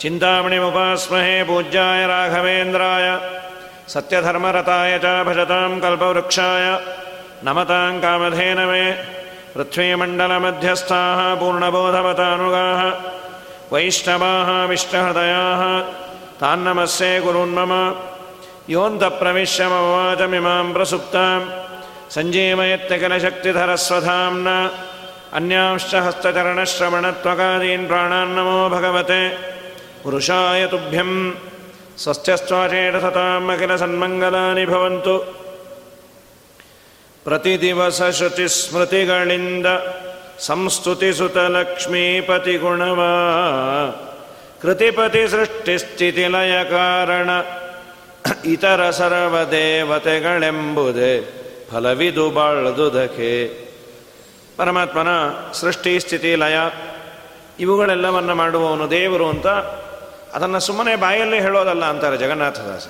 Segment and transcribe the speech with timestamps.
[0.00, 3.06] चिन्तामणिमुपास्महे पूज्याय राघवेन्द्राय।
[3.88, 6.64] सत्यधर्मरताय च भजतां कल्पवृक्षाय।
[7.44, 8.84] नमतां कामधेनवे।
[9.54, 12.80] पृथ्वीमण्डलमध्यस्थाः पूर्णबोधवतानुगाः
[13.72, 15.80] वैष्णवाः विष्टहृदयाः
[16.40, 17.96] तान्नमस्ये गुरुन्म
[18.70, 21.40] योऽन्तप्रविश्यमवाचमिमां प्रसुप्तां।
[22.10, 24.68] सञ्जीवयत्यकिलशक्तिधरस्वधां
[25.32, 29.28] अन्यांश्च हस्तचरणश्रवणत्वकादीन् प्राणान्नमो भगवते।
[30.02, 31.32] पुरुषाय तुभ्यं।
[31.98, 35.24] सत्यस्त्वाचेटसतां अखिलसन्मङ्गलानि भवन्तु।
[37.24, 39.66] प्रतिदिवसश्रुतिस्मृतिगणिन्द।
[40.40, 43.12] ಶ್ರುತಿಸ್ಮೃತಿಗಳಿಂದ ಸಂಸ್ತುತಿಸುತ ಲಕ್ಷ್ಮೀಪತಿ ಗುಣವಾ
[44.62, 47.30] ಕೃತಿಪತಿ ಸೃಷ್ಟಿ ಸ್ಥಿತಿ ಲಯ ಕಾರಣ
[48.44, 51.20] ಇತರ ಸರ್ವ ದೇವತೆಗಳೆಂಬುದೇ
[51.70, 53.30] ಫಲವಿದು ಬಾಳ್ದುದಕ್ಕೆ.
[54.56, 55.08] ಪರಮಾತ್ಮನ
[55.52, 56.56] ಸೃಷ್ಟಿ ಸ್ಥಿತಿ ಲಯ
[57.60, 59.46] ಇವುಗಳೆಲ್ಲವನ್ನು ಮಾಡುವವನು ದೇವರು ಅಂತ
[60.34, 62.86] ಅದನ್ನು ಸುಮ್ಮನೆ ಬಾಯಲ್ಲಿ ಹೇಳೋದಲ್ಲ ಅಂತಾರೆ ಜಗನ್ನಾಥದಾಸ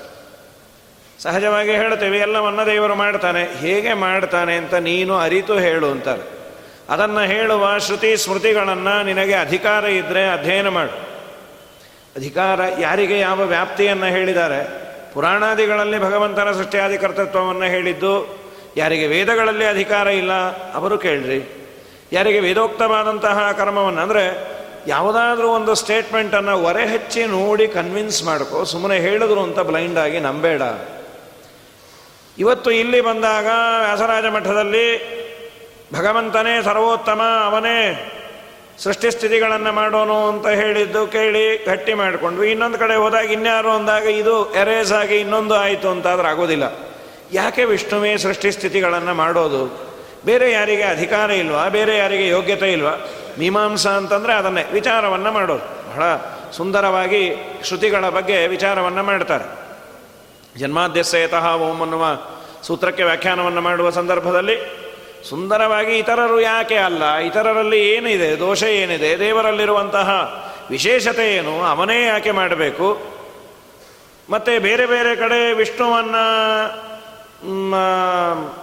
[1.21, 6.44] ಸಹಜವಾಗಿ ಹೇಳ್ತೇವೆ, ಎಲ್ಲವನ್ನ ದೇವರು ಮಾಡ್ತಾನೆ, ಹೇಗೆ ಮಾಡ್ತಾನೆ ಅಂತ ನೀನು ಅರಿತು ಹೇಳು ಅಂತಾರೆ.
[6.89, 10.95] ಅದನ್ನು ಹೇಳುವ ಶ್ರುತಿ ಸ್ಮೃತಿಗಳನ್ನು ನಿನಗೆ ಅಧಿಕಾರ ಇದ್ದರೆ ಅಧ್ಯಯನ ಮಾಡು.
[12.17, 14.61] ಅಧಿಕಾರ ಯಾರಿಗೆ ಯಾವ ವ್ಯಾಪ್ತಿಯನ್ನು ಹೇಳಿದ್ದಾರೆ?
[15.15, 18.45] ಪುರಾಣಾದಿಗಳಲ್ಲಿ ಭಗವಂತನ ಸೃಷ್ಟಿಯಾದಿ ಕರ್ತೃತ್ವವನ್ನು ಹೇಳಿದ್ದು,
[18.77, 20.33] ಯಾರಿಗೆ ವೇದಗಳಲ್ಲಿ ಅಧಿಕಾರ ಇಲ್ಲ,
[20.75, 21.41] ಅವರು ಕೇಳ್ರಿ.
[22.13, 24.25] ಯಾರಿಗೆ ವೇದೋಕ್ತವಾದಂತಹ ಕರ್ಮವನ್ನು, ಅಂದರೆ
[24.87, 30.63] ಯಾವುದಾದ್ರೂ ಒಂದು ಸ್ಟೇಟ್ಮೆಂಟನ್ನು ಹೊರೆ ಹಚ್ಚಿ ನೋಡಿ ಕನ್ವಿನ್ಸ್ ಮಾಡ್ಕೋ ಸುಮ್ಮನೆ ಹೇಳಿದ್ರು ಅಂತ ಬ್ಲೈಂಡ್ ಆಗಿ ನಂಬೇಡ.
[32.39, 33.49] ಇವತ್ತು ಇಲ್ಲಿ ಬಂದಾಗ
[33.81, 34.87] ವ್ಯಾಸರಾಜ ಮಠದಲ್ಲಿ
[35.95, 38.11] ಭಗವಂತನೇ ಸರ್ವೋತ್ತಮ, ಅವನೇ
[38.79, 42.51] ಸೃಷ್ಟಿಸ್ಥಿತಿಗಳನ್ನು ಮಾಡೋನು ಅಂತ ಹೇಳಿದ್ದು ಕೇಳಿ ಗಟ್ಟಿ ಮಾಡಿಕೊಂಡ್ವಿ.
[42.51, 46.65] ಇನ್ನೊಂದು ಕಡೆ ಹೋದಾಗ ಇನ್ಯಾರು ಅಂದಾಗ ಇದು ಎರೇಸ್ ಆಗಿ ಇನ್ನೊಂದು ಆಯಿತು ಅಂತಾದ್ರೆ ಆಗೋದಿಲ್ಲ.
[47.33, 49.95] ಯಾಕೆ ವಿಷ್ಣುವೇ ಸೃಷ್ಟಿಸ್ಥಿತಿಗಳನ್ನು ಮಾಡೋದು?
[50.25, 51.69] ಬೇರೆ ಯಾರಿಗೆ ಅಧಿಕಾರ ಇಲ್ವಾ?
[51.69, 52.93] ಬೇರೆ ಯಾರಿಗೆ ಯೋಗ್ಯತೆ ಇಲ್ವಾ?
[53.39, 55.91] ಮೀಮಾಂಸಾ ಅಂತಂದರೆ ಅದನ್ನೇ ವಿಚಾರವನ್ನು ಮಾಡೋದು.
[55.91, 56.03] ಬಹಳ
[56.53, 59.45] ಸುಂದರವಾಗಿ ಶ್ರುತಿಗಳ ಬಗ್ಗೆ ವಿಚಾರವನ್ನು ಮಾಡ್ತಾರೆ.
[60.59, 62.05] ಜನ್ಮಾದ್ಯಸಯತಃ ಓಂ ಅನ್ನುವ
[62.63, 64.84] ಸೂತ್ರಕ್ಕೆ ವ್ಯಾಖ್ಯಾನವನ್ನು ಮಾಡುವ ಸಂದರ್ಭದಲ್ಲಿ
[65.29, 67.17] ಸುಂದರವಾಗಿ ಇತರರು ಯಾಕೆ ಅಲ್ಲ?
[67.17, 68.39] ಇತರರಲ್ಲಿ ಏನಿದೆ?
[68.39, 69.19] ದೋಷ ಏನಿದೆ?
[69.19, 70.09] ದೇವರಲ್ಲಿರುವಂತಹ
[70.71, 71.65] ವಿಶೇಷತೆ ಏನು?
[71.65, 73.15] ಅವನೇ ಯಾಕೆ ಮಾಡಬೇಕು?
[74.31, 76.25] ಮತ್ತು ಬೇರೆ ಬೇರೆ ಕಡೆ ವಿಷ್ಣುವನ್ನು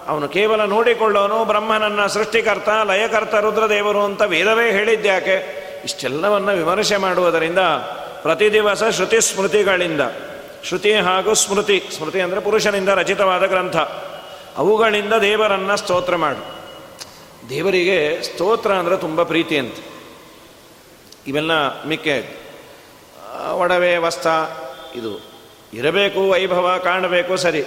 [0.07, 7.59] ಅವನು ಕೇವಲ ನೋಡಿಕೊಳ್ಳೋನು, ಬ್ರಹ್ಮನನ್ನ ಸೃಷ್ಟಿಕರ್ತ, ಲಯಕರ್ತ, ರುದ್ರದೇವರು ಅಂತ ವೇದವೇ ಹೇಳಿದ್ಯಾಕೆ ಇಷ್ಟೆಲ್ಲವನ್ನು ವಿಮರ್ಶೆ ಮಾಡುವುದರಿಂದ
[8.21, 10.01] ಪ್ರತಿ ದಿವಸ ಶ್ರುತಿ ಸ್ಮೃತಿಗಳಿಂದ
[10.63, 13.77] ಶ್ರುತಿ ಹಾಗೂ ಸ್ಮೃತಿ ಸ್ಮೃತಿ ಅಂದರೆ ಪುರುಷನಿಂದ ರಚಿತವಾದ ಗ್ರಂಥ.
[14.57, 16.61] ಅವುಗಳಿಂದ ದೇವರನ್ನು ಸ್ತೋತ್ರ ಮಾಡು.
[17.49, 19.75] ದೇವರಿಗೆ ಸ್ತೋತ್ರ ಅಂದರೆ ತುಂಬ ಪ್ರೀತಿ ಅಂತ.
[21.27, 22.37] ಇವೆಲ್ಲ ಮಿಕ್ಕೆ
[23.53, 24.27] ಒಡವೆ, ವಸ್ತ,
[24.95, 25.31] ಇದು.
[25.73, 27.65] ಇರಬೇಕು, ವೈಭವ, ಕಾಣಬೇಕು, ಸರಿ.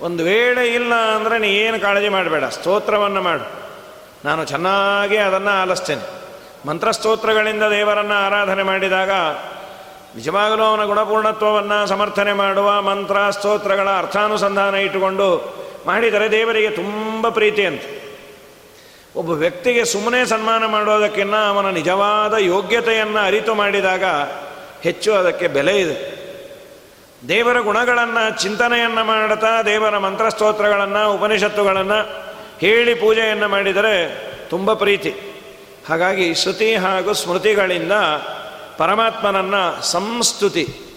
[0.00, 2.44] ಒಂದು ವೇಳೆ ಇಲ್ಲ ಅಂದರೆ ನೀ ಏನು ಕಾಳಜಿ ಮಾಡಬೇಡ.
[2.44, 3.50] ಸ್ತೋತ್ರವನ್ನು ಮಾಡು.
[4.24, 6.22] ನಾನು ಚೆನ್ನಾಗಿ ಅದನ್ನು ಆಲಿಸ್ತೇನೆ.
[6.68, 9.10] ಮಂತ್ರಸ್ತೋತ್ರಗಳಿಂದ ದೇವರನ್ನು ಆರಾಧನೆ ಮಾಡಿದಾಗ
[10.16, 17.82] ನಿಜವಾಗಲೂ ಅವನ ಗುಣಪೂರ್ಣತ್ವವನ್ನು ಸಮರ್ಥನೆ ಮಾಡುವ ಮಂತ್ರ, ಸ್ತೋತ್ರಗಳ ಅರ್ಥಾನುಸಂಧಾನ ಇಟ್ಟುಕೊಂಡು ಮಾಡಿದರೆ ದೇವರಿಗೆ ತುಂಬ ಪ್ರೀತಿ ಅಂತ.
[19.16, 24.04] ಒಬ್ಬ ವ್ಯಕ್ತಿಗೆ ಸುಮ್ಮನೆ ಸನ್ಮಾನ ಮಾಡೋದಕ್ಕಿಂತ ಅವನ ನಿಜವಾದ ಯೋಗ್ಯತೆಯನ್ನು ಅರಿತು ಮಾಡಿದಾಗ
[24.82, 26.22] ಹೆಚ್ಚು ಅದಕ್ಕೆ ಬೆಲೆ ಇದೆ.
[27.28, 32.22] ದೇವರ ಗುಣಗಳನ್ನು, ಚಿಂತನೆಯನ್ನು ಮಾಡುತ್ತಾ ದೇವರ ಮಂತ್ರಸ್ತೋತ್ರಗಳನ್ನು, ಉಪನಿಷತ್ತುಗಳನ್ನು
[32.60, 34.08] ಹೇಳಿ ಪೂಜೆಯನ್ನು ಮಾಡಿದರೆ
[34.50, 35.14] ತುಂಬ ಪ್ರೀತಿ.
[35.88, 37.92] ಹಾಗಾಗಿ ಶ್ರುತಿ ಹಾಗೂ ಸ್ಮೃತಿಗಳಿಂದ
[38.76, 40.91] ಪರಮಾತ್ಮನನ್ನು ಸಂಸ್ತುತಿ.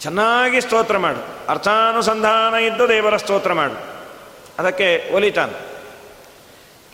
[0.00, 1.48] ಚೆನ್ನಾಗಿ ಸ್ತೋತ್ರ ಮಾಡು.
[1.48, 3.76] ಅರ್ಥಾನುಸಂಧಾನ ಇದ್ದು ದೇವರ ಸ್ತೋತ್ರ ಮಾಡು.
[4.58, 5.68] ಅದಕ್ಕೆ ಒಲಿತಾನೆ.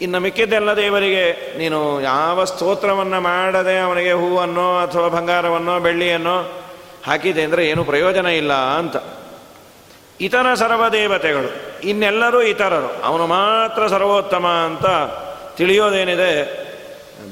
[0.00, 6.62] ಇನ್ನು ಮಿಕ್ಕಿದ್ದೆಲ್ಲ ದೇವರಿಗೆ, ನೀನು ಯಾವ ಸ್ತೋತ್ರವನ್ನು ಮಾಡದೆ ಅವನಿಗೆ ಹೂವನ್ನು ಅಥವಾ ಬಂಗಾರವನ್ನೋ, ಬೆಳ್ಳಿಯನ್ನೋ
[7.06, 8.96] ಹಾಕಿದೆ ಅಂದರೆ ಏನು ಪ್ರಯೋಜನ ಇಲ್ಲ ಅಂತ.
[10.20, 14.86] ಇತರ ಸರ್ವ ದೇವತೆಗಳು ಇನ್ನೆಲ್ಲರೂ ಇತರರು, ಅವನು ಮಾತ್ರ ಸರ್ವೋತ್ತಮ ಅಂತ
[15.56, 16.64] ತಿಳಿಯೋದೇನಿದೆ?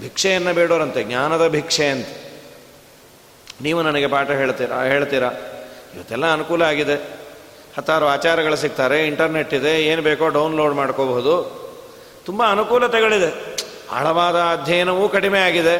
[0.00, 2.06] ಭಿಕ್ಷೆಯನ್ನು ಬೇಡೋರಂತೆ, ಜ್ಞಾನದ ಭಿಕ್ಷೆ ಅಂತ.
[3.62, 5.30] ನೀವು ನನಗೆ ಪಾಠ ಹೇಳ್ತೀರಾ ಹೇಳ್ತೀರಾ?
[5.96, 6.94] ಇವತ್ತೆಲ್ಲ ಅನುಕೂಲ ಆಗಿದೆ.
[7.76, 11.34] ಹತ್ತಾರು ಆಚಾರಗಳು ಸಿಗ್ತಾರೆ, ಇಂಟರ್ನೆಟ್ ಇದೆ, ಏನು ಬೇಕೋ ಡೌನ್ಲೋಡ್ ಮಾಡ್ಕೋಬಹುದು.
[12.24, 13.56] ತುಂಬ ಅನುಕೂಲತೆಗಳಿದೆ.
[13.90, 15.78] ಆಳವಾದ ಅಧ್ಯಯನವೂ ಕಡಿಮೆ ಆಗಿದೆ.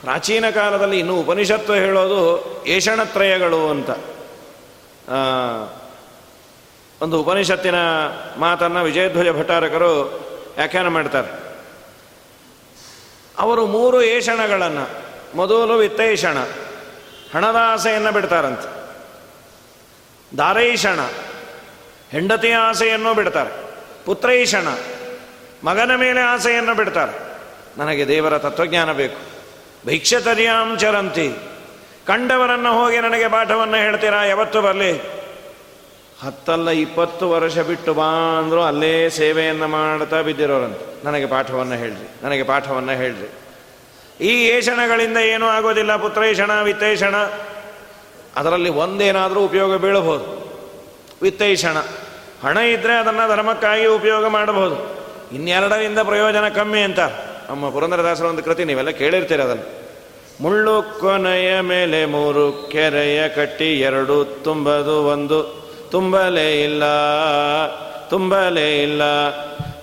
[0.00, 2.20] ಪ್ರಾಚೀನ ಕಾಲದಲ್ಲಿ ಇನ್ನೂ ಉಪನಿಷತ್ತು ಹೇಳೋದು
[2.66, 3.90] ಏಷಣತ್ರಯಗಳು ಅಂತ.
[7.02, 7.74] ಒಂದು ಉಪನಿಷತ್ತಿನ
[8.36, 9.92] ಮಾತನ್ನು ವಿಜಯಧ್ವಜ ಭಟ್ಟಾರಕರು
[10.56, 11.30] ವ್ಯಾಖ್ಯಾನ ಮಾಡ್ತಾರೆ.
[13.38, 14.84] ಅವರು ಮೂರು ಏಷಣಗಳನ್ನು,
[15.36, 16.36] ಮೊದಲು ವಿತ್ತೈಷಣ
[17.34, 18.68] ಹಣದ ಆಸೆಯನ್ನು ಬಿಡ್ತಾರಂತೆ.
[20.38, 21.00] ದಾರೈಷಣ
[22.10, 23.50] ಹೆಂಡತಿಯ ಆಸೆಯನ್ನು ಬಿಡ್ತಾರೆ.
[24.04, 24.68] ಪುತ್ರೈಷಣ
[25.64, 27.14] ಮಗನ ಮೇಲೆ ಆಸೆಯನ್ನು ಬಿಡ್ತಾರೆ.
[27.78, 29.20] ನನಗೆ ದೇವರ ತತ್ವಜ್ಞಾನ ಬೇಕು.
[29.86, 31.28] ಭಿಕ್ಷತರ್ಯಾಂ ಚರಂತಿ.
[32.06, 34.24] ಕಂಡವರನ್ನು ಹೋಗಿ ನನಗೆ ಪಾಠವನ್ನು ಹೇಳ್ತೀರಾ?
[34.24, 34.92] ಯಾವತ್ತು ಬರಲಿ.
[36.22, 41.04] ಹತ್ತಲ್ಲ ಇಪ್ಪತ್ತು ವರ್ಷ ಬಿಟ್ಟು ಬಾ ಅಂದರೂ ಅಲ್ಲೇ ಸೇವೆಯನ್ನು ಮಾಡ್ತಾ ಬಿದ್ದಿರೋರಂತೆ.
[41.04, 43.28] ನನಗೆ ಪಾಠವನ್ನು ಹೇಳ್ರಿ, ನನಗೆ ಪಾಠವನ್ನು ಹೇಳ್ರಿ.
[44.20, 47.14] ಈ ಏಷಣಗಳಿಂದ ಏನೂ ಆಗೋದಿಲ್ಲ, ಪುತ್ರೇಷಣ, ವಿತ್ತೇಷಣ.
[48.36, 50.44] ಅದರಲ್ಲಿ ಒಂದೇನಾದರೂ ಉಪಯೋಗ ಬೀಳಬಹುದು.
[51.22, 51.76] ವಿತ್ತೈಷಣ.
[52.42, 55.04] ಹಣ ಇದ್ದರೆ ಅದನ್ನು ಧರ್ಮಕ್ಕಾಗಿ ಉಪಯೋಗ ಮಾಡಬಹುದು.
[55.32, 56.98] ಇನ್ನೆರಡರಿಂದ ಪ್ರಯೋಜನ ಕಮ್ಮಿ ಅಂತ.
[57.48, 59.84] ನಮ್ಮ ಪುರಂದರದಾಸರ ಒಂದು ಕೃತಿ, ನೀವೆಲ್ಲ ಕೇಳಿರ್ತೀರ ಅದನ್ನು.
[60.40, 65.64] ಮುಳ್ಳು ಕೊನೆಯ ಮೇಲೆ ಮೂರು, ಕೆರೆಯ ಕಟ್ಟಿ ಎರಡು, ತುಂಬದು ಒಂದು.
[65.90, 66.82] ತುಂಬಲೇ ಇಲ್ಲ
[68.10, 69.02] ತುಂಬಲೇ ಇಲ್ಲ.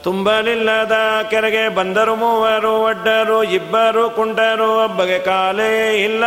[0.04, 0.92] ತುಂಬಲಿಲ್ಲದ
[1.30, 6.24] ಕೆರೆಗೆ ಬಂದರು ಮೂವರು, ಒಡ್ಡರು, ಇಬ್ಬರು, ಕುಂಟರು, ಒಬ್ಬಗೆ ಕಾಲೇ ಇಲ್ಲ.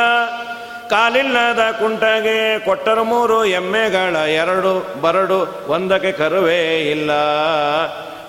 [0.91, 7.11] ಕಾಲಿಲ್ಲದ ಕುಂಟಗೆ ಕೊಟ್ಟರು ಮೂರು, ಎಮ್ಮೆಗಳ ಎರಡು, ಬರಡು ಒಂದಕ್ಕೆ ಕರುವೇ ಇಲ್ಲ.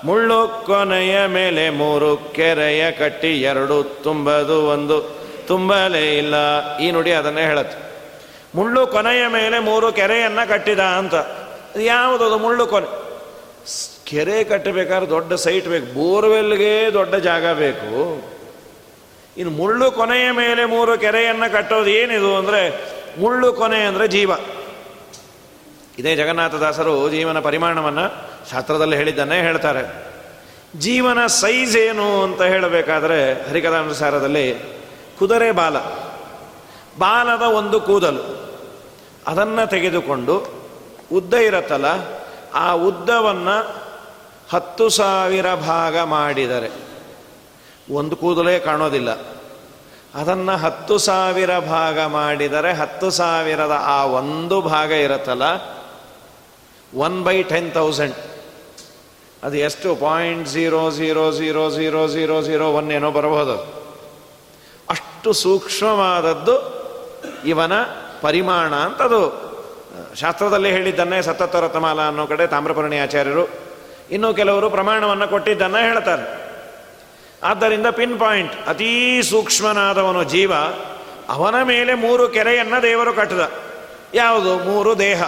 [0.04, 5.16] ಮುಳ್ಳು ಕೊನೆಯ ಮೇಲೆ ಮೂರು, ಕೆರೆಯ ಕಟ್ಟಿ ಎರಡು, ತುಂಬದು ಒಂದು,
[5.48, 6.34] ತುಂಬಲೇ ಇಲ್ಲ.
[6.78, 7.86] ಈ ನುಡಿ ಅದನ್ನೇ ಹೇಳುತ್ತೆ.
[8.56, 11.14] ಮುಳ್ಳು ಕೊನೆಯ ಮೇಲೆ ಮೂರು ಕೆರೆಯನ್ನು ಕಟ್ಟಿದ ಅಂತ.
[11.78, 13.06] ಯಾವುದದು ಮುಳ್ಳು ಕೊನೆ?
[14.10, 15.88] ಕೆರೆ ಕಟ್ಟಬೇಕಾದ್ರೆ ದೊಡ್ಡ ಸೈಟ್ ಬೇಕು.
[15.94, 17.92] ಬೋರ್ವೆಲ್ಗೆ ದೊಡ್ಡ ಜಾಗ ಬೇಕು.
[19.38, 22.62] ಇನ್ನು ಮುಳ್ಳು ಕೊನೆಯ ಮೇಲೆ ಮೂರು ಕೆರೆಯನ್ನು ಕಟ್ಟೋದು ಏನಿದು ಅಂದರೆ
[23.22, 24.32] ಮುಳ್ಳು ಕೊನೆ ಅಂದರೆ ಜೀವ.
[25.98, 28.06] ಇದೇ ಜಗನ್ನಾಥದಾಸರು ಜೀವನ ಪರಿಮಾಣವನ್ನು
[28.52, 29.84] ಶಾಸ್ತ್ರದಲ್ಲಿ ಹೇಳಿದ್ದನ್ನೇ ಹೇಳ್ತಾರೆ.
[30.86, 33.18] ಜೀವನ ಸೈಜ್ ಏನು ಅಂತ ಹೇಳಬೇಕಾದ್ರೆ
[33.50, 34.46] ಹರಿಕಥಾನುಸಾರದಲ್ಲಿ
[35.20, 35.78] ಕುದುರೆ ಬಾಲ.
[37.00, 38.24] ಬಾಲದ ಒಂದು ಕೂದಲು.
[39.28, 40.36] ಅದನ್ನು ತೆಗೆದುಕೊಂಡು
[41.12, 41.88] ಉದ್ದ ಇರತ್ತಲ್ಲ,
[42.54, 43.56] ಆ ಉದ್ದವನ್ನು
[44.50, 46.72] ಹತ್ತು ಸಾವಿರ ಭಾಗ ಮಾಡಿದರೆ,
[47.92, 49.12] ಒಂದು ಕೂದಲೇ ಕಾಣೋದಿಲ್ಲ.
[50.16, 55.76] ಅದನ್ನು ಹತ್ತು ಸಾವಿರ ಭಾಗ ಮಾಡಿದರೆ, ಹತ್ತು ಸಾವಿರದ ಆ ಒಂದು ಭಾಗ ಇರುತ್ತಲ್ಲ
[56.96, 58.16] ಒನ್ ಬೈ ಟೆನ್ ತೌಸಂಡ್
[59.44, 59.96] ಅದು ಎಷ್ಟು?
[59.96, 63.86] Point zero zero zero zero zero zero one ಏನೋ ಬರಬಹುದು.
[64.90, 66.56] ಅಷ್ಟು ಸೂಕ್ಷ್ಮವಾದದ್ದು
[67.46, 67.72] ಇವನ
[68.22, 69.46] ಪರಿಮಾಣ ಅಂತದು.
[70.16, 73.65] ಶಾಸ್ತ್ರದಲ್ಲಿ ಹೇಳಿದ್ದನ್ನೇ ಸತ್ತತ್ವರತಮಾಲ ಅನ್ನೋ ಕಡೆ ತಾಮ್ರಪರ್ಣಿ ಆಚಾರ್ಯರು
[74.12, 76.46] ಇನ್ನು ಕೆಲವರು ಪ್ರಮಾಣವನ್ನು ಕೊಟ್ಟಿದ್ದನ್ನು ಹೇಳ್ತಾರೆ.
[77.44, 80.54] ಆದ್ದರಿಂದ ಪಿನ್ ಪಾಯಿಂಟ್, ಅತೀ ಸೂಕ್ಷ್ಮನಾದವನು ಜೀವ,
[81.30, 83.52] ಅವನ ಮೇಲೆ ಮೂರು ಕೆರೆಯನ್ನು ದೇವರು ಕಟ್ಟದ.
[84.14, 84.60] ಯಾವುದು?
[84.60, 85.24] ಮೂರು ದೇಹ.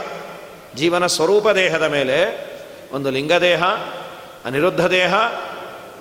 [0.75, 2.47] ಜೀವನ ಸ್ವರೂಪ ದೇಹದ ಮೇಲೆ
[2.91, 3.63] ಒಂದು ಲಿಂಗದೇಹ
[4.45, 5.13] ಅನಿರುದ್ಧ ದೇಹ,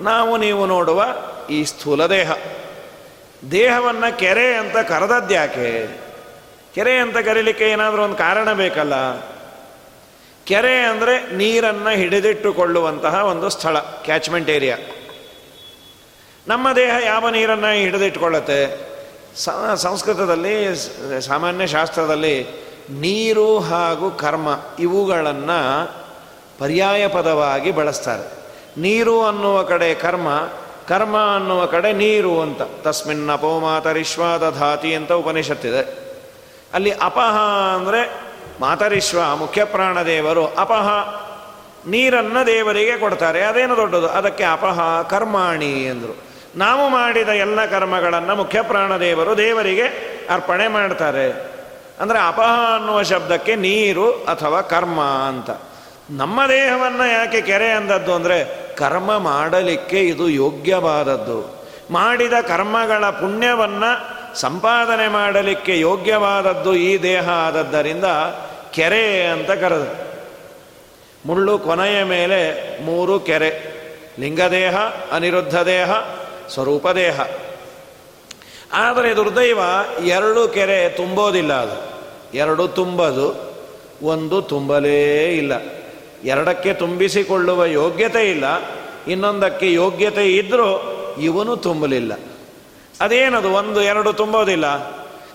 [0.00, 1.05] ನಾವು ನೀವು ನೋಡುವ
[1.50, 2.32] ಈ ಸ್ಥೂಲ ದೇಹ.
[3.50, 6.00] ದೇಹವನ್ನು ಕೆರೆ ಅಂತ ಕರೆದದ್ಯಾಕೆ
[6.75, 8.92] ಕೆರೆ ಅಂತ ಕರೀಲಿಕ್ಕೆ ಏನಾದರೂ ಒಂದು ಕಾರಣ ಬೇಕಲ್ಲ.
[10.46, 14.76] ಕೆರೆ ಅಂದರೆ ನೀರನ್ನು ಹಿಡಿದಿಟ್ಟುಕೊಳ್ಳುವಂತಹ ಒಂದು ಸ್ಥಳ ಕ್ಯಾಚ್ಮೆಂಟ್ ಏರಿಯಾ
[16.48, 18.60] ನಮ್ಮ ದೇಹ ಯಾವ ನೀರನ್ನು ಹಿಡಿದಿಟ್ಟುಕೊಳ್ಳುತ್ತೆ?
[19.74, 20.54] ಸಂಸ್ಕೃತದಲ್ಲಿ,
[21.20, 22.46] ಸಾಮಾನ್ಯ ಶಾಸ್ತ್ರದಲ್ಲಿ
[22.90, 24.48] ನೀರು ಹಾಗೂ ಕರ್ಮ
[24.78, 25.58] ಇವುಗಳನ್ನು
[26.58, 28.26] ಪರ್ಯಾಯ ಪದವಾಗಿ ಬಳಸ್ತಾರೆ.
[28.80, 30.28] ನೀರು ಅನ್ನುವ ಕಡೆ ಕರ್ಮ
[30.88, 32.62] ಕರ್ಮ ಅನ್ನುವ ಕಡೆ ನೀರು ಅಂತ.
[32.62, 35.82] ತಸ್ಮಿನ್ ಅಪೋಮಾತರಿಶ್ವಾದ ಧಾತಿ ಅಂತ ಉಪನಿಷತ್ತಿದೆ.
[36.74, 37.36] ಅಲ್ಲಿ ಅಪಹ
[37.74, 38.25] ಅಂದರೆ
[38.60, 40.88] ಮಾತರಿಶ್ವ ಮುಖ್ಯ ಪ್ರಾಣದೇವರು ಅಪಹ.
[41.86, 43.44] ನೀರನ್ನು ದೇವರಿಗೆ ಕೊಡ್ತಾರೆ.
[43.44, 44.08] ಅದೇನು ದೊಡ್ಡದು?
[44.08, 46.16] ಅದಕ್ಕೆ ಅಪಹ, ಕರ್ಮಾಣಿ ಎಂದರು.
[46.56, 49.82] ನಾವು ಮಾಡಿದ ಎಲ್ಲ ಕರ್ಮಗಳನ್ನು ಮುಖ್ಯ ಪ್ರಾಣದೇವರು ದೇವರಿಗೆ
[50.30, 51.56] ಅರ್ಪಣೆ ಮಾಡ್ತಾರೆ.
[52.00, 55.50] ಅಂದರೆ ಅಪಹ ಅನ್ನುವ ಶಬ್ದಕ್ಕೆ ನೀರು ಅಥವಾ ಕರ್ಮ ಅಂತ.
[56.10, 61.66] ನಮ್ಮ ದೇಹವನ್ನು ಯಾಕೆ ಕೆರೆ ಅಂದದ್ದು ಅಂದರೆ ಕರ್ಮ ಮಾಡಲಿಕ್ಕೆ ಇದು ಯೋಗ್ಯವಾದದ್ದು.
[61.90, 68.05] ಮಾಡಿದ ಕರ್ಮಗಳ ಪುಣ್ಯವನ್ನು ಸಂಪಾದನೆ ಮಾಡಲಿಕ್ಕೆ ಯೋಗ್ಯವಾದದ್ದು ಈ ದೇಹ ಆದದ್ದರಿಂದ
[68.71, 70.07] ಕೆರೆ ಅಂತ ಕರೆದು.
[71.26, 73.76] ಮುಳ್ಳು ಕೊನೆಯ ಮೇಲೆ ಮೂರು ಕೆರೆ,
[74.21, 74.76] ಲಿಂಗದೇಹ,
[75.12, 75.90] ಅನಿರುದ್ಧ ದೇಹ,
[76.49, 77.21] ಸ್ವರೂಪ ದೇಹ.
[78.73, 79.59] ಆದರೆ ದುರ್ದೈವ
[80.05, 82.05] ಎರಡು ಕೆರೆ ತುಂಬೋದಿಲ್ಲ ಅದು.
[82.37, 83.55] ಎರಡು ತುಂಬದು,
[84.02, 85.52] ಒಂದು ತುಂಬಲೇ ಇಲ್ಲ.
[86.25, 88.45] ಎರಡಕ್ಕೆ ತುಂಬಿಸಿಕೊಳ್ಳುವ ಯೋಗ್ಯತೆ ಇಲ್ಲ,
[89.09, 92.12] ಇನ್ನೊಂದಕ್ಕೆ ಯೋಗ್ಯತೆ ಇದ್ದರೂ ಇವನು ತುಂಬಲಿಲ್ಲ.
[93.00, 94.66] ಅದೇನದು, ಒಂದು, ಎರಡು ತುಂಬೋದಿಲ್ಲ?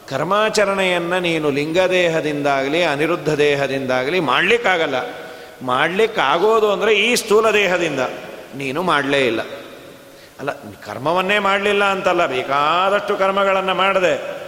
[0.08, 4.96] ಕರ್ಮಾಚರಣೆಯನ್ನು ನೀನು ಲಿಂಗದೇಹದಿಂದಾಗಲಿ, ಅನಿರುದ್ಧ ದೇಹದಿಂದಾಗಲಿ ಮಾಡಲಿಕ್ಕಾಗಲ್ಲ.
[5.62, 8.00] ಮಾಡಲಿಕ್ಕಾಗೋದು ಅಂದರೆ ಈ ಸ್ಥೂಲ ದೇಹದಿಂದ.
[8.56, 9.42] ನೀನು ಮಾಡಲೇ ಇಲ್ಲ.
[10.40, 10.50] ಅಲ್ಲ,
[10.86, 14.42] ಕರ್ಮವನ್ನೇ ಮಾಡಲಿಲ್ಲ ಅಂತಲ್ಲ, ಬೇಕಾದಷ್ಟು ಕರ್ಮಗಳನ್ನು ಮಾಡದೆ.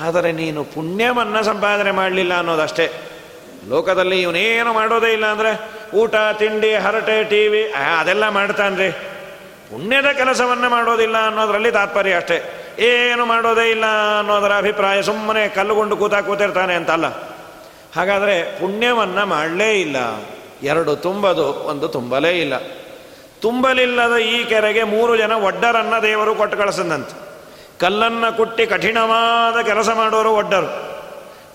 [0.00, 2.92] ಆದರೆ ನೀನು ಪುಣ್ಯವನ್ನು ಸಂಪಾದನೆ ಮಾಡಲಿಲ್ಲ ಅನ್ನೋದಷ್ಟೇ.
[3.68, 9.11] ಲೋಕದಲ್ಲಿ ಇವನೇನು ಮಾಡೋದೇ ಇಲ್ಲ ಅಂದರೆ ಊಟ, ತಿಂಡಿ, ಹರಟೆ, ಟಿ ವಿ ಅದೆಲ್ಲ ಮಾಡ್ತಾನ್ರಿ.
[9.72, 12.68] ಪುಣ್ಯದ ಕೆಲಸವನ್ನು ಮಾಡೋದಿಲ್ಲ ಅನ್ನೋದರಲ್ಲಿ ತಾತ್ಪರ್ಯ ಅಷ್ಟೇ.
[12.78, 13.84] ಏನು ಮಾಡೋದೇ ಇಲ್ಲ
[14.18, 17.06] ಅನ್ನೋದರ ಅಭಿಪ್ರಾಯ ಸುಮ್ಮನೆ ಕಲ್ಲುಗೊಂಡು ಕೂತಾ ಕೂತಿರ್ತಾನೆ ಅಂತಲ್ಲ.
[17.96, 19.96] ಹಾಗಾದರೆ ಪುಣ್ಯವನ್ನು ಮಾಡಲೇ ಇಲ್ಲ.
[20.62, 22.52] ಎರಡು ತುಂಬದು, ಒಂದು ತುಂಬಲೇ ಇಲ್ಲ.
[23.40, 27.18] ತುಂಬಲಿಲ್ಲದ ಈ ಕೆರೆಗೆ ಮೂರು ಜನ ಒಡ್ಡರನ್ನು ದೇವರು ಕೊಟ್ಟು ಕಳಿಸಿದಂತೆ.
[27.78, 30.92] ಕಲ್ಲನ್ನು ಕುಟ್ಟಿ ಕಠಿಣವಾದ ಕೆಲಸ ಮಾಡೋರು ಒಡ್ಡರು.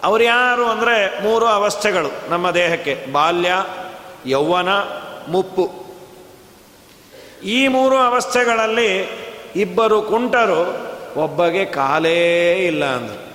[0.03, 3.05] ಅವರು ಯಾರು ಅಂದರೆ ಮೂರು ಅವಸ್ಥೆಗಳು ನಮ್ಮ ದೇಹಕ್ಕೆ.
[3.11, 3.53] ಬಾಲ್ಯ,
[4.25, 4.69] ಯೌವನ,
[5.27, 5.86] ಮುಪ್ಪು.
[7.43, 9.09] ಈ ಮೂರು ಅವಸ್ಥೆಗಳಲ್ಲಿ
[9.55, 10.87] ಇಬ್ಬರು ಕುಂಟರು,
[11.21, 13.27] ಒಬ್ಬಗೆ ಕಾಲೇ ಇಲ್ಲ ಅಂದರು.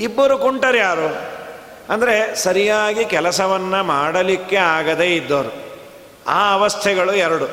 [0.00, 1.32] ಇಬ್ಬರು ಕುಂಟರು ಯಾರು?
[1.92, 5.54] ಅಂದರೆ ಸರಿಯಾಗಿ ಕೆಲಸವನ್ನು ಮಾಡಲಿಕ್ಕೆ ಆಗದೇ ಇದ್ದವರು
[6.26, 7.48] ಆ ಅವಸ್ಥೆಗಳು ಎರಡು.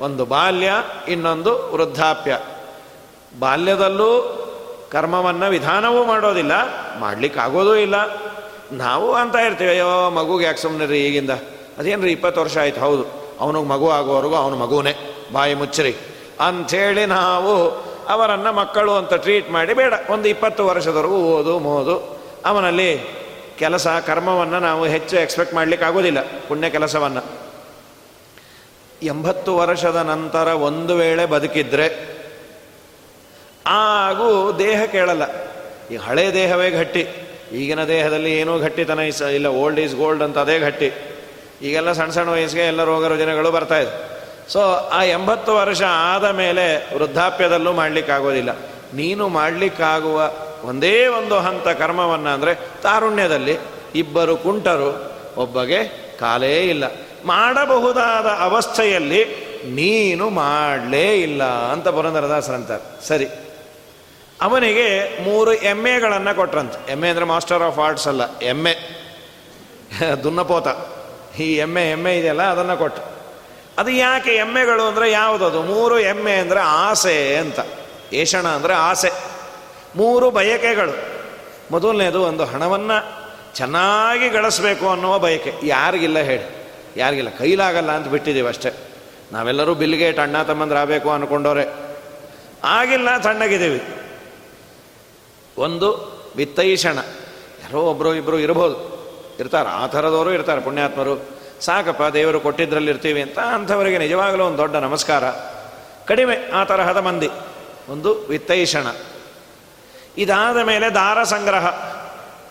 [0.00, 0.72] ಒಂದು ಬಾಲ್ಯ,
[1.08, 2.38] ಇನ್ನೊಂದು ವೃದ್ಧಾಪ್ಯ.
[3.38, 4.38] ಬಾಲ್ಯದಲ್ಲೂ
[4.90, 6.52] ಕರ್ಮವನ್ನು ವಿಧಾನವೂ ಮಾಡೋದಿಲ್ಲ,
[6.98, 7.94] ಮಾಡಲಿಕ್ಕಾಗೋದೂ ಇಲ್ಲ.
[8.72, 11.30] ನಾವು ಅಂತ ಇರ್ತೀವಿ, ಅಯ್ಯೋ ಮಗುಗೆ ಯಾಕೆ ಸುಮ್ಮನೆ ರೀ ಈಗಿಂದ?
[11.78, 13.21] ಅದೇನು ರೀ ಇಪ್ಪತ್ತು ವರ್ಷ ಆಯ್ತು, ಹೌದು.
[13.40, 14.96] ಅವನಿಗೆ ಮಗು ಆಗೋವರೆಗೂ ಅವನು ಮಗುವೇ
[15.32, 15.96] ಬಾಯಿ ಮುಚ್ಚರಿ.
[16.40, 17.70] ಅಂಥೇಳಿ ನಾವು
[18.06, 19.94] ಅವರನ್ನು ಮಕ್ಕಳು ಅಂತ ಟ್ರೀಟ್ ಮಾಡಿ ಬೇಡ.
[20.10, 22.22] ಒಂದು ಇಪ್ಪತ್ತು ವರ್ಷದವರೆಗೂ ಓದು, ಮೋದು.
[22.46, 23.22] ಅವನಲ್ಲಿ
[23.58, 26.18] ಕೆಲಸ, ಕರ್ಮವನ್ನು ನಾವು ಹೆಚ್ಚು ಎಕ್ಸ್ಪೆಕ್ಟ್ ಮಾಡಲಿಕ್ಕೆ ಆಗೋದಿಲ್ಲ.
[26.20, 27.22] ಪುಣ್ಯ ಕೆಲಸವನ್ನು.
[29.02, 32.12] ಎಂಬತ್ತು ವರ್ಷದ ನಂತರ ಒಂದು ವೇಳೆ ಬದುಕಿದ್ರೆ
[33.66, 35.22] ಆಗೂ ದೇಹ ಕೇಳಲ್ಲ.
[35.90, 37.06] ಈ ಹಳೆ ದೇಹವೇ ಗಟ್ಟಿ.
[37.52, 38.98] ಈಗಿನ ದೇಹದಲ್ಲಿ ಏನೂ ಗಟ್ಟಿತನ
[39.32, 39.46] ಇಲ್ಲ.
[39.46, 41.11] ಓಲ್ಡ್ ಈಸ್ ಗೋಲ್ಡ್ ಅಂತ ಅದೇ ಗಟ್ಟಿ.
[41.62, 43.92] ಈಗೆಲ್ಲ ಸಣ್ಣ ಸಣ್ಣ ವಯಸ್ಸಿಗೆ ಎಲ್ಲ ರೋಗ ರುಜಿನಗಳು ಬರ್ತಾ ಇದೆ.
[44.52, 44.60] ಸೊ
[44.92, 46.64] ಆ ಎಂಬತ್ತು ವರ್ಷ ಆದ ಮೇಲೆ
[46.98, 48.50] ವೃದ್ಧಾಪ್ಯದಲ್ಲೂ ಮಾಡಲಿಕ್ಕಾಗೋದಿಲ್ಲ.
[48.94, 50.18] ನೀನು ಮಾಡಲಿಕ್ಕಾಗುವ
[50.64, 53.54] ಒಂದೇ ಒಂದು ಹಂತ ಕರ್ಮವನ್ನು ಅಂದರೆ ತಾರುಣ್ಯದಲ್ಲಿ
[53.94, 54.90] ಇಬ್ಬರು ಕುಂಟರು
[55.36, 55.80] ಒಬ್ಬಗೆ
[56.20, 56.84] ಕಾಲೇ ಇಲ್ಲ.
[57.24, 59.22] ಮಾಡಬಹುದಾದ ಅವಸ್ಥೆಯಲ್ಲಿ
[59.74, 63.26] ನೀನು ಮಾಡಲೇ ಇಲ್ಲ ಅಂತ ಪುರಂದರದಾಸರಂತಾರೆ ಸರಿ.
[64.42, 64.88] ಅವನಿಗೆ
[65.24, 66.78] ಮೂರು ಎಮ್ಮೆಗಳನ್ನು ಕೊಟ್ರಂತೆ.
[66.92, 68.74] ಎಮ್ಮೆ ಅಂದರೆ ಮಾಸ್ಟರ್ ಆಫ್ ಆರ್ಟ್ಸ್ ಅಲ್ಲ, ಎಮ್ಮೆ.
[70.24, 70.68] ದುನ್ನಪೋತ.
[71.38, 73.02] ಈ ಎಮ್ಮೆ ಎಮ್ಮೆ ಇದೆಯಲ್ಲ, ಅದನ್ನು ಕೊಟ್ಟು.
[73.78, 77.60] ಅದು ಯಾಕೆ ಎಮ್ಮೆಗಳು ಅಂದರೆ ಯಾವುದದು ಮೂರು ಎಮ್ಮೆ ಅಂದರೆ ಆಸೆ ಅಂತ.
[78.12, 79.10] ಏಷಣ ಅಂದರೆ ಆಸೆ.
[79.96, 80.92] ಮೂರು ಬಯಕೆಗಳು.
[81.70, 83.22] ಮೊದಲನೇದು ಒಂದು ಹಣವನ್ನು
[83.54, 85.54] ಚೆನ್ನಾಗಿ ಗಳಿಸ್ಬೇಕು ಅನ್ನುವ ಬಯಕೆ.
[85.62, 86.66] ಯಾರಿಗಿಲ್ಲ ಹೇಳಿ.
[86.96, 87.30] ಯಾರಿಗಿಲ್ಲ.
[87.30, 88.72] ಕೈಲಾಗಲ್ಲ ಅಂತ ಬಿಟ್ಟಿದ್ದೀವಿ ಅಷ್ಟೇ.
[89.32, 91.68] ನಾವೆಲ್ಲರೂ ಬಿಲ್ಗೇಟ್ ಅಣ್ಣ ತಮ್ಮಂದ್ರಾಗಬೇಕು ಅಂದ್ಕೊಂಡವ್ರೆ
[92.64, 93.82] ಆಗಿಲ್ಲ ತಣ್ಣಗಿದ್ದೀವಿ
[95.58, 96.98] ಒಂದು ವಿತ್ತೈಷಣ.
[97.62, 98.91] ಯಾರೋ ಒಬ್ಬರು ಇಬ್ಬರು ಇರ್ಬೋದು.
[99.42, 101.42] ಇರ್ತಾರೆ, ಆ ಥರದವರು ಇರ್ತಾರೆ ಪುಣ್ಯಾತ್ಮರು.
[101.60, 105.24] ಸಾಕಪ್ಪ, ದೇವರು ಕೊಟ್ಟಿದ್ದರಲ್ಲಿರ್ತೀವಿ ಅಂತ ಅಂಥವರಿಗೆ ನಿಜವಾಗಲೂ ಒಂದು ದೊಡ್ಡ ನಮಸ್ಕಾರ.
[106.06, 107.28] ಕಡಿಮೆ, ಆ ತರಹದ ಮಂದಿ.
[107.88, 108.86] ಒಂದು ವಿತ್ತೈಷಣ.
[110.18, 111.66] ಇದಾದ ಮೇಲೆ ದಾರ ಸಂಗ್ರಹ.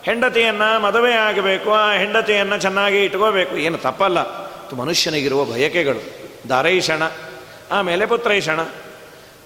[0.03, 3.55] ಹೆಂಡತಿಯನ್ನು ಮದುವೆ ಆಗಬೇಕು, ಆ ಹೆಂಡತಿಯನ್ನು ಚೆನ್ನಾಗಿ ಇಟ್ಕೋಬೇಕು.
[3.55, 4.19] ಏನು ತಪ್ಪಲ್ಲ.
[4.75, 6.29] ಮನುಷ್ಯನಿಗಿರುವ ಬಯಕೆಗಳು.
[6.49, 7.01] ದಾರೈಷಣ,
[7.71, 8.59] ಆಮೇಲೆ ಪುತ್ರೈಷಣ.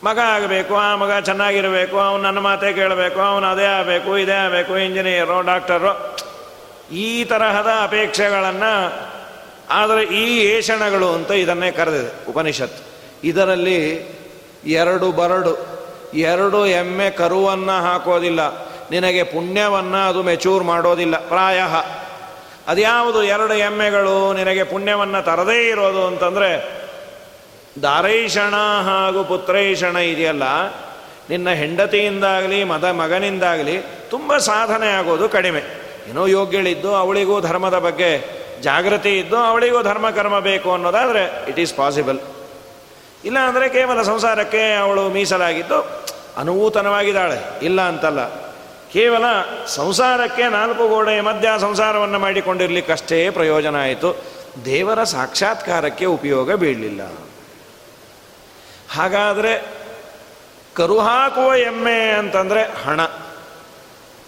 [0.03, 5.41] ಮಗ ಆಗಬೇಕು, ಆ ಮಗ ಚೆನ್ನಾಗಿರಬೇಕು, ಅವನು ನನ್ನ ಮಾತೇ ಕೇಳಬೇಕು, ಅವನು ಅದೇ ಆಗಬೇಕು, ಇದೇ ಆಗಬೇಕು, ಇಂಜಿನಿಯರು,
[5.41, 6.14] ಡಾಕ್ಟರು.
[6.92, 9.06] ಈ ತರಹದ ಅಪೇಕ್ಷೆಗಳನ್ನು
[9.70, 12.84] ಆದರೆ ಈ ಏಷಣಗಳು ಅಂತ ಇದನ್ನೇ ಕರೆದಿದೆ ಉಪನಿಷತ್
[13.24, 13.96] ಇದರಲ್ಲಿ
[14.65, 15.68] ಎರಡು ಬರಡು,
[16.13, 18.65] ಎರಡು ಎಮ್ಮೆ ಕರುವನ್ನು ಹಾಕೋದಿಲ್ಲ.
[18.92, 21.62] ನಿನಗೆ ಪುಣ್ಯವನ್ನು ಅದು ಮೆಚೂರ್ ಮಾಡೋದಿಲ್ಲ, ಪ್ರಾಯ.
[22.68, 26.82] ಅದ್ಯಾವುದು ಎರಡು ಎಮ್ಮೆಗಳು ನಿನಗೆ ಪುಣ್ಯವನ್ನು ತರದೇ ಇರೋದು ಅಂತಂದರೆ,
[27.82, 30.44] ದಾರೈಷಣ ಹಾಗೂ ಪುತ್ರೈಷಣ ಇದೆಯಲ್ಲ,
[31.30, 35.85] ನಿನ್ನ ಹೆಂಡತಿಯಿಂದಾಗಲಿ ಮದ ಮಗನಿಂದಾಗಲಿ ತುಂಬ ಸಾಧನೆ ಆಗೋದು ಕಡಿಮೆ.
[36.09, 42.19] ಏನೋ ಯೋಗ್ಯಳಿದ್ದು ಅವಳಿಗೂ ಧರ್ಮದ ಬಗ್ಗೆ ಜಾಗೃತಿ ಇದ್ದು ಅವಳಿಗೂ ಧರ್ಮ ಕರ್ಮ ಬೇಕು ಅನ್ನೋದಾದರೆ ಇಟ್ ಈಸ್ ಪಾಸಿಬಲ್
[43.25, 46.05] ಇಲ್ಲ ಅಂದರೆ ಕೇವಲ ಸಂಸಾರಕ್ಕೆ ಅವಳು ಮೀಸಲಾಗಿದ್ದು
[46.38, 47.65] ಅನೂತನವಾಗಿದ್ದಾಳೆ.
[47.65, 48.45] ಇಲ್ಲ ಅಂತಲ್ಲ.
[48.91, 49.24] ಕೇವಲ
[49.67, 54.15] ಸಂಸಾರಕ್ಕೆ ನಾಲ್ಕು ಗೋಡೆಯ ಮಧ್ಯ ಸಂಸಾರವನ್ನು ಮಾಡಿಕೊಂಡಿರ್ಲಿಕ್ಕಷ್ಟೇ ಪ್ರಯೋಜನ ಆಯಿತು.
[54.65, 57.01] ದೇವರ ಸಾಕ್ಷಾತ್ಕಾರಕ್ಕೆ ಉಪಯೋಗ ಬೀಳಲಿಲ್ಲ.
[58.91, 59.65] ಹಾಗಾದರೆ
[60.74, 63.01] ಕರು ಹಾಕುವ ಎಮ್ಮೆ ಅಂತಂದರೆ ಹಣ.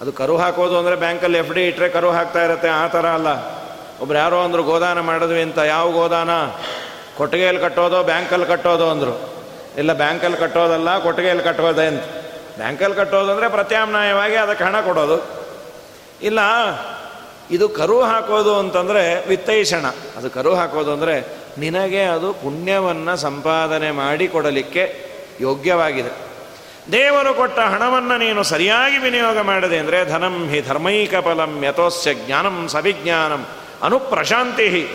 [0.02, 3.30] ಅದು ಕರು ಹಾಕೋದು ಅಂದರೆ ಬ್ಯಾಂಕಲ್ಲಿ ಎಫ್ ಡಿ ಇಟ್ಟರೆ ಕರು ಹಾಕ್ತಾ ಇರುತ್ತೆ, ಆ ಥರ ಅಲ್ಲ.
[4.02, 6.30] ಒಬ್ರು ಯಾರೋ ಅಂದರು, ಗೋದಾನ ಮಾಡಿದ್ವಿ ಅಂತ, ಯಾವ ಗೋದಾನ?
[7.18, 9.32] ಕೊಟ್ಟಿಗೆಯಲ್ಲಿ ಕಟ್ಟೋದು, ಬ್ಯಾಂಕಲ್ಲಿ ಕಟ್ಟೋದು ಅಂದರು.
[9.78, 12.04] ಇಲ್ಲ, ಬ್ಯಾಂಕಲ್ಲಿ ಕಟ್ಟೋದಲ್ಲ, ಕೊಟ್ಟಿಗೆಯಲ್ಲಿ ಕಟ್ಟೋದೆ ಅಂತ.
[12.58, 15.18] ಬ್ಯಾಂಕಲ್ಲಿ ಕಟ್ಟೋದು ಅಂದರೆ ಪ್ರತ್ಯಾಮ್ನಾಯವಾಗಿ ಅದಕ್ಕೆ ಹಣ ಕೊಡೋದು.
[16.22, 16.40] ಇಲ್ಲ,
[17.52, 19.86] ಇದು ಕರು ಹಾಕೋದು ಅಂತಂದರೆ ವಿತ್ತೈಷಣ.
[20.18, 21.16] ಅದು ಕರು ಹಾಕೋದು ಅಂದರೆ
[21.58, 24.84] ನಿನಗೆ ಅದು ಪುಣ್ಯವನ್ನು ಸಂಪಾದನೆ ಮಾಡಿ ಕೊಡಲಿಕ್ಕೆ
[25.42, 26.27] ಯೋಗ್ಯವಾಗಿದೆ.
[26.92, 33.46] ದೇವರು ಕೊಟ್ಟ ಹಣವನ್ನು ನೀನು ಸರಿಯಾಗಿ ವಿನಿಯೋಗ ಮಾಡಿದೆ ಅಂದರೆ ಧನಂ ಹಿ ಧರ್ಮೈಕ ಫಲಂ ಯಥೋಸ್ಯ ಜ್ಞಾನಂ ಸವಿಜ್ಞಾನಂ
[33.84, 34.88] ಅನುಪ್ರಶಾಂತಿ.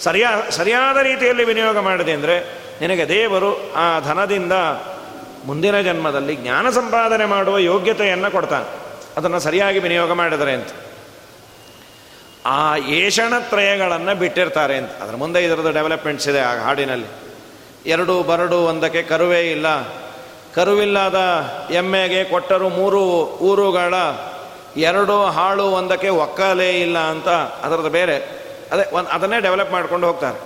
[0.00, 4.52] ಸರಿಯಾ, ಸರಿಯಾದ ರೀತಿಯಲ್ಲಿ ವಿನಿಯೋಗ ಮಾಡಿದೆ ಅಂದರೆ ನಿನಗೆ ದೇವರು ಆ ಧನದಿಂದ
[5.44, 8.66] ಮುಂದಿನ ಜನ್ಮದಲ್ಲಿ ಜ್ಞಾನ ಸಂಪಾದನೆ ಮಾಡುವ ಯೋಗ್ಯತೆಯನ್ನು ಕೊಡ್ತಾನೆ.
[9.16, 10.68] ಅದನ್ನು ಸರಿಯಾಗಿ ವಿನಿಯೋಗ ಮಾಡಿದರೆ ಅಂತ.
[12.46, 14.90] ಆ ಏಷಣತ್ರಯಗಳನ್ನು ಬಿಟ್ಟಿರ್ತಾರೆ ಅಂತ.
[14.90, 17.06] ಅದರ ಮುಂದೆ ಇದರದ್ದು ಡೆವಲಪ್ಮೆಂಟ್ಸ್ ಇದೆ ಆ ಹಾಡಿನಲ್ಲಿ.
[17.86, 19.66] ಎರಡು ಬರಡು ಒಂದಕ್ಕೆ ಕರುವೇ ಇಲ್ಲ.
[20.54, 21.18] ಕರುವಿಲ್ಲದ
[21.70, 23.94] ಎಮ್ಮೆಗೆ ಕೊಟ್ಟರು ಮೂರು ಊರುಗಳ
[24.76, 27.28] ಎರಡು ಹಾಳು ಒಂದಕ್ಕೆ ಒಕ್ಕಲೇ ಇಲ್ಲ ಅಂತ
[27.62, 28.16] ಅದರದ್ದು ಬೇರೆ.
[28.72, 30.40] ಅದೇ ಒಂದು ಅದನ್ನೇ ಡೆವಲಪ್ ಮಾಡ್ಕೊಂಡು ಹೋಗ್ತಾರೆ.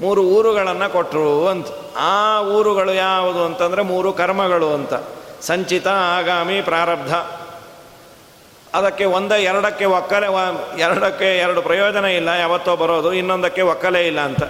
[0.00, 1.66] ಮೂರು ಊರುಗಳನ್ನು ಕೊಟ್ಟರು ಅಂತ.
[1.96, 4.94] ಆ ಊರುಗಳು ಯಾವುದು ಅಂತಂದರೆ ಮೂರು ಕರ್ಮಗಳು ಅಂತ.
[5.42, 7.14] ಸಂಚಿತ, ಆಗಾಮಿ, ಪ್ರಾರಬ್ಧ.
[8.76, 10.26] ಅದಕ್ಕೆ ಒಂದ ಎರಡಕ್ಕೆ ಒಕ್ಕಲೆ
[10.80, 14.42] ಎರಡಕ್ಕೆ ಎರಡು ಪ್ರಯೋಜನ ಇಲ್ಲ, ಯಾವತ್ತೋ ಬರೋದು, ಇನ್ನೊಂದಕ್ಕೆ ಒಕ್ಕಲೇ ಇಲ್ಲ ಅಂತ.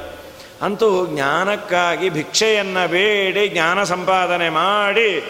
[0.63, 5.21] ಅಂತೂ ಜ್ಞಾನಕ್ಕಾಗಿ ಭಿಕ್ಷೆಯನ್ನು ಬೇಡಿ, ಜ್ಞಾನ ಸಂಪಾದನೆ ಮಾಡಿ,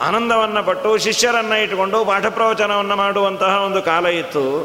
[0.00, 4.60] ಆನಂದವನ್ನು ಪಟ್ಟು, ಶಿಷ್ಯರನ್ನು ಇಟ್ಟುಕೊಂಡು ಪಾಠ ಪ್ರವಚನವನ್ನು ಮಾಡುವಂತಹ ಒಂದು ಕಾಲ ಇತ್ತು.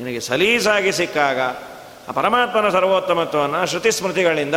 [0.00, 1.40] ನಿನಗೆ ಸಲೀಸಾಗಿ ಸಿಕ್ಕಾಗ
[2.08, 4.54] ಆ ಪರಮಾತ್ಮನ ಸರ್ವೋತ್ತಮತ್ವವನ್ನು ಶ್ರುತಿ ಸ್ಮೃತಿಗಳಿಂದ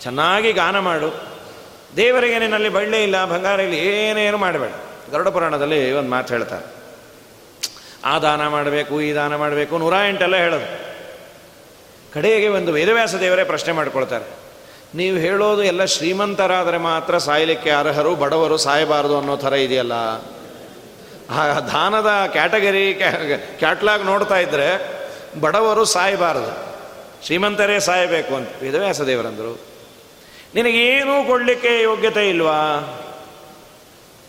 [0.00, 1.32] ಚೆನ್ನಾಗಿ ಗಾನ ಮಾಡು.
[1.96, 4.70] ದೇವರಿಗೆ ನಿನ್ನಲ್ಲಿ ಬಳ್ಳಿ ಇಲ್ಲ, ಬಂಗಾರ ಇಲ್ಲ, ಏನೇನು ಮಾಡಬೇಡ.
[5.12, 6.66] ಗರುಡ ಪುರಾಣದಲ್ಲಿ ಒಂದು ಮಾತು ಹೇಳ್ತಾರೆ.
[8.04, 10.91] ಆ ದಾನ ಮಾಡಬೇಕು, ಈ ದಾನ ಮಾಡಬೇಕು, ನೂರ ಎಂಟೆಲ್ಲ ಹೇಳೋದು.
[12.14, 14.26] ಕಡೆಗೆ ಒಂದು ವೇದವ್ಯಾಸ ದೇವರೇ ಪ್ರಶ್ನೆ ಮಾಡ್ಕೊಳ್ತಾರೆ.
[14.94, 19.94] ನೀವು ಹೇಳೋದು ಎಲ್ಲ ಶ್ರೀಮಂತರಾದರೆ ಮಾತ್ರ ಸಾಯಲಿಕ್ಕೆ ಅರ್ಹರು, ಬಡವರು ಸಾಯಬಾರದು ಅನ್ನೋ ಥರ ಇದೆಯಲ್ಲ?
[21.30, 22.86] ಆ ದಾನದ ಕ್ಯಾಟಗರಿ
[23.58, 24.68] ಕ್ಯಾಟ್ಲಾಗ್ ನೋಡ್ತಾ ಇದ್ದರೆ
[25.40, 26.50] ಬಡವರು ಸಾಯಬಾರದು,
[27.26, 28.48] ಶ್ರೀಮಂತರೇ ಸಾಯಬೇಕು ಅಂತ.
[28.62, 29.52] ವೇದವ್ಯಾಸ ದೇವರಂದರು,
[30.54, 32.58] ನಿನಗೇನೂ ಕೊಡಲಿಕ್ಕೆ ಯೋಗ್ಯತೆ ಇಲ್ವಾ?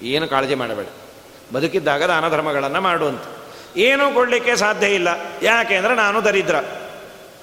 [0.02, 0.88] ಏನು ಕಾಳಜಿ ಮಾಡಬೇಡ.
[1.54, 3.26] ಬದುಕಿದ್ದಾಗ ದಾನ ಧರ್ಮಗಳನ್ನು ಮಾಡುವಂತ
[3.78, 5.10] ಏನೂ ಕೊಡಲಿಕ್ಕೆ ಸಾಧ್ಯ ಇಲ್ಲ.
[5.42, 6.58] ಯಾಕೆ ಅಂದರೆ ನಾನು ದರಿದ್ರ.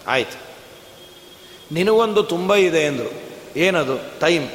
[0.07, 0.51] ಆಯ್ತು.
[1.75, 3.31] ನಿನಗೊಂದು ತುಂಬ ಇದೆ ಅಂದರು.
[3.57, 4.21] ಏನದು?
[4.21, 4.49] ಟೈಮ್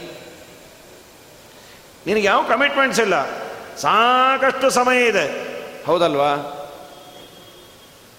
[2.08, 3.30] ನಿನಗೆ ಯಾವ ಕಮಿಟ್ಮೆಂಟ್ಸ್ ಇಲ್ಲ?
[3.76, 5.56] ಸಾಕಷ್ಟು ಸಮಯ ಇದೆ.
[5.86, 6.52] ಹೌದಲ್ವಾ?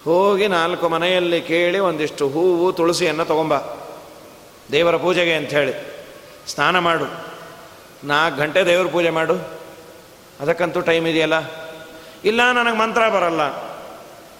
[0.03, 3.53] ಹೋಗಿ ನಾಲ್ಕು ಮನೆಯಲ್ಲಿ ಕೇಳಿ ಒಂದಿಷ್ಟು ಹೂವು, ತುಳಸಿಯನ್ನು ತಗೊಂಬ.
[4.71, 5.73] ದೇವರ ಪೂಜೆಗೆ ಅಂತ ಹೇಳಿ.
[6.47, 7.05] ಸ್ನಾನ ಮಾಡು.
[8.03, 9.33] ನಾಲ್ಕು ಗಂಟೆ ದೇವರ ಪೂಜೆ ಮಾಡು.
[10.39, 11.33] ಅದಕ್ಕಂತೂ ಟೈಮ್ ಇದೆಯಲ್ಲ?
[12.25, 13.41] ಇಲ್ಲ, ನನಗೆ ಮಂತ್ರ ಬರಲ್ಲ.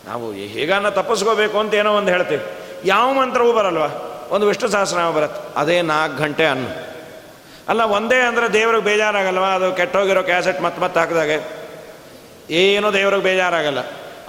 [0.06, 2.44] ನಾವು ಹೇಗಾನ ತಪ್ಪಿಸ್ಕೋಬೇಕು ಅಂತ ಏನೋ ಒಂದು ಹೇಳ್ತೀವಿ.
[2.85, 3.90] ಯಾವ ಮಂತ್ರವೂ ಬರಲ್ವಾ?
[4.29, 5.59] ಒಂದು ವಿಷ್ಣು ಸಹಸ್ರನಾಮ ಬರುತ್ತೆ.
[5.59, 6.87] ಅದೇ ನಾಲ್ಕು ಗಂಟೆ ಅನ್ನು
[7.70, 9.44] ಅಲ್ಲ, ಒಂದೇ ಅಂದರೆ ದೇವ್ರಿಗೆ ಬೇಜಾರಾಗಲ್ವ?
[9.44, 11.37] ಅದು ಕೆಟ್ಟೋಗಿರೋ ಕ್ಯಾಸೆಟ್ ಮತ್ತೆ ಮತ್ತೆ ಹಾಕಿದಾಗೆ.
[12.50, 13.79] ಏನೂ ದೇವ್ರಿಗೆ ಬೇಜಾರಾಗಲ್ಲ.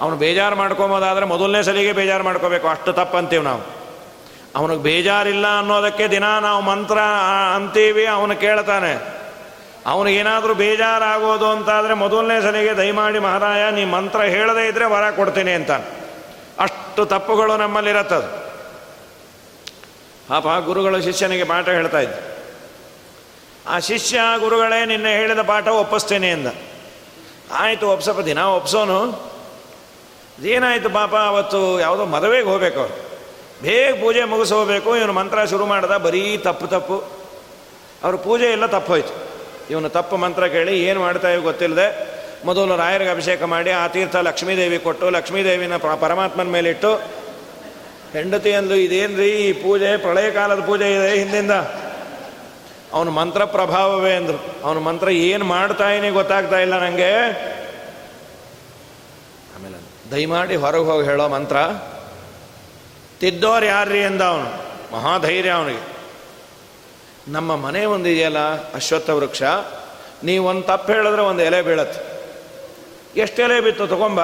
[0.01, 2.67] ಅವನು ಬೇಜಾರು ಮಾಡ್ಕೊಬೋದಾದರೆ ಮೊದಲನೇ ಸಲಿಗೆ ಬೇಜಾರು ಮಾಡ್ಕೋಬೇಕು.
[2.67, 3.61] ಅಷ್ಟು ತಪ್ಪಂತೀವಿ ನಾವು.
[4.55, 6.97] ಅವನಿಗೆ ಬೇಜಾರಿಲ್ಲ ಅನ್ನೋದಕ್ಕೆ ದಿನ ನಾವು ಮಂತ್ರ
[7.55, 9.19] ಅಂತೀವಿ, ಅವನು ಕೇಳ್ತಾನೆ.
[9.87, 15.71] ಅವನಿಗೇನಾದರೂ ಬೇಜಾರಾಗೋದು ಅಂತಾದರೆ ಮೊದಲನೇ ಸಲಿಗೆ ದಯಮಾಡಿ ಮಹಾರಾಯ, ನೀ ಮಂತ್ರ ಹೇಳದೇ ಇದ್ದರೆ ವರ ಕೊಡ್ತೀನಿ ಅಂತ
[16.59, 18.49] ಅಷ್ಟು ತಪ್ಪುಗಳು ನಮ್ಮಲ್ಲಿರತ್ತದು.
[20.27, 22.13] ಪಾಪ ಗುರುಗಳು ಶಿಷ್ಯನಿಗೆ ಪಾಠ ಹೇಳ್ತಾ ಇದ್ದ
[23.67, 26.47] ಆ ಶಿಷ್ಯ ಗುರುಗಳೇ ನಿನ್ನೆ ಹೇಳಿದ ಪಾಠ ಒಪ್ಪಿಸ್ತೇನೆ ಅಂದ.
[27.51, 29.31] ಆಯಿತು, ಒಪ್ಸಪ್ಪ, ದಿನ ಒಪ್ಸೋನು.
[30.43, 33.09] ಏನಾಯಿತು ಪಾಪ, ಅವತ್ತು ಯಾವುದೋ ಮದುವೆಗೆ ಹೋಗ್ಬೇಕು ಅವ್ರು.
[33.61, 37.03] ಬೇಗ ಪೂಜೆ ಮುಗಿಸೋಬೇಕು ಇವನು ಮಂತ್ರ ಶುರು ಮಾಡ್ದ, ಬರೀ ತಪ್ಪು ತಪ್ಪು.
[38.03, 39.29] ಅವ್ರ ಪೂಜೆ ಎಲ್ಲ ತಪ್ಪೋಯ್ತು.
[39.69, 45.09] ಇವನು ತಪ್ಪು ಮಂತ್ರ ಕೇಳಿ ಏನು ಮಾಡ್ತಾ ಗೊತ್ತಿಲ್ಲದೆ ಮೊದಲು ರಾಯರಿಗೆ ಅಭಿಷೇಕ ಮಾಡಿ, ಆ ತೀರ್ಥ ಲಕ್ಷ್ಮೀದೇವಿ ಕೊಟ್ಟು,
[45.09, 46.95] ಲಕ್ಷ್ಮೀದೇವಿನ ಪರಮಾತ್ಮನ ಮೇಲಿಟ್ಟು
[48.13, 51.51] ಹೆಂಡತಿ ಅಂದು ಇದೇನ್ರಿ ಈ ಪೂಜೆ, ಪ್ರಳಯ ಕಾಲದ ಪೂಜೆ ಇದೆ ಹಿಂದಿಂದ?
[52.93, 54.63] ಅವನು ಮಂತ್ರ ಪ್ರಭಾವವೇ ಅಂದರು.
[54.63, 57.13] ಅವನ ಮಂತ್ರ ಏನು ಮಾಡ್ತಾ ಏನೇ ಗೊತ್ತಾಗ್ತಾ ಇಲ್ಲ ನನಗೆ
[59.55, 61.57] ಆಮೇಲೆ ದಯಮಾಡಿ ಹೊರಗೆ ಹೋಗಿ ಹೇಳೋ ಮಂತ್ರ.
[63.19, 64.69] ತಿದ್ದೋರು ಯಾರ್ರಿ ಅಂದ ಅವನು.
[64.95, 65.99] ಮಹಾಧೈರ್ಯ ಅವನಿಗೆ.
[67.27, 68.39] ನಮ್ಮ ಮನೆ ಒಂದಿದೆಯಲ್ಲ
[68.73, 69.43] ಅಶ್ವತ್ಥ ವೃಕ್ಷ,
[70.23, 72.08] ನೀವು ಒಂದು ತಪ್ಪು ಹೇಳಿದ್ರೆ ಒಂದು ಎಲೆ ಬೀಳತ್ತೆ.
[73.15, 74.21] ಎಷ್ಟೆಲೆ ಬಿತ್ತು ತಗೊಂಬ?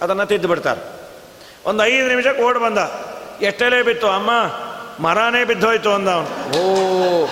[0.00, 0.80] ಅದನ್ನು ತಿದ್ದು ಬಿಡ್ತಾರೆ.
[1.66, 2.78] ಒಂದು ಐದು ನಿಮಿಷಕ್ಕೆ ಓಡ್ ಬಂದ.
[3.42, 4.08] ಎಷ್ಟೆಲೆ ಬಿತ್ತು?
[4.08, 4.30] ಅಮ್ಮ,
[5.02, 6.58] ಮರಾನೇ ಬಿದ್ದೋಯ್ತು ಅಂದ ಅವನು.
[6.58, 7.26] ಓ,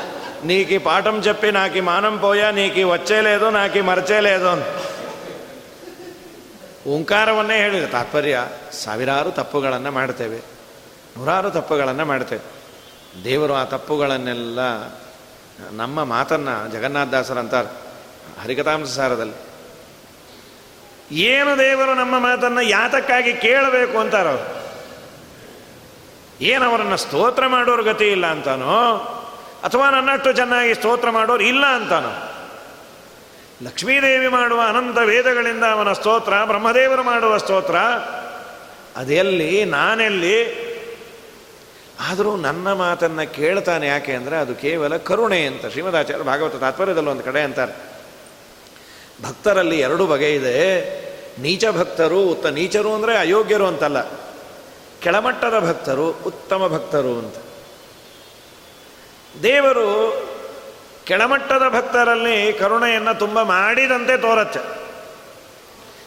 [0.45, 4.67] ನೀಕಿ ಪಾಠಂ ಜೆಪ್ಪಿ, ನಾಕಿ ಮಾನಂ చెప్పి ನೀಕಿ మానం పోయా ನಾಕಿ వచ్చేలేదు నాకు ಅಂತ
[6.87, 7.87] ಓಂಕಾರವನ್ನೇ ಹೇಳಿದ.
[7.87, 10.39] ತಾತ್ಪರ್ಯ, ಸಾವಿರಾರು ತಪ್ಪುಗಳನ್ನು ಮಾಡ್ತೇವೆ.
[11.17, 12.57] ನೂರಾರು ತಪ್ಪುಗಳನ್ನು ಮಾಡ್ತೇವೆ.
[13.25, 14.59] ದೇವರು ಆ ತಪ್ಪುಗಳನ್ನೆಲ್ಲ
[15.73, 17.69] ನಮ್ಮ ಮಾತನ್ನು ಜಗನ್ನಾಥದಾಸರಂತಾರೆ
[18.43, 19.46] ಹರಿಕಥಾಂಸಾರದಲ್ಲಿ
[21.13, 24.63] ಏನು ದೇವರು ನಮ್ಮ ಮಾತನ್ನು ಯಾತಕ್ಕಾಗಿ ಕೇಳಬೇಕು ಅಂತಾರೋ?
[26.41, 28.97] ಏನು ಅವರನ್ನು ಸ್ತೋತ್ರ ಮಾಡೋರು ಗತಿ ಇಲ್ಲ ಅಂತಾನೋ?
[29.65, 32.33] ಅಥವಾ ನನ್ನಷ್ಟು ಚೆನ್ನಾಗಿ ಸ್ತೋತ್ರ ಮಾಡೋರು ಇಲ್ಲ ಅಂತಾನೋ?
[33.63, 37.77] ಲಕ್ಷ್ಮೀದೇವಿ ಮಾಡುವ ಅನಂತ ವೇದಗಳಿಂದ ಅವನ ಸ್ತೋತ್ರ, ಬ್ರಹ್ಮದೇವರು ಮಾಡುವ ಸ್ತೋತ್ರ,
[38.97, 40.67] ಅದೆಲ್ಲಿ, ನಾನೆಲ್ಲಿ?
[42.01, 47.41] ಆದರೂ ನನ್ನ ಮಾತನ್ನು ಕೇಳ್ತಾನೆ ಯಾಕೆ ಅಂದರೆ ಅದು ಕೇವಲ ಕರುಣೆ ಅಂತ ಶ್ರೀಮದಾಚಾರ್ಯ ಭಾಗವತ ತಾತ್ಪರ್ಯದಲ್ಲಿ ಒಂದು ಕಡೆ
[47.43, 47.96] ಅಂತಾರೆ.
[49.23, 50.57] ಭಕ್ತರಲ್ಲಿ ಎರಡು ಬಗೆ ಇದೆ.
[51.41, 54.03] ನೀಚ ಭಕ್ತರು, ಉತ್ತ ನೀಚರು ಅಂದರೆ ಅಯೋಗ್ಯರು ಅಂತಲ್ಲ.
[55.01, 57.37] ಕೆಳಮಟ್ಟದ ಭಕ್ತರು, ಉತ್ತಮ ಭಕ್ತರು ಅಂತ.
[59.43, 60.27] ದೇವರು
[61.05, 64.61] ಕೆಳಮಟ್ಟದ ಭಕ್ತರಲ್ಲಿ ಕರುಣೆಯನ್ನು ತುಂಬ ಮಾಡಿದಂತೆ ತೋರತ್ತೆ.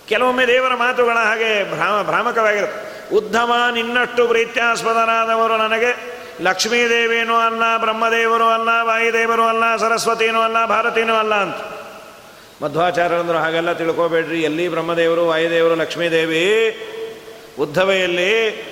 [0.08, 3.16] ಕೆಲವೊಮ್ಮೆ ದೇವರ ಮಾತುಗಳ ಹಾಗೆ ಭ್ರಾಮ, ಭ್ರಾಮಕವಾಗಿರುತ್ತೆ.
[3.16, 6.20] ಉದ್ಧಮ ನಿನ್ನಷ್ಟು ಪ್ರೀತ್ಯಾಸ್ಪದನಾದವರು ನನಗೆ.
[6.42, 11.79] ಲಕ್ಷ್ಮೀದೇವಿನೂ ಅಲ್ಲ, ಬ್ರಹ್ಮದೇವರು ಅಲ್ಲ, ವಾಯುದೇವರು ಅಲ್ಲ, ಸರಸ್ವತಿನೂ ಅಲ್ಲ, ಭಾರತೀನೂ ಅಲ್ಲ ಅಂತ.
[12.62, 14.44] ಮಧ್ವಾಚಾರ್ಯರಂದ್ರು ಹಾಗೆಲ್ಲ ತಿಳ್ಕೋಬೇಡ್ರಿ.
[14.44, 16.78] ಎಲ್ಲಿ ಬ್ರಹ್ಮದೇವರು, ವಾಯುದೇವರು, ಲಕ್ಷ್ಮೀದೇವಿ,
[17.60, 18.64] ಉದ್ಧವೆಯಲ್ಲಿ?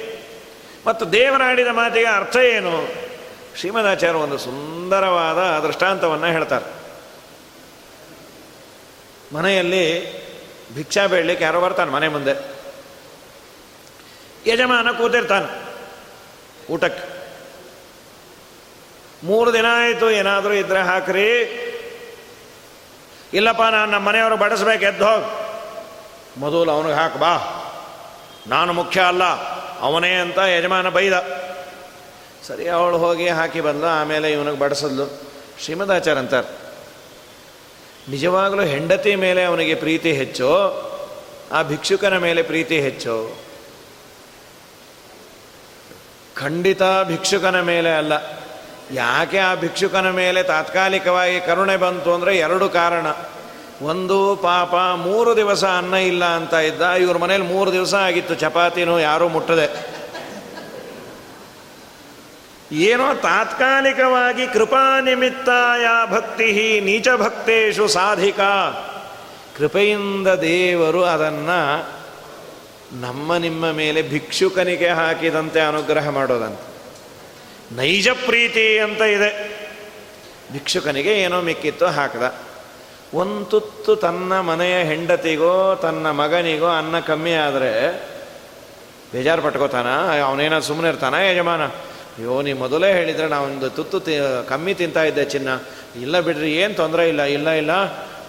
[0.87, 2.87] ಮತ್ತು ದೇವರಾಡಿದ ಮಾತಿಗೆ ಅರ್ಥ ಏನು?
[3.57, 6.77] ಶ್ರೀಮದಾಚಾರ್ಯ ಒಂದು ಸುಂದರವಾದ ದೃಷ್ಟಾಂತವನ್ನು ಹೇಳ್ತಾರೆ.
[9.35, 10.17] ಮನೆಯಲ್ಲಿ
[10.75, 12.57] ಭಿಕ್ಷಾ ಬೇಡಲಿಕ್ಕೆ ಯಾರೋ ಬರ್ತಾನೆ ಮನೆ ಮುಂದೆ.
[14.47, 15.67] ಯಜಮಾನ ಕೂತಿರ್ತಾನೆ
[16.73, 17.17] ಊಟಕ್ಕೆ.
[19.23, 21.63] ಮೂರು ದಿನ ಆಯಿತು, ಏನಾದರೂ ಇದ್ರೆ ಹಾಕ್ರಿ.
[23.33, 25.25] ಇಲ್ಲಪ್ಪ, ನಾನು ನಮ್ಮ ಮನೆಯವರು ಬಡಿಸ್ಬೇಕು ಎದ್ದೋಗ್
[26.37, 27.33] ಮೊದಲು ಅವನಿಗೆ ಹಾಕು, ಬಾ.
[28.47, 29.23] ನಾನು ಮುಖ್ಯ ಅಲ್ಲ,
[29.79, 31.13] ಅವನೇ ಅಂತ ಯಜಮಾನ ಬೈದ.
[32.47, 35.05] ಸರಿ, ಅವಳು ಹೋಗಿ ಹಾಕಿ ಬಂದ, ಆಮೇಲೆ ಇವನಿಗೆ ಬಡಿಸದ್ಲು.
[35.63, 36.49] ಶ್ರೀಮದಾಚಾರ್ಯ ಅಂತಾರೆ,
[38.09, 40.49] ನಿಜವಾಗಲೂ ಹೆಂಡತಿ ಮೇಲೆ ಅವನಿಗೆ ಪ್ರೀತಿ ಹೆಚ್ಚು,
[41.51, 43.15] ಆ ಭಿಕ್ಷುಕನ ಮೇಲೆ ಪ್ರೀತಿ ಹೆಚ್ಚು?
[46.35, 48.13] ಖಂಡಿತ ಭಿಕ್ಷುಕನ ಮೇಲೆ ಅಲ್ಲ.
[48.91, 53.05] ಯಾಕೆ ಆ ಭಿಕ್ಷುಕನ ಮೇಲೆ ತಾತ್ಕಾಲಿಕವಾಗಿ ಕರುಣೆ ಬಂತು ಅಂದರೆ ಎರಡು ಕಾರಣ.
[53.81, 59.27] ಒಂದು, ಪಾಪ, ಮೂರು ದಿವಸ ಅನ್ನ ಇಲ್ಲ ಅಂತ ಇದ್ದ, ಇವ್ರ ಮನೇಲಿ ಮೂರು ದಿವಸ ಆಗಿತ್ತು, ಚಪಾತಿನೂ ಯಾರೂ
[59.27, 59.97] ಮುಟ್ಟದೆ.
[62.71, 68.39] ಏನೋ ತಾತ್ಕಾಲಿಕವಾಗಿ ಕೃಪಾ ನಿಮಿತ್ತಾಯ ಭಕ್ತಿ ನೀಚ ಭಕ್ತೇಶು ಸಾಧಿಕ.
[69.57, 71.89] ಕೃಪೆಯಿಂದ ದೇವರು ಅದನ್ನು
[73.01, 76.66] ನಮ್ಮ ನಿಮ್ಮ ಮೇಲೆ ಭಿಕ್ಷುಕನಿಗೆ ಹಾಕಿದಂತೆ ಅನುಗ್ರಹ ಮಾಡೋದಂತೆ.
[77.71, 79.57] ನೈಜ ಪ್ರೀತಿ ಅಂತ ಇದೆ.
[80.51, 82.35] ಭಿಕ್ಷುಕನಿಗೆ ಏನೋ ಮಿಕ್ಕಿತ್ತು ಹಾಕದ.
[83.13, 88.03] ಒಂದು ತುತ್ತು ತನ್ನ ಮನೆಯ ಹೆಂಡತಿಗೋ, ತನ್ನ ಮಗನಿಗೋ ಅನ್ನ ಕಮ್ಮಿ ಆದರೆ
[89.13, 89.87] ಬೇಜಾರು ಪಟ್ಕೋತಾನ?
[90.21, 91.65] ಅವನೇನೋ ಸುಮ್ಮನೆ ಇರ್ತಾನ ಯಜಮಾನ?
[91.65, 95.49] ಅಯ್ಯೋ, ನೀ ಮೊದಲೇ ಹೇಳಿದರೆ ನಾವೊಂದು ತುತ್ತು ತಿ, ಕಮ್ಮಿ ತಿಂತಾ ಇದ್ದೆ ಚಿನ್ನ.
[96.01, 97.71] ಇಲ್ಲ ಬಿಡ್ರಿ, ಏನು ತೊಂದರೆ ಇಲ್ಲ ಇಲ್ಲ ಇಲ್ಲ.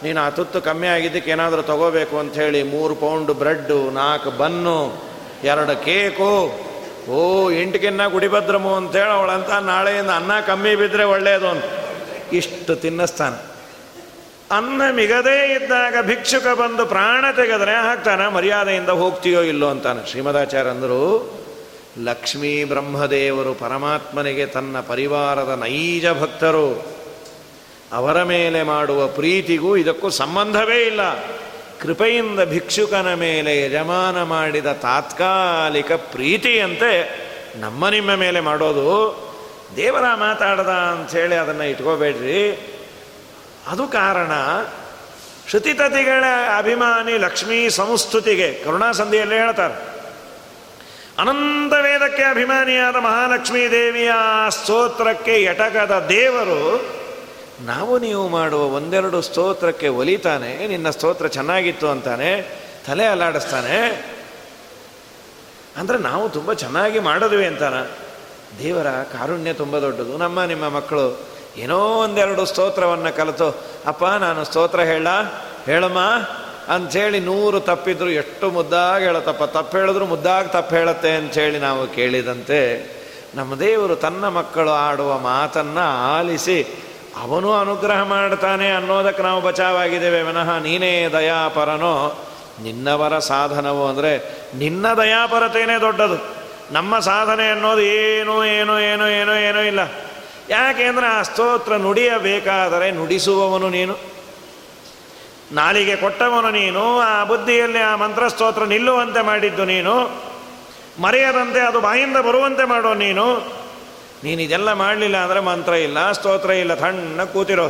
[0.03, 5.03] ನೀನು ಆ ತುತ್ತು ಕಮ್ಮಿ ಆಗಿದ್ದಕ್ಕೆ ಏನಾದರೂ ತಗೋಬೇಕು ಅಂಥೇಳಿ ಮೂರು ಪೌಂಡ್ ಬ್ರೆಡ್ಡು, ನಾಲ್ಕು ಬನ್ನು,
[5.45, 6.61] ಎರಡು ಕೇಕು
[7.09, 11.65] ಓ ಎಂಟಕ್ಕಿನ್ನ ಗುಡಿಭದ್ರಮು ಅಂತೇಳಿ ಅವಳಂತ ನಾಳೆಯಿಂದ ಅನ್ನ ಕಮ್ಮಿ ಬಿದ್ದರೆ ಒಳ್ಳೆಯದು ಅಂತ.
[12.33, 13.49] ಇಷ್ಟು ತಿನ್ನಿಸ್ತಾನೆ
[14.57, 20.11] ಅನ್ನ ಮಿಗದೇ ಇದ್ದಾಗ ಭಿಕ್ಷುಕ ಬಂದು ಪ್ರಾಣ ತೆಗೆದ್ರೆ ಹಾಕ್ತಾನೆ ಮರ್ಯಾದೆಯಿಂದ ಹೋಗ್ತೀಯೋ ಇಲ್ಲೋ ಅಂತಾನೆ.
[20.11, 21.35] ಶ್ರೀಮದಾಚಾರ್ಯ ಅಂದರು
[21.99, 26.87] ಲಕ್ಷ್ಮೀ ಬ್ರಹ್ಮದೇವರು ಪರಮಾತ್ಮನಿಗೆ ತನ್ನ ಪರಿವಾರದ ನೈಜ ಭಕ್ತರು.
[27.93, 31.01] ಅವರ ಮೇಲೆ ಮಾಡುವ ಪ್ರೀತಿಗೂ ಇದಕ್ಕೂ ಸಂಬಂಧವೇ ಇಲ್ಲ.
[31.83, 39.29] ಕೃಪೆಯಿಂದ ಭಿಕ್ಷುಕನ ಮೇಲೆ ಯಜಮಾನ ಮಾಡಿದ ತಾತ್ಕಾಲಿಕ ಪ್ರೀತಿಯಂತೆ ನಮ್ಮ ನಿಮ್ಮ ಮೇಲೆ ಮಾಡೋದು.
[39.77, 42.53] ದೇವರ ಮಾತಾಡದ ಅಂಥೇಳಿ ಅದನ್ನು ಇಟ್ಕೋಬೇಡ್ರಿ.
[43.69, 44.31] ಅದು ಕಾರಣ
[45.49, 46.25] ಶ್ರುತಿತತಿಗಳ
[46.59, 49.75] ಅಭಿಮಾನಿ ಲಕ್ಷ್ಮೀ ಸಂಸ್ತುತಿಗೆ ಕರುಣಾಸಂಧಿಯಲ್ಲಿ ಹೇಳ್ತಾರೆ.
[51.19, 54.13] ಅನಂತ ವೇದಕ್ಕೆ ಅಭಿಮಾನಿಯಾದ ಮಹಾಲಕ್ಷ್ಮೀ ದೇವಿಯ
[54.51, 56.98] ಸ್ತೋತ್ರಕ್ಕೆ ಎಟಕದ ದೇವರು
[57.61, 64.07] ನಾವು ನೀವು ಮಾಡುವ ಒಂದೆರಡು ಸ್ತೋತ್ರಕ್ಕೆ ಒಲಿತಾನೆ, ನಿನ್ನ ಸ್ತೋತ್ರ ಚೆನ್ನಾಗಿತ್ತು ಅಂತಾನೆ, ತಲೆ ಅಲ್ಲಾಡಿಸ್ತಾನೆ.
[65.77, 67.75] ಅಂದರೆ ನಾವು ತುಂಬ ಚೆನ್ನಾಗಿ ಮಾಡಿದ್ವಿ ಅಂತಾನ.
[68.63, 70.17] ದೇವರ ಕಾರುಣ್ಯ ತುಂಬ ದೊಡ್ಡದು.
[70.17, 75.07] ನಮ್ಮ ನಿಮ್ಮ ಮಕ್ಕಳು ಏನೋ ಒಂದೆರಡು ಸ್ತೋತ್ರವನ್ನು ಕಲಿತು, ಅಪ್ಪ, ನಾನು ಸ್ತೋತ್ರ ಹೇಳ,
[75.67, 75.99] ಹೇಳಮ್ಮ.
[76.69, 79.45] ಅಂಥೇಳಿ ನೂರು ತಪ್ಪಿದ್ರು ಎಷ್ಟು ಮುದ್ದಾಗಿ ಹೇಳತ್ತಪ್ಪ.
[79.45, 82.99] ತಪ್ಪು ಹೇಳಿದ್ರು ಮುದ್ದಾಗಿ ತಪ್ಪು ಹೇಳುತ್ತೆ ಅಂಥೇಳಿ ನಾವು ಕೇಳಿದಂತೆ
[83.35, 86.67] ನಮ್ಮ ದೇವರು ತನ್ನ ಮಕ್ಕಳು ಆಡುವ ಮಾತನ್ನು ಆಲಿಸಿ
[87.23, 90.23] ಅವನು ಅನುಗ್ರಹ ಮಾಡ್ತಾನೆ ಅನ್ನೋದಕ್ಕೆ ನಾವು ಬಚಾವಾಗಿದ್ದೇವೆ.
[90.23, 92.25] ವಿನಃ ನೀನೇ ದಯಾಪರನೋ?
[92.63, 96.39] ನಿನ್ನವರ ಸಾಧನವು ಅಂದರೆ ನಿನ್ನ ದಯಾಪರತೆಯೇ ದೊಡ್ಡದು.
[96.73, 99.81] ನಮ್ಮ ಸಾಧನೆ ಅನ್ನೋದು ಏನೋ ಏನೋ ಏನೋ ಏನೋ ಏನೋ ಇಲ್ಲ.
[100.51, 103.97] ಯಾಕೆಂದ್ರೆ ಆ ಸ್ತೋತ್ರ ನುಡಿಯಬೇಕಾದರೆ ನುಡಿಸುವವನು ನೀನು.
[105.53, 110.11] ನಾಲಿಗೆ ಕೊಟ್ಟವನು ನೀನು, ಆ ಬುದ್ಧಿಯಲ್ಲಿ ಆ ಮಂತ್ರಸ್ತೋತ್ರ ನಿಲ್ಲುವಂತೆ ಮಾಡಿದ್ದು ನೀನು.
[111.01, 113.59] ಮರೆಯದಂತೆ ಅದು ಬಾಯಿಂದ ಬರುವಂತೆ ಮಾಡೋ ನೀನು.
[114.25, 117.67] ನೀನು ಇದೆಲ್ಲ ಮಾಡಲಿಲ್ಲ ಅಂದರೆ ಮಂತ್ರ ಇಲ್ಲ, ಸ್ತೋತ್ರ ಇಲ್ಲ ತಣ್ಣ ಕೂತಿರೋ.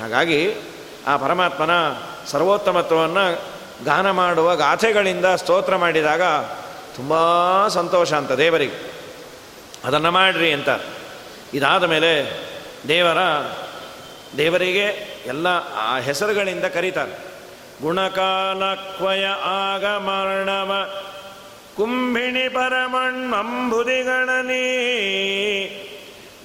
[0.00, 0.54] ಹಾಗಾಗಿ
[1.06, 1.70] ಆ ಪರಮಾತ್ಮನ
[2.26, 3.42] ಸರ್ವೋತ್ತಮತ್ವವನ್ನು
[3.84, 6.22] ಗಾನ ಮಾಡುವ ಗಾಥೆಗಳಿಂದ ಸ್ತೋತ್ರ ಮಾಡಿದಾಗ
[6.96, 7.14] ತುಂಬ
[7.68, 8.92] ಸಂತೋಷ ಅಂತ ದೇವರಿಗೆ.
[9.84, 10.68] ಅದನ್ನು ಮಾಡ್ರಿ ಅಂತ.
[11.54, 12.40] ಇದಾದ ಮೇಲೆ
[12.88, 13.18] ದೇವರ,
[14.36, 17.18] ದೇವರಿಗೆ ಎಲ್ಲ ಆ ಹೆಸರುಗಳಿಂದ ಕರೀತಾರೆ.
[17.82, 20.86] ಗುಣಕಾಲಕ್ವಯ ಆಗಮರ್ಣವ,
[21.76, 23.38] ಕುಂಭಿಣಿ ಪರಮಣ್ಮಂಬುದಿಗಣನಿ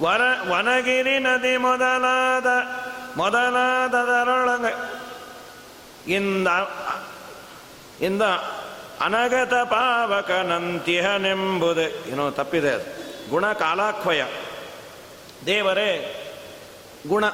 [0.03, 2.45] ವರ, ವನಗಿರಿ ನದಿ ಮೊದಲಾದ
[3.17, 5.03] ಮೊದಲಾದದರೊಳಗೆ
[6.13, 6.47] ಇಂದ
[8.01, 8.21] ಇಂದ
[9.01, 13.03] ಅನಗತ ಪಾವಕನಂತಿಹನೆಂಬುದು ಏನೋ ತಪ್ಪಿದೆ ಅದು.
[13.29, 14.23] ಗುಣ ಕಾಲಾಕ್ವಯ.
[15.45, 16.19] ದೇವರೇ,
[17.07, 17.25] ಗುಣ,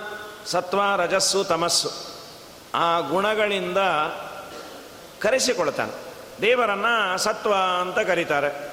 [0.45, 1.91] ಸತ್ವ, ರಜಸ್ಸು, ತಮಸ್ಸು.
[2.75, 3.77] ಆ ಗುಣಗಳಿಂದ
[5.19, 5.91] ಕರೆಸಿಕೊಳ್ತಾನೆ.
[6.41, 8.68] ದೇವರನ್ನು ಸತ್ವ ಅಂತ ಕರೀತಾರೆ.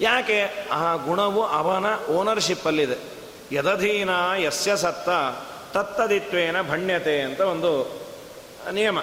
[0.00, 0.68] ಯಾಕೆ?
[0.72, 3.12] ಆ ಗುಣವು ಅವನ ಓನರ್ಶಿಪ್ಪಲ್ಲಿದೆ
[3.52, 5.08] ಯದಧೀನ ಯಸ್ಯ ಸತ್ತ,
[5.76, 8.02] ತತ್ತದಿತ್ವೇನ ಭಣ್ಯತೆ ಅಂತ ಒಂದು
[8.72, 8.98] ನಿಯಮ.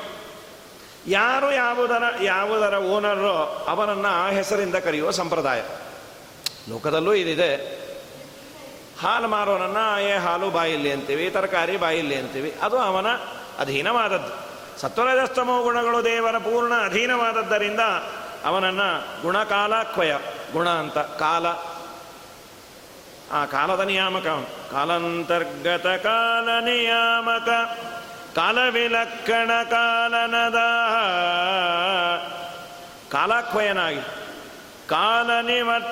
[1.07, 5.61] ಯಾರು ಯಾವುದರ ಯಾವುದರ ಓನರೋ ಅವನನ್ನು ಆ ಹೆಸರಿಂದ ಕರೆಯುವ ಸಂಪ್ರದಾಯ.
[6.69, 7.79] ಲೋಕದಲ್ಲೂ ಇದಿದೆ.
[8.99, 12.55] ಹಾಲು ಮಾರೋನನ್ನ ಏ ಹಾಲು ಬಾಯಿಲ್ಲಿ ಅಂತೀವಿ, ತರಕಾರಿ ಬಾಯಿಲ್ಲಿ ಅಂತೀವಿ.
[12.61, 13.07] ಅದು ಅವನ
[13.59, 14.49] ಅಧೀನವಾದದ್ದು.
[14.81, 17.79] ಸತ್ವರಜಸ್ತಮೋ ಗುಣಗಳು ದೇವರ ಪೂರ್ಣ ಅಧೀನವಾದದ್ದರಿಂದ
[18.45, 20.13] ಅವನನ್ನು ಗುಣಕಾಲಕ್ವಯ.
[20.53, 21.45] ಗುಣ ಅಂತ, ಕಾಲ.
[23.31, 24.27] ಆ ಕಾಲದ ನಿಯಾಮಕ
[24.71, 27.49] ಕಾಲಾಂತರ್ಗತ ಕಾಲ ನಿಯಾಮಕ
[28.35, 30.55] ಕಾಲವಿಲಕ್ಕಣ ಕಾಲನದ
[33.11, 34.01] ಕಾಲಕ್ವಯನಾಗಿ.
[34.87, 35.83] ಕಾಲ ನಿವರ್,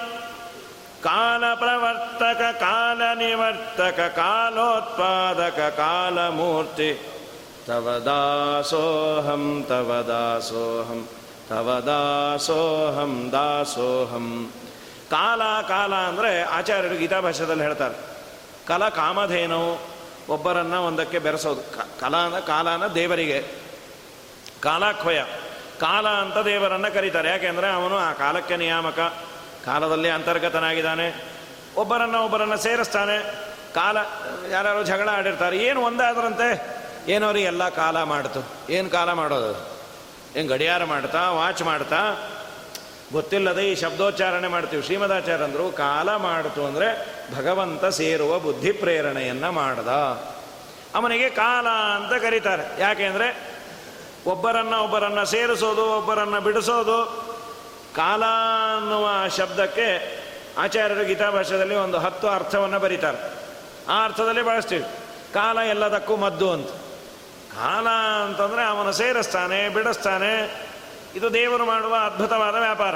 [1.03, 6.93] ಕಾಲ ಪ್ರವರ್ತಕ, ಕಾಲ ನಿವರ್ತಕ, ಕಾಲೋತ್ಪಾದಕ, ಕಾಲಮೂರ್ತಿ.
[7.67, 11.07] ತವ ದಾಸೋಹಂ ತವ ದಾಸೋಹಂ.
[11.49, 14.51] ತವ ದಾಸೋಹಂ ದಾಸೋಹಂ.
[15.09, 17.95] ಕಾಲ ಕಾಲ ಅಂದರೆ ಆಚಾರ್ಯರು ಗೀತಾಭಾಷ್ಯದಲ್ಲಿ ಹೇಳ್ತಾರೆ.
[18.67, 19.79] ಕಲ ಕಾಮಧೇನು
[20.29, 21.61] ಒಬ್ಬರನ್ನು ಒಂದಕ್ಕೆ ಬೆರೆಸೋದು.
[21.99, 23.45] ಕಲಾನ, ಕಾಲಾನ ದೇವರಿಗೆ.
[24.61, 25.23] ಕಾಲಾಖ್ವಯ.
[25.79, 27.29] ಕಾಲ ಅಂತ ದೇವರನ್ನು ಕರೀತಾರೆ.
[27.29, 28.99] ಯಾಕೆಂದರೆ ಅವನು ಆ ಕಾಲಕ್ಕೆ ನಿಯಾಮಕ.
[29.65, 31.25] ಕಾಲದಲ್ಲಿ ಅಂತರ್ಗತನಾಗಿದ್ದಾನೆ.
[31.75, 33.35] ಒಬ್ಬರನ್ನು ಒಬ್ಬರನ್ನು ಸೇರಿಸ್ತಾನೆ.
[33.73, 33.97] ಕಾಲ
[34.51, 35.57] ಯಾರು ಜಗಳ ಆಡಿರ್ತಾರೆ.
[35.57, 36.77] ಏನು ಒಂದಾದ್ರಂತೆ?
[37.07, 38.73] ಏನೋ ಎಲ್ಲ ಕಾಲ ಮಾಡ್ತು.
[38.73, 39.76] ಏನು ಕಾಲ ಮಾಡೋದು?
[40.37, 42.29] ಏನು ಗಡಿಯಾರ ಮಾಡ್ತಾ ವಾಚ್ ಮಾಡ್ತಾ,
[43.11, 44.83] ಗೊತ್ತಿಲ್ಲದೆ ಈ ಶಬ್ದೋಚ್ಚಾರಣೆ ಮಾಡ್ತೀವಿ.
[44.83, 46.87] ಶ್ರೀಮದಾಚಾರ್ಯ ಅಂದರು ಕಾಲ ಮಾಡಿತು ಅಂದರೆ
[47.35, 49.87] ಭಗವಂತ ಸೇರುವ ಬುದ್ಧಿ ಪ್ರೇರಣೆಯನ್ನು ಮಾಡ್ದ.
[50.95, 52.81] ಅವನಿಗೆ ಕಾಲ ಅಂತ ಕರೀತಾರೆ.
[52.81, 53.57] ಯಾಕೆಂದರೆ
[54.27, 56.99] ಒಬ್ಬರನ್ನ ಒಬ್ಬರನ್ನು ಸೇರಿಸೋದು, ಒಬ್ಬರನ್ನು ಬಿಡಿಸೋದು,
[57.95, 58.23] ಕಾಲ
[58.77, 60.17] ಅನ್ನುವ ಶಬ್ದಕ್ಕೆ
[60.57, 63.17] ಆಚಾರ್ಯರು ಗೀತಾಭಾಷ್ಯದಲ್ಲಿ ಒಂದು ಹತ್ತು ಅರ್ಥವನ್ನು ಬರೀತಾರೆ.
[63.89, 64.83] ಆ ಅರ್ಥದಲ್ಲಿ ಬಳಸ್ತೀವಿ.
[65.33, 66.69] ಕಾಲ ಎಲ್ಲದಕ್ಕೂ ಮದ್ದು ಅಂತ.
[67.57, 67.87] ಕಾಲ
[68.25, 70.63] ಅಂತಂದರೆ ಅವನು ಸೇರಿಸ್ತಾನೆ, ಬಿಡಿಸ್ತಾನೆ.
[71.15, 72.95] ಇದು ದೇವರು ಮಾಡುವ ಅದ್ಭುತವಾದ ವ್ಯಾಪಾರ.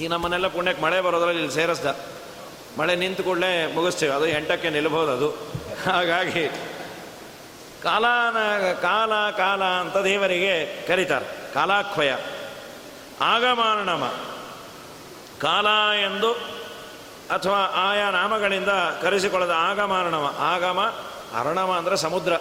[0.00, 1.86] ಈ ನಮ್ಮನ್ನೆಲ್ಲ ಪುಣ್ಯಕ್ಕೆ ಮಳೆ ಬರೋದ್ರಲ್ಲಿ ಇಲ್ಲಿ ಸೇರಿಸ್ದ.
[2.78, 4.12] ಮಳೆ ನಿಂತು ಕೂಡಲೇ ಮುಗಿಸ್ತೀವಿ.
[4.12, 5.30] ಅದು ಎಂಟಕ್ಕೆ ನಿಲ್ಬೋದು ಅದು.
[5.84, 6.48] ಹಾಗಾಗಿ
[7.82, 8.36] ಕಾಲಾನ,
[8.72, 11.52] ಕಾಲ ಕಾಲ ಅಂತ ದೇವರಿಗೆ ಕರೀತಾರೆ.
[11.54, 12.12] ಕಾಲಾಕ್ವಯ.
[13.20, 14.12] ಆಗಮಾನಮ
[15.40, 15.66] ಕಾಲ
[16.02, 16.32] ಎಂದು
[17.30, 18.68] ಅಥವಾ ಆಯಾ ನಾಮಗಳಿಂದ
[19.02, 20.80] ಕರೆಸಿಕೊಳ್ಳದ ಆಗಮಾನವ ಆಗಮ
[21.38, 22.32] ಅರಣಮ ಅಂದರೆ ಸಮುದ್ರ.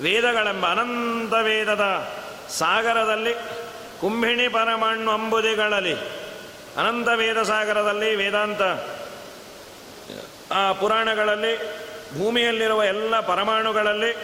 [0.00, 2.08] ವೇದಗಳೆಂಬ ಅನಂತ ವೇದದ
[2.48, 3.34] ಸಾಗರದಲ್ಲಿ
[4.00, 5.94] ಕುಂಭಿಣಿ ಪರಮಾಣು ಅಂಬುದಿಗಳಲ್ಲಿ,
[6.76, 8.62] ಅನಂತ ವೇದ ಸಾಗರದಲ್ಲಿ ವೇದಾಂತ,
[10.52, 11.78] ಆ ಪುರಾಣಗಳಲ್ಲಿ,
[12.18, 14.16] ಭೂಮಿಯಲ್ಲಿರುವ ಎಲ್ಲ ಪರಮಾಣುಗಳಲ್ಲಿ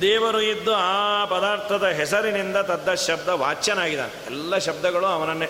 [0.00, 4.26] ದೇವರು ಇದ್ದು ಆ ಪದಾರ್ಥದ ಹೆಸರಿನಿಂದ ತದ್ದ ಶಬ್ದ ವಾಚ್ಯನಾಗಿದ್ದಾನೆ.
[4.26, 5.46] ಎಲ್ಲ ಶಬ್ದಗಳು ಅವನನ್ನೇ.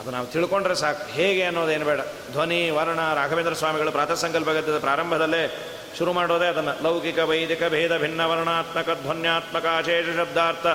[0.00, 1.12] ಅದು ನಾವು ತಿಳ್ಕೊಂಡ್ರೆ ಸಾಕು.
[1.12, 2.00] ಹೇಗೆ ಅನ್ನೋದೇನು ಬೇಡ.
[2.32, 4.48] ಧ್ವನಿ, ವರ್ಣ, ರಾಘವೇಂದ್ರ ಸ್ವಾಮಿಗಳು ಪ್ರಾತಃ ಸಂಕಲ್ಪ
[4.80, 6.82] ಪ್ರಾರಂಭದಲ್ಲೇ ಶುರು ಮಾಡೋದೇ ಅದನ್ನು.
[6.82, 10.66] ಲೌಕಿಕ, ವೈದಿಕ, ಭೇದ, ಭಿನ್ನ, ವರ್ಣಾತ್ಮಕ, ಧ್ವನ್ಯಾತ್ಮಕ ಅಶೇಷ ಶಬ್ದಾರ್ಥ,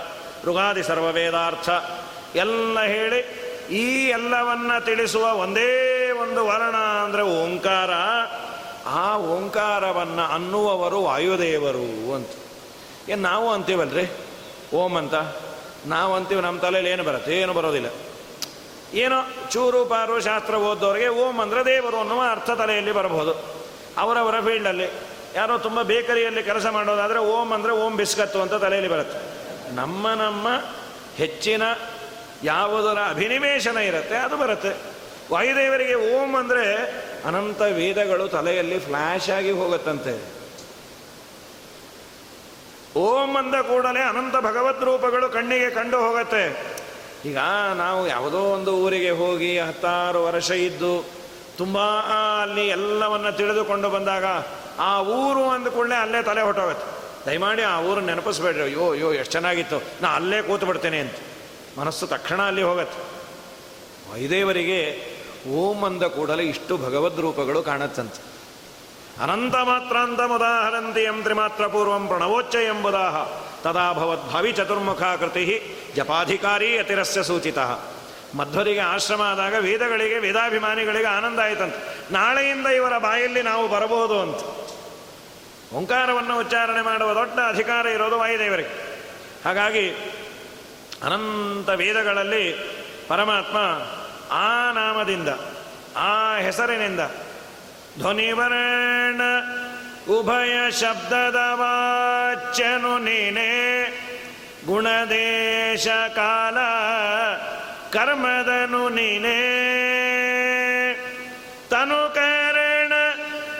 [0.45, 1.69] ಋಗಾದಿ, ಸರ್ವವೇದಾರ್ಥ
[2.35, 7.89] ಎಲ್ಲ ಹೇಳಿ ಈ ಎಲ್ಲವನ್ನ ತಿಳಿಸುವ ಒಂದೇ ಒಂದು ವರ್ಣ ಅಂದರೆ ಓಂಕಾರ.
[8.85, 12.29] ಆ ಓಂಕಾರವನ್ನು ಅನ್ನುವವರು ವಾಯುದೇವರು ಅಂತ.
[13.09, 14.11] ಏನು ನಾವು ಅಂತೀವಲ್ರಿ?
[14.73, 15.13] ಓಂ ಅಂತ.
[15.85, 17.37] ನಾವು ಅಂತೀವಿ ನಮ್ಮ ತಲೆಯಲ್ಲಿ ಏನು ಬರುತ್ತೆ?
[17.39, 17.87] ಏನು ಬರೋದಿಲ್ಲ.
[18.93, 23.54] ಏನೋ ಚೂರು ಪಾರು ಶಾಸ್ತ್ರ ಓದೋರಿಗೆ ಓಂ ಅಂದರೆ ದೇವರು ಅನ್ನುವ ಅರ್ಥ ತಲೆಯಲ್ಲಿ ಬರಬಹುದು.
[23.97, 24.87] ಅವರವರ ಫೀಲ್ಡಲ್ಲಿ.
[25.35, 29.19] ಯಾರೋ ತುಂಬ ಬೇಕರಿಯಲ್ಲಿ ಕೆಲಸ ಮಾಡೋದಾದರೆ ಓಂ ಅಂದರೆ ಓಂ ಬಿಸ್ಕತ್ತು ಅಂತ ತಲೆಯಲ್ಲಿ ಬರುತ್ತೆ.
[29.75, 30.47] ನಮ್ಮ ನಮ್ಮ
[31.17, 31.63] ಹೆಚ್ಚಿನ
[32.43, 34.71] ಯಾವುದರ ಅಭಿನಿವೇಶನ ಇರುತ್ತೆ, ಅದು ಬರುತ್ತೆ.
[35.31, 36.65] ವಾಯುದೇವರಿಗೆ ಓಂ ಅಂದರೆ
[37.25, 40.13] ಅನಂತ ವೇದಗಳು ತಲೆಯಲ್ಲಿ ಫ್ಲ್ಯಾಶ್ ಆಗಿ ಹೋಗುತ್ತಂತೆ.
[42.97, 46.43] ಓಂ ಅಂದ ಕೂಡಲೇ ಅನಂತ ಭಗವದ್ ರೂಪಗಳು ಕಣ್ಣಿಗೆ ಕಂಡು ಹೋಗುತ್ತೆ.
[47.29, 47.39] ಈಗ
[47.75, 50.93] ನಾವು ಯಾವುದೋ ಒಂದು ಊರಿಗೆ ಹೋಗಿ ಹತ್ತಾರು ವರ್ಷ ಇದ್ದು
[51.57, 51.77] ತುಂಬ
[52.41, 54.25] ಅಲ್ಲಿ ಎಲ್ಲವನ್ನ ತಿಳಿದುಕೊಂಡು ಬಂದಾಗ
[54.79, 57.05] ಆ ಊರು ಅಂದ ಕೂಡಲೇ ಅಲ್ಲೇ ತಲೆ ಹೊಟ್ಟೋಗುತ್ತೆ.
[57.25, 58.63] ದಯಮಾಡಿ ಆ ಊರು ನೆನಪಿಸ್ಬೇಡ್ರಿ.
[58.63, 59.81] ಅಯ್ಯೋ ಅಯ್ಯೋ, ಎಷ್ಟು ಚೆನ್ನಾಗಿತ್ತು.
[60.01, 61.13] ನಾ ಅಲ್ಲೇ ಕೂತು ಬಿಡ್ತೇನೆ ಅಂತ.
[61.79, 63.15] ಮನಸ್ಸು ತಕ್ಷಣ ಅಲ್ಲಿ ಹೋಗತ್ತೆ.
[64.13, 65.01] ವೈದೇವರಿಗೆ
[65.49, 68.35] ಓಂ ಅಂದ ಕೂಡಲೇ ಇಷ್ಟು ಭಗವದ್ ರೂಪಗಳು ಕಾಣತ್ತಂತೆ.
[69.23, 73.29] ಅನಂತ ಮಾತ್ರಾಂತ ಮುದಾಹರಂತಿ ಎಂ ತ್ರಿಮಾತ್ರ ಪೂರ್ವಂ ಪ್ರಣವೋಚ್ಚ ಎಂಬುದಾಹ.
[73.63, 77.59] ತದಾ ಭವದ್ಭಾವಿ ಚತುರ್ಮುಖಾಕೃತಿ ಜಪಾಧಿಕಾರಿ ಅತಿರಸ್ಯ ಸೂಚಿತ.
[78.35, 82.13] ಮಧ್ವರಿಗೆ ಆಶ್ರಮ ಆದಾಗ ವೇದಗಳಿಗೆ, ವೇದಾಭಿಮಾನಿಗಳಿಗೆ ಆನಂದ ಆಯಿತಂತೆ.
[82.13, 84.35] ನಾಳೆಯಿಂದ ಇವರ ಬಾಯಲ್ಲಿ ನಾವು ಬರಬಹುದು ಅಂತ.
[85.73, 88.69] ಓಂಕಾರವನ್ನು ಉಚ್ಚಾರಣೆ ಮಾಡುವ ದೊಡ್ಡ ಅಧಿಕಾರ ಇರೋದು ವಾಯುದೇವರಿಗೆ.
[89.45, 89.89] ಹಾಗಾಗಿ
[91.03, 92.75] ಅನಂತ ವೇದಗಳಲ್ಲಿ
[93.07, 93.57] ಪರಮಾತ್ಮ
[94.31, 95.29] ಆ ನಾಮದಿಂದ,
[95.95, 96.99] ಆ ಹೆಸರಿನಿಂದ
[97.97, 99.21] ಧ್ವನಿವರ್ಣ
[100.09, 103.85] ಉಭಯ ಶಬ್ದದ ವಾಚ್ಯನು ನೀನೆ
[104.65, 106.57] ಗುಣದೇಶ ಕಾಲ
[107.95, 109.41] ಕರ್ಮದನು ನೀನೇ.
[111.69, 112.93] ತನುಕರಣ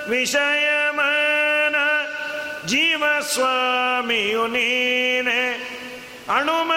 [0.10, 1.76] ವಿಷಯಮನ
[2.65, 5.54] ಜೀವಸ್ವಾಮಿಯು ನೀನೆ.
[6.30, 6.71] ಅಣುಮ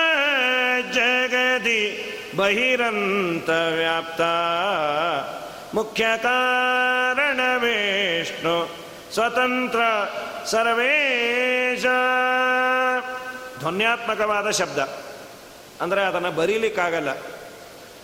[0.93, 4.21] ಜಗದಿ ಬಹಿರಂತ ವ್ಯಾಪ್ತ.
[5.75, 8.77] ಮುಖ್ಯ ಕಾರಣ ವಿಷ್ಣು
[9.15, 9.81] ಸ್ವತಂತ್ರ
[10.45, 11.83] ಸರ್ವೇಶ.
[13.59, 14.79] ಧ್ವನ್ಯಾತ್ಮಕವಾದ ಶಬ್ದ.
[15.81, 17.09] ಅಂದರೆ ಅದನ್ನು ಬರೀಲಿಕ್ಕಾಗಲ್ಲ.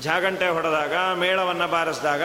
[0.00, 2.22] ಜಾಗಂಟೆ ಹೊಡೆದಾಗ, ಮೇಳವನ್ನು ಬಾರಿಸಿದಾಗ,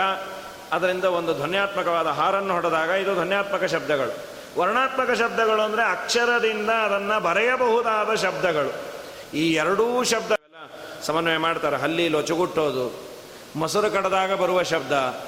[0.72, 4.30] ಅದರಿಂದ ಒಂದು ಧ್ವನ್ಯಾತ್ಮಕವಾದ ಹಾರನ್ನು ಹೊಡೆದಾಗ ಇದು ಧ್ವನ್ಯಾತ್ಮಕ ಶಬ್ದಗಳು.
[4.60, 8.74] ವರ್ಣಾತ್ಮಕ ಶಬ್ದಗಳು ಅಂದರೆ ಅಕ್ಷರದಿಂದ ಅದನ್ನು ಬರೆಯಬಹುದಾದ ಶಬ್ದಗಳು.
[9.36, 10.32] ಈ ಎರಡೂ ಶಬ್ದ
[11.02, 11.78] ಸಮನ್ವಯ ಮಾಡ್ತಾರೆ.
[11.78, 13.00] ಹಲ್ಲಿ, ಲೊಚುಗುಟ್ಟೋದು,
[13.56, 15.20] ಮೊಸರು ಕಡದಾಗ ಬರುವ ಶಬ್ದ,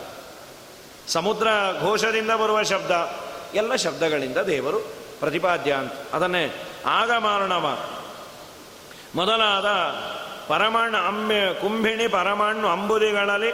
[1.07, 1.47] ಸಮುದ್ರ
[1.81, 3.13] ಘೋಷದಿಂದ ಬರುವ ಶಬ್ದ,
[3.53, 4.79] ಎಲ್ಲ ಶಬ್ದಗಳಿಂದ ದೇವರು
[5.19, 5.91] ಪ್ರತಿಪಾದ್ಯ ಅಂತ.
[6.13, 7.79] ಅದನ್ನೇ ಆಗಮಾರಣವ.
[9.15, 9.65] ಮೊದಲಾದ
[10.47, 13.53] ಪರಮಾಣು ಅಂಬೆ ಕುಂಭಿಣಿ ಪರಮಾಣು ಅಂಬುದಿಗಳಲ್ಲಿ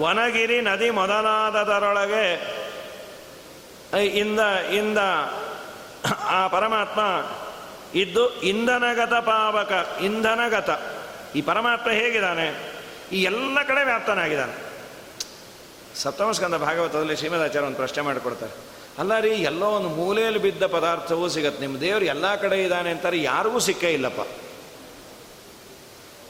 [0.00, 2.56] ವನಗಿರಿ ನದಿ ಮೊದಲಾದದರೊಳಗೆ
[4.04, 4.40] ಇಂದ
[4.74, 4.98] ಇಂದ,
[6.24, 7.00] ಆ ಪರಮಾತ್ಮ
[7.98, 10.70] ಇದ್ದು ಇಂಧನಗತ ಪಾವಕ, ಇಂಧನಗತ.
[11.36, 12.76] ಈ ಪರಮಾತ್ಮ ಹೇಗಿದ್ದಾನೆ?
[13.12, 14.66] ಈ ಎಲ್ಲ ಕಡೆ ವ್ಯಾಪ್ತನಾಗಿದ್ದಾನೆ.
[16.02, 18.52] ಸಪ್ತಮಸ್ಕಂದ ಭಾಗವತದಲ್ಲಿ ಶ್ರೀಮದಾಚಾರ್ಯ ಒಂದು ಪ್ರಶ್ನೆ ಮಾಡಿಕೊಡ್ತಾರೆ.
[18.98, 21.60] ಅಲ್ಲ ರೀ, ಎಲ್ಲೋ ಒಂದು ಮೂಲೆಯಲ್ಲಿ ಬಿದ್ದ ಪದಾರ್ಥವೂ ಸಿಗತ್ತೆ.
[21.60, 24.45] ನಿಮ್ಮ ದೇವರು ಎಲ್ಲ ಕಡೆ ಇದ್ದಾನೆ ಅಂತಾರೆ, ಯಾರಿಗೂ ಸಿಕ್ಕೇ ಇಲ್ಲಪ್ಪ.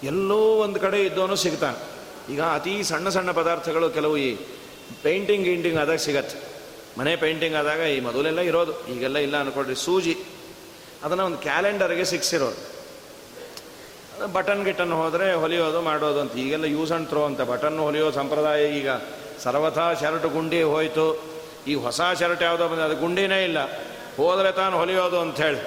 [0.07, 1.79] ಎಲ್ಲೋ ಒಂದು ಕಡೆ ಇದ್ದವನು ಸಿಗ್ತಾನೆ.
[2.33, 4.37] ಈಗ ಅತಿ ಸಣ್ಣ ಸಣ್ಣ ಪದಾರ್ಥಗಳು ಕೆಲವು ಈ
[5.03, 6.39] ಪೇಂಟಿಂಗ್ ಗೀಂಟಿಂಗ್ ಆದಾಗ ಸಿಗತ್ತೆ.
[6.99, 8.87] ಮನೆ ಪೇಂಟಿಂಗ್ ಆದಾಗ ಈ ಮೊದಲೆಲ್ಲ ಇರೋದು.
[8.87, 10.17] ಈಗೆಲ್ಲ ಇಲ್ಲ ಅನ್ಕೊಳ್ರಿ, ಸೂಜಿ.
[11.05, 12.77] ಅದನ್ನು ಒಂದು ಕ್ಯಾಲೆಂಡರ್ಗೆ ಸಿಕ್ಸಿರೋದು
[14.33, 16.35] ಬಟನ್ ಗಿಟನ್ ಹೋದರೆ ಹೊಲಿಯೋದು, ಮಾಡೋದು ಅಂತ.
[16.35, 17.41] ಈಗೆಲ್ಲ ಯೂಸ್ ಅಂಡ್ ಥ್ರೋ ಅಂತ.
[17.41, 18.89] ಬಟನ್ ಹೊಲಿಯೋ ಸಂಪ್ರದಾಯ ಈಗ
[19.43, 21.37] ಸರ್ವಥಾ ಶರ್ಟ್ ಗುಂಡಿ ಹೋಯಿತು.
[21.69, 23.59] ಈ ಹೊಸ ಶರ್ಟ್ ಯಾವುದೋ ಬಂದ ಅದು ಗುಂಡಿನೇ ಇಲ್ಲ.
[24.17, 25.59] ಹೋದರೆ ತಾನು ಹೊಲಿಯೋದು ಅಂತ ಹೇಳಿ.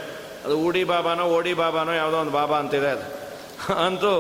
[0.46, 3.19] ಅದು ಊಡಿ ಬಾಬಾನೋ, ಓಡಿ ಬಾಬಾನೋ ಯಾವುದೋ ಒಂದು ಬಾಬಾ ಅಂತಿದೆ ಅದು.
[3.86, 4.14] ಅಂತೂ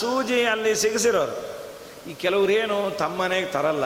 [0.00, 1.36] ಸೂಜಿ ಅಲ್ಲಿ ಸಿಗಿಸಿರೋರು.
[2.10, 3.84] ಈ ಕೆಲವ್ರು ಏನು ತಮ್ಮ ಮನೆಗೆ ತರಲ್ಲ,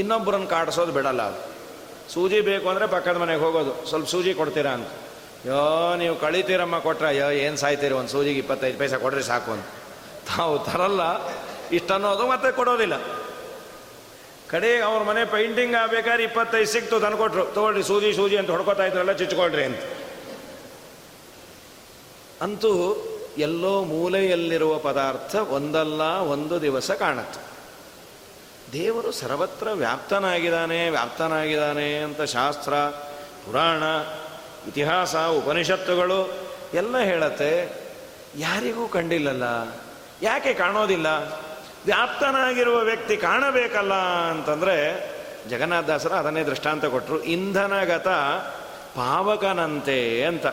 [0.00, 1.40] ಇನ್ನೊಬ್ಬರನ್ನು ಕಾಡಿಸೋದು ಬಿಡಲ್ಲ ಅದು.
[2.14, 4.90] ಸೂಜಿ ಬೇಕು ಅಂದರೆ ಪಕ್ಕದ ಮನೆಗೆ ಹೋಗೋದು, ಸ್ವಲ್ಪ ಸೂಜಿ ಕೊಡ್ತೀರಾ ಅಂತ.
[5.48, 5.62] ಯೋ,
[6.02, 9.66] ನೀವು ಕಳಿತೀರಮ್ಮ ಕೊಟ್ರೆ ಅಯ್ಯೋ ಏನು ಸಾಯ್ತೀರಿ, ಒಂದು ಸೂಜಿಗೆ ಇಪ್ಪತ್ತೈದು ಪೈಸೆ ಕೊಡ್ರಿ ಸಾಕು ಅಂತ.
[10.30, 11.02] ತಾವು ತರಲ್ಲ,
[11.78, 12.96] ಇಷ್ಟನ್ನೋದು ಮತ್ತೆ ಕೊಡೋದಿಲ್ಲ.
[14.52, 19.64] ಕಡೆಗೆ ಅವ್ರ ಮನೆ ಪೇಂಟಿಂಗ್ ಆಗ್ಬೇಕಾದ್ರೆ ಇಪ್ಪತ್ತೈದು ಸಿಕ್ತು ತಂದ್ಕೊಟ್ರು, ತೊಗೊಳ್ರಿ ಸೂಜಿ ಸೂಜಿ ಅಂತ ಹೊಡ್ಕೋತಾ ಇದ್ರಲ್ಲ ಚುಚ್ಕೊಳ್ರಿ
[19.70, 19.82] ಅಂತ.
[22.40, 22.72] ಅಂತೂ
[23.38, 27.40] ಎಲ್ಲೋ ಮೂಲೆಯಲ್ಲಿರುವ ಪದಾರ್ಥ ಒಂದಲ್ಲ ಒಂದು ದಿವಸ ಕಾಣುತ್ತೆ.
[28.72, 32.74] ದೇವರು ಸರ್ವತ್ರ ವ್ಯಾಪ್ತನಾಗಿದ್ದಾನೆ ವ್ಯಾಪ್ತನಾಗಿದ್ದಾನೆ ಅಂತ ಶಾಸ್ತ್ರ,
[33.46, 33.82] ಪುರಾಣ,
[34.68, 36.32] ಇತಿಹಾಸ, ಉಪನಿಷತ್ತುಗಳು
[36.74, 37.72] ಎಲ್ಲ ಹೇಳತ್ತೆ,
[38.36, 39.44] ಯಾರಿಗೂ ಕಂಡಿಲ್ಲಲ್ಲ,
[40.22, 41.06] ಯಾಕೆ ಕಾಣೋದಿಲ್ಲ?
[41.84, 43.94] ವ್ಯಾಪ್ತನಾಗಿರುವ ವ್ಯಕ್ತಿ ಕಾಣಬೇಕಲ್ಲ
[44.30, 44.76] ಅಂತಂದರೆ
[45.50, 48.08] ಜಗನ್ನಾಥದಾಸರ ಅದನ್ನೇ ದೃಷ್ಟಾಂತ ಕೊಟ್ಟರು ಇಂಧನಗತ
[48.96, 50.46] ಪಾವಕನಂತೆ ಅಂತ.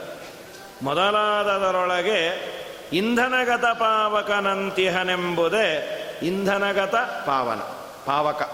[0.83, 2.55] ಮೊದಲಾದದರೊಳಗೆ
[2.93, 7.59] ಇಂಧನಗತ ಪಾವಕನಂತಿಹನೆಂಬುದೇ ಇಂಧನಗತ ಪಾವನ,
[8.05, 8.49] ಪಾವಕ.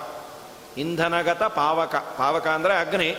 [0.78, 3.16] ಇಂಧನಗತ ಪಾವಕ ಪಾವಕ ಅಂದರೆ ಅಗ್ನಿ.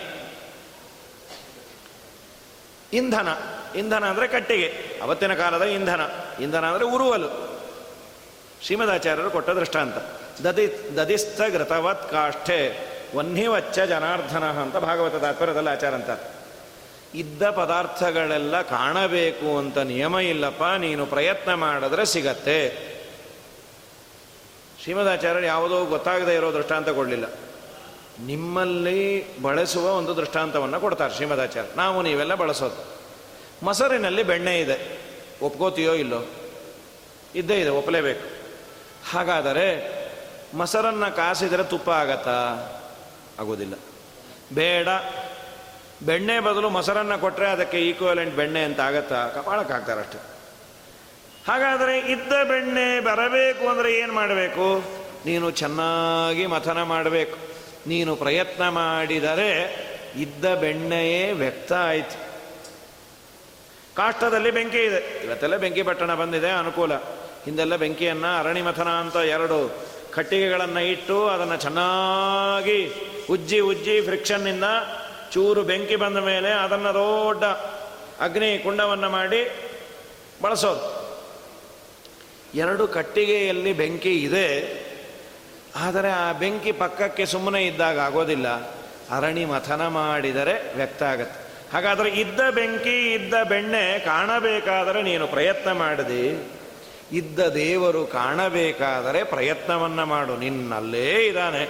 [2.92, 3.28] ಇಂಧನ
[3.76, 5.00] ಇಂಧನ ಅಂದರೆ ಕಟ್ಟಿಗೆ.
[5.02, 6.00] ಅವತ್ತಿನ ಕಾಲದ ಇಂಧನ
[6.40, 7.58] ಇಂಧನ ಅಂದರೆ ಉರುವಲು.
[8.62, 9.94] ಶ್ರೀಮದಾಚಾರ್ಯರು ಕೊಟ್ಟ ದೃಷ್ಟಾಂತ.
[10.42, 16.41] ದದಿ ದದಿಸ್ಥ ಘೃತವತ್ ಕಾಷ್ಠೆ ವನ್ಹಿವಚ್ಚ ಜನಾರ್ಧನ ಅಂತ ಭಾಗವತ ತಾತ್ಪರ್ಯದಲ್ಲಿ ಆಚಾರ ಅಂತಾರೆ.
[17.14, 22.92] ಇದ್ದ ಪದಾರ್ಥಗಳೆಲ್ಲ ಕಾಣಬೇಕು ಅಂತ ನಿಯಮ ಇಲ್ಲಪ್ಪ, ನೀನು ಪ್ರಯತ್ನ ಮಾಡಿದ್ರೆ ಸಿಗತ್ತೆ.
[24.82, 27.24] ಶ್ರೀಮದಾಚಾರ್ಯರು ಯಾವುದೋ ಗೊತ್ತಾಗದೇ ಇರೋ ದೃಷ್ಟಾಂತ ಕೊಡಲಿಲ್ಲ.
[28.20, 32.86] ನಿಮ್ಮಲ್ಲಿ ಬಳಸುವ ಒಂದು ದೃಷ್ಟಾಂತವನ್ನು ಕೊಡ್ತಾರೆ ಶ್ರೀಮದಾಚಾರ್ಯ ನಾವು ನೀವೆಲ್ಲ ಬಳಸೋದು.
[33.62, 34.98] ಮೊಸರಿನಲ್ಲಿ ಬೆಣ್ಣೆ ಇದೆ.
[35.42, 36.24] ಒಪ್ಕೋತೀಯೋ ಇಲ್ಲೋ?
[37.34, 38.42] ಇದ್ದೇ ಇದೆ, ಒಪ್ಪಲೇಬೇಕು.
[39.10, 39.92] ಹಾಗಾದರೆ
[40.54, 42.54] ಮೊಸರನ್ನು ಕಾಸಿದರೆ ತುಪ್ಪ ಆಗತ್ತಾ?
[43.40, 43.74] ಆಗೋದಿಲ್ಲ.
[44.54, 44.88] ಬೇಡ.
[46.06, 49.28] ಬೆಣ್ಣೆ ಬದಲು ಮೊಸರನ್ನು ಕೊಟ್ಟರೆ ಅದಕ್ಕೆ ಈಕ್ವಲೆಂಟ್ ಬೆಣ್ಣೆ ಅಂತ ಆಗತ್ತಾ?
[49.28, 50.18] ಕಪಾಳಕ್ಕಾಗ್ತಾರಷ್ಟೆ.
[51.48, 54.84] ಹಾಗಾದರೆ ಇದ್ದ ಬೆಣ್ಣೆ ಬರಬೇಕು ಅಂದರೆ ಏನು ಮಾಡಬೇಕು?
[55.26, 57.38] ನೀನು ಚೆನ್ನಾಗಿ ಮಥನ ಮಾಡಬೇಕು.
[57.86, 59.52] ನೀನು ಪ್ರಯತ್ನ ಮಾಡಿದರೆ
[60.16, 62.32] ಇದ್ದ ಬೆಣ್ಣೆಯೇ ವ್ಯಕ್ತ ಆಯಿತು.
[63.96, 65.26] ಕಾಷ್ಟದಲ್ಲಿ ಬೆಂಕಿ ಇದೆ.
[65.26, 66.94] ಇವತ್ತೆಲ್ಲ ಬೆಂಕಿ ಪಟ್ಟಣ ಬಂದಿದೆ, ಅನುಕೂಲ.
[67.44, 69.82] ಹಿಂದೆಲ್ಲ ಬೆಂಕಿಯನ್ನು ಅರಣಿ ಮಥನ ಅಂತ ಎರಡು
[70.14, 72.92] ಕಟ್ಟಿಗೆಗಳನ್ನು ಇಟ್ಟು ಅದನ್ನು ಚೆನ್ನಾಗಿ
[73.30, 74.64] ಉಜ್ಜಿ ಉಜ್ಜಿ ಫ್ರಿಕ್ಷನ್ನಿಂದ
[75.32, 77.44] ಚೂರು ಬೆಂಕಿ ಬಂದ ಮೇಲೆ ಅದನ್ನು ದೊಡ್ಡ
[78.20, 79.70] ಅಗ್ನಿ ಕುಂಡವನ್ನು ಮಾಡಿ
[80.42, 81.02] ಬಳಸೋದು.
[82.54, 84.82] ಎರಡು ಕಟ್ಟಿಗೆಯಲ್ಲಿ ಬೆಂಕಿ ಇದೆ.
[85.76, 88.48] ಆದರೆ ಆ ಬೆಂಕಿ ಪಕ್ಕಕ್ಕೆ ಸುಮ್ಮನೆ ಇದ್ದಾಗ ಆಗೋದಿಲ್ಲ.
[89.10, 91.42] ಅರಣಿ ಮಥನ ಮಾಡಿದರೆ ವ್ಯಕ್ತ ಆಗತ್ತೆ.
[91.72, 96.52] ಹಾಗಾದರೆ ಇದ್ದ ಬೆಂಕಿ, ಇದ್ದ ಬೆಣ್ಣೆ ಕಾಣಬೇಕಾದರೆ ನೀನು ಪ್ರಯತ್ನ ಮಾಡಿದಿ.
[97.12, 100.36] ಇದ್ದ ದೇವರು ಕಾಣಬೇಕಾದರೆ ಪ್ರಯತ್ನವನ್ನು ಮಾಡು.
[100.36, 101.64] ನಿನ್ನಲ್ಲೇ ಇದ್ದಾನೆ.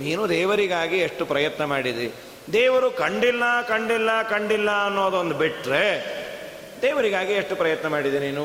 [0.00, 2.12] ನೀನು ದೇವರಿಗಾಗಿ ಎಷ್ಟು ಪ್ರಯತ್ನ ಮಾಡಿದಿ.
[2.52, 6.22] ದೇವರು ಕಂಡಿಲ್ಲ ಕಂಡಿಲ್ಲ ಕಂಡಿಲ್ಲ ಅನ್ನೋದೊಂದು ಬಿಟ್ಟರೆ
[6.82, 8.42] ದೇವರಿಗಾಗಿ ಎಷ್ಟು ಪ್ರಯತ್ನ ಮಾಡಿದೆ ನೀನು?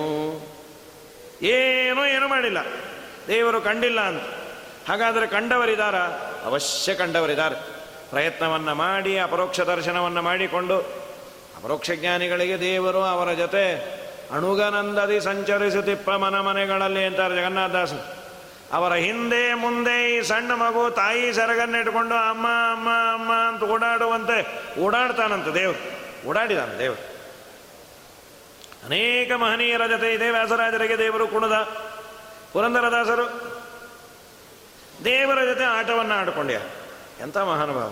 [1.41, 2.57] ಏನೂ ಏನೂ ಮಾಡಿಲ್ಲ.
[3.27, 4.21] ದೇವರು ಕಂಡಿಲ್ಲ ಅಂತ.
[4.89, 5.95] ಹಾಗಾದರೆ ಕಂಡವರಿದಾರ?
[6.45, 7.55] ಅವಶ್ಯ ಕಂಡವರಿದ್ದಾರೆ
[8.09, 10.77] ಪ್ರಯತ್ನವನ್ನು ಮಾಡಿ, ಅಪರೋಕ್ಷ ದರ್ಶನವನ್ನು ಮಾಡಿಕೊಂಡು
[11.57, 13.97] ಅಪರೋಕ್ಷ ಜ್ಞಾನಿಗಳಿಗೆ ದೇವರು ಅವರ ಜೊತೆ
[14.31, 18.16] ಅಣುಗನಂದದಿ ಸಂಚರಿಸುತ್ತಿಪ್ಪ ಮನ ಮನೆಗಳಲ್ಲಿ ಅಂತಾರೆ ಜಗನ್ನಾಥದಾಸರು
[18.73, 25.97] ಅವರ ಹಿಂದೆ ಮುಂದೆ ಈ ಸಣ್ಣ ಮಗು ತಾಯಿ ಸೆರಗನ್ನಿಟ್ಕೊಂಡು ಅಮ್ಮ ಅಮ್ಮ ಅಮ್ಮ ಅಂತ ಓಡಾಡುವಂತೆ ಓಡಾಡ್ತಾನಂತ ದೇವರು.
[26.29, 27.17] ಓಡಾಡಿದಾನ ದೇವರು.
[28.85, 31.53] ಅನೇಕ ಮಹನೀಯರ ಜೊತೆ ಇದೆ ವ್ಯಾಸರಾಜರಿಗೆ ದೇವರು ಕುಣದ
[32.53, 33.25] ಪುರಂದರದಾಸರು.
[35.05, 36.59] ದೇವರ ಜೊತೆ ಆಟವನ್ನು ಆಡಿಕೊಂಡ್ಯ.
[37.21, 37.89] ಎಂಥ ಮಹಾನುಭಾವ.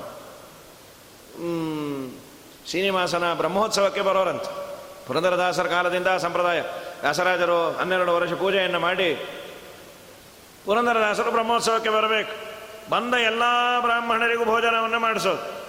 [2.69, 4.78] ಶ್ರೀನಿವಾಸನ ಬ್ರಹ್ಮೋತ್ಸವಕ್ಕೆ ಬರೋರಂತೆ.
[5.07, 6.61] ಪುರಂದರದಾಸರ ಕಾಲದಿಂದ ಸಂಪ್ರದಾಯ.
[7.01, 9.28] ವ್ಯಾಸರಾಜರು ಹನ್ನೆರಡು ವರ್ಷ ಪೂಜೆಯನ್ನು ಮಾಡಿ
[10.66, 12.55] ಪುರಂದರದಾಸರು ಬ್ರಹ್ಮೋತ್ಸವಕ್ಕೆ ಬರಬೇಕು.
[12.89, 13.41] ಬಂದ ಎಲ್ಲ
[13.82, 15.66] ಬ್ರಾಹ್ಮಣರಿಗೂ ಭೋಜನವನ್ನು ಮಾಡಿಸೋದು.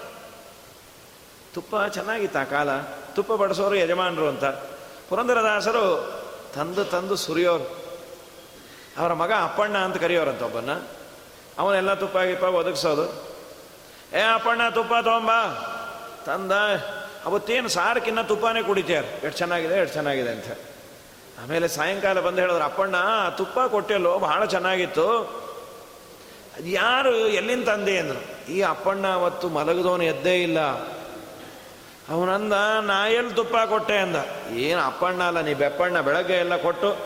[1.54, 2.80] ತುಪ್ಪ ಚೆನ್ನಾಗಿತ್ತು ಆ ಕಾಲ.
[3.14, 4.44] ತುಪ್ಪ ಬಡಿಸೋರು ಯಜಮಾನರು ಅಂತ.
[5.08, 6.12] ಪುರಂದರದಾಸರು
[6.54, 7.86] ತಂದು ತಂದು ಸುರಿಯೋರು.
[8.98, 10.70] ಅವರ ಮಗ ಅಪ್ಪಣ್ಣ ಅಂತ ಕರೆಯೋರಂತ ಒಬ್ಬನ್ನ.
[11.58, 13.36] ಅವನೆಲ್ಲ ತುಪ್ಪ ಗಿಪ್ಪ ಒದಗಿಸೋದು.
[14.16, 15.30] ಏ ಅಪ್ಪಣ್ಣ, ತುಪ್ಪ ತೊಗೊಂಬ.
[16.26, 16.52] ತಂದ,
[17.24, 20.44] ಅವತ್ತೇನು ಸಾರಕ್ಕಿನ್ನ ತುಪ್ಪನೇ ಕುಡಿತ್ಯಾರ ಎಷ್ಟು ಚೆನ್ನಾಗಿದೆ ಎಷ್ಟು ಚೆನ್ನಾಗಿದೆ, ಅಂತ.
[21.42, 22.94] ಆಮೇಲೆ ಸಾಯಂಕಾಲ ಬಂದು ಹೇಳಿದ್ರು, ಅಪ್ಪಣ್ಣ,
[23.36, 25.18] ತುಪ್ಪ ಕೊಟ್ಟೆಲ್ಲೋ, ಬಹಳ ಚೆನ್ನಾಗಿತ್ತು.
[26.56, 27.98] ಅದು ಯಾರು ಎಲ್ಲಿಂದ ತಂದೆ?
[27.98, 28.50] ಅಂದರು.
[28.52, 30.60] ಈ ಅಪ್ಪಣ್ಣ ಅವತ್ತು ಮಲಗದವನು ಎದ್ದೇ ಇಲ್ಲ.
[32.08, 32.52] ಅವನಂದ
[32.86, 33.98] ನಾ ಎಲ್ಲಿ ತುಪ್ಪ ಕೊಟ್ಟೆ?
[33.98, 34.16] ಅಂದ.
[34.52, 36.96] ಏನು ಅಪ್ಪಣ್ಣ ಅಲ್ಲ, ನೀ ಬೆಪ್ಪಣ್ಣ, ಬೆಳಗ್ಗೆ ಎಲ್ಲ ಕೊಟ್ಟು,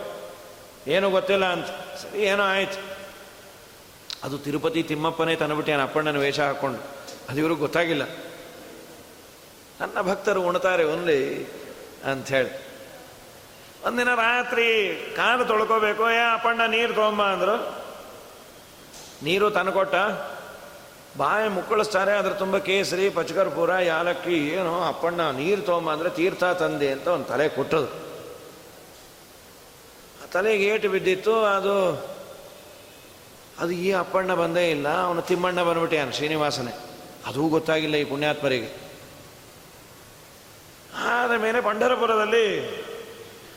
[0.86, 1.66] ಏನು ಗೊತ್ತಿಲ್ಲ ಅಂತ.
[1.66, 2.90] ಸರಿ, ಏನೋ ಆಯ್ತು.
[4.24, 6.78] ಅದು ತಿರುಪತಿ ತಿಮ್ಮಪ್ಪನೇ ತಂದುಬಿಟ್ಟು ಅಪ್ಪಣ್ಣನ ವೇಷ ಹಾಕ್ಕೊಂಡು.
[7.28, 8.02] ಅದು ಇವ್ರಿಗೆ ಗೊತ್ತಾಗಿಲ್ಲ.
[9.80, 11.44] ನನ್ನ ಭಕ್ತರು ಉಣ್ತಾರೆ ಓನ್ಲಿ
[12.04, 12.69] ಅಂಥೇಳಿ
[13.86, 14.66] ಒಂದಿನ ರಾತ್ರಿ
[15.16, 17.54] ಕಾಲು ತೊಳ್ಕೋಬೇಕು, ಏ ಅಪ್ಪಣ್ಣ, ನೀರು ತೊಗೊಂಬ ಅಂದರು.
[19.26, 19.94] ನೀರು ತಂದುಕೊಟ್ಟ.
[21.18, 27.08] ಬಾಯಿ ಮುಕ್ಕಳಿಸ್ತಾರೆ, ಅದ್ರ ತುಂಬ ಕೇಸರಿ, ಪಚಕರ್ಪುರ, ಯಾಲಕ್ಕಿ, ಏನು, ಅಪ್ಪಣ್ಣ, ನೀರು ತೊಗೊಂಬ ಅಂದರೆ ತೀರ್ಥ ತಂದೆ ಅಂತ
[27.08, 27.88] ಒಂದು ತಲೆ ಕೊಟ್ಟದು
[30.20, 31.74] ಆ ತಲೆಗೆ ಏಟು ಬಿದ್ದಿತ್ತು, ಅದು
[33.62, 36.74] ಅದು ಈ ಅಪ್ಪಣ್ಣ ಬಂದೇ ಇಲ್ಲ, ಅವನು ತಿಮ್ಮಣ್ಣ ಬಂದ್ಬಿಟ್ಟಿಯಾನ ಶ್ರೀನಿವಾಸನೇ.
[37.28, 38.70] ಅದೂ ಗೊತ್ತಾಗಿಲ್ಲ ಈ ಪುಣ್ಯಾತ್ಮರಿಗೆ.
[41.08, 42.46] ಆದ ಮೇಲೆ ಪಂಢರಪುರದಲ್ಲಿ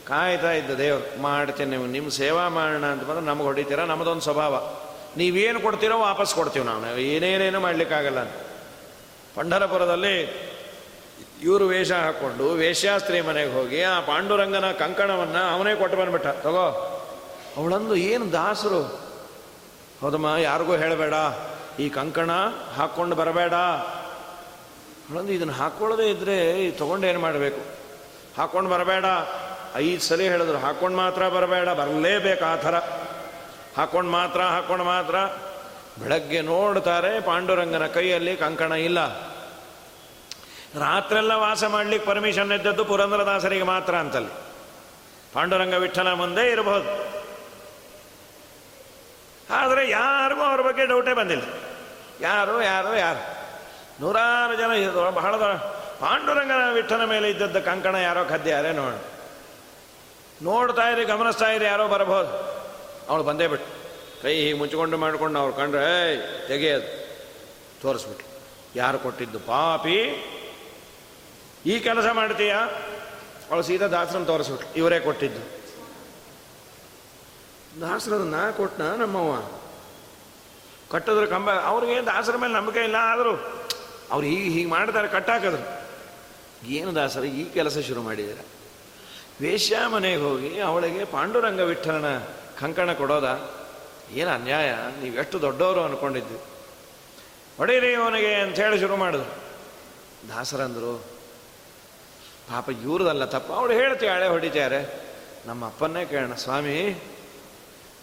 [0.08, 3.84] ಕಾಯ್ತಾ ಇದ್ದ, ದೇವರು, ಮಾಡ್ತೀನಿ ನೀವು ನಿಮ್ಮ ಸೇವಾ ಮಾಡೋಣ ಅಂತ ಬಂದ್ರೆ ನಮಗೆ ಹೊಡಿತೀರ?
[3.84, 4.56] ನಮ್ಮದೊಂದು ಸ್ವಭಾವ.
[5.18, 6.98] ನೀವೇನು ಕೊಡ್ತೀರೋ ವಾಪಸ್ ಕೊಡ್ತೀವಿ ನಾವು.
[6.98, 8.24] ಏನೇನೇನು ಮಾಡಲಿಕ್ಕಾಗಲ್ಲ.
[9.36, 10.16] ಪಂಢರಪುರದಲ್ಲಿ
[11.44, 16.28] ಇವರು ವೇಷ ಹಾಕ್ಕೊಂಡು ವೇಷ್ಯಾಸ್ತ್ರಿ ಮನೆಗೆ ಹೋಗಿ ಆ ಪಾಂಡುರಂಗನ ಕಂಕಣವನ್ನು ಅವನೇ ಕೊಟ್ಟು ಬಂದ್ಬಿಟ್ಟ.
[16.28, 16.66] ತಗೋ,
[17.58, 18.82] ಅವಳಂದು ಏನು ದಾಸರು?
[20.02, 21.14] ಹೌದಮ್ಮ, ಯಾರಿಗೂ ಹೇಳಬೇಡ.
[21.80, 22.32] ಈ ಕಂಕಣ
[22.76, 23.54] ಹಾಕ್ಕೊಂಡು ಬರಬೇಡ.
[25.10, 27.62] ಅವಳಂದು, ಇದನ್ನು ಹಾಕ್ಕೊಳ್ಳೋದೇ ಇದ್ದರೆ ತೊಗೊಂಡು ಏನು ಮಾಡಬೇಕು?
[28.38, 29.06] ಹಾಕ್ಕೊಂಡು ಬರಬೇಡ.
[29.76, 32.76] ಐದು ಸಲ ಹೇಳಿದ್ರು, ಹಾಕೊಂಡು ಮಾತ್ರ ಬರಬೇಡ, ಬರಲೇಬೇಕು ಆ ಥರ.
[33.78, 35.16] ಹಾಕೊಂಡು ಮಾತ್ರ ಹಾಕೊಂಡು ಮಾತ್ರ.
[36.04, 39.20] ಬೆಳಗ್ಗೆ ನೋಡ್ತಾರೆ, ಪಾಂಡುರಂಗನ ಕೈಯಲ್ಲಿ ಕಂಕಣ ಇಲ್ಲ.
[40.80, 44.30] ರಾತ್ರೆಲ್ಲ ವಾಸ ಮಾಡಲಿಕ್ಕೆ ಪರ್ಮಿಷನ್ ಇದ್ದದ್ದು ಪುರಂದ್ರದಾಸರಿಗೆ ಮಾತ್ರ ಅಂತಲ್ಲಿ.
[45.34, 47.14] ಪಾಂಡುರಂಗ ವಿಠಲ ಮುಂದೆ ಇರಬಹುದು
[49.54, 51.44] ಆದರೆ ಯಾರಿಗೂ ಅವ್ರ ಬಗ್ಗೆ ಡೌಟೇ ಬಂದಿಲ್ಲ.
[52.22, 53.22] ಯಾರು ಯಾರು ಯಾರು?
[54.02, 55.36] ನೂರಾರು ಜನ ಬಹಳ
[56.00, 58.94] ಪಾಂಡುರಂಗನ ವಿಠನ ಮೇಲೆ ಇದ್ದದ್ದು ಕಂಕಣ ಯಾರೋ ಕದ್ದ್ಯಾರೇ ನೋಡ.
[60.44, 62.30] ನೋಡ್ತಾ ಇರಿ ಗಮನಿಸ್ತಾ ಇರಿ ಯಾರೋ ಬರಬಹುದು.
[63.10, 63.84] ಅವಳು ಬಂದೇ ಬಿಟ್ಟು
[64.22, 67.08] ಕೈ ಹೀಗೆ ಮುಚ್ಚಿಕೊಂಡು ಮಾಡಿಕೊಂಡು ಅವ್ರು ಕಂಡ್ರೆ ತೆಗೆಯೋದು.
[67.82, 68.26] ತೋರಿಸ್ಬಿಟ್ಟು
[68.76, 69.40] ಯಾರು ಕೊಟ್ಟಿದ್ದು?
[69.40, 70.00] ಪಾಪಿ.
[71.66, 72.60] ಈ ಕೆಲಸ ಮಾಡ್ತೀಯಾ?
[73.50, 75.64] ಅವಳು ಸೀದಾ ದಾಸರನ್ನು ತೋರಿಸ್ಬಿಟ್ಟು ಇವರೇ ಕೊಟ್ಟಿದ್ದು.
[78.32, 79.62] ನಾ ಕೊಟ್ಟನ ನಮ್ಮವ್ವ?
[80.92, 81.52] ಕಟ್ಟಿದ್ರು ಕಂಬ.
[81.52, 83.64] ಅವ್ರಿಗೆ ದಾಸರ ಮೇಲೆ ನಂಬಿಕೆ ಇಲ್ಲ ಆದರೂ.
[84.12, 85.84] ಅವ್ರು ಹೀಗೆ ಹೀಗೆ ಮಾಡ್ತಾರೆ, ಕಟ್ಟಾಕಿದ್ರು.
[86.68, 88.63] ಏನು ದಾಸರ, ಈ ಕೆಲಸ ಶುರು ಮಾಡಿದ್ದಾರೆ?
[89.42, 92.20] ವೇಶ್ಯ ಮನೆಗೆ ಹೋಗಿ ಅವಳಿಗೆ ಪಾಂಡುರಂಗ ವಿಠಲನ
[92.60, 93.52] ಕಂಕಣ ಕೊಡೋದ?
[94.12, 94.74] ಏನು ಅನ್ಯಾಯ?
[95.04, 96.38] ನೀವು ಎಷ್ಟು ದೊಡ್ಡವರು ಅಂದ್ಕೊಂಡಿದ್ದು
[97.58, 99.30] ಹೊಡೀರಿ ಅವನಿಗೆ ಹೇಳಿ ಶುರು ಮಾಡಿದ್ರು.
[100.30, 101.04] ದಾಸರಂದರು,
[102.50, 103.52] ಪಾಪ ಇವ್ರದಲ್ಲ ತಪ್ಪ.
[103.52, 105.02] ಅವಳು ಹೇಳ್ತಾಳೆ ಹೊಡಿತಾರೆ.
[105.46, 106.34] ನಮ್ಮ ಅಪ್ಪನ್ನೇ ಕೇಳೋಣ.
[106.34, 107.04] ಸ್ವಾಮಿ,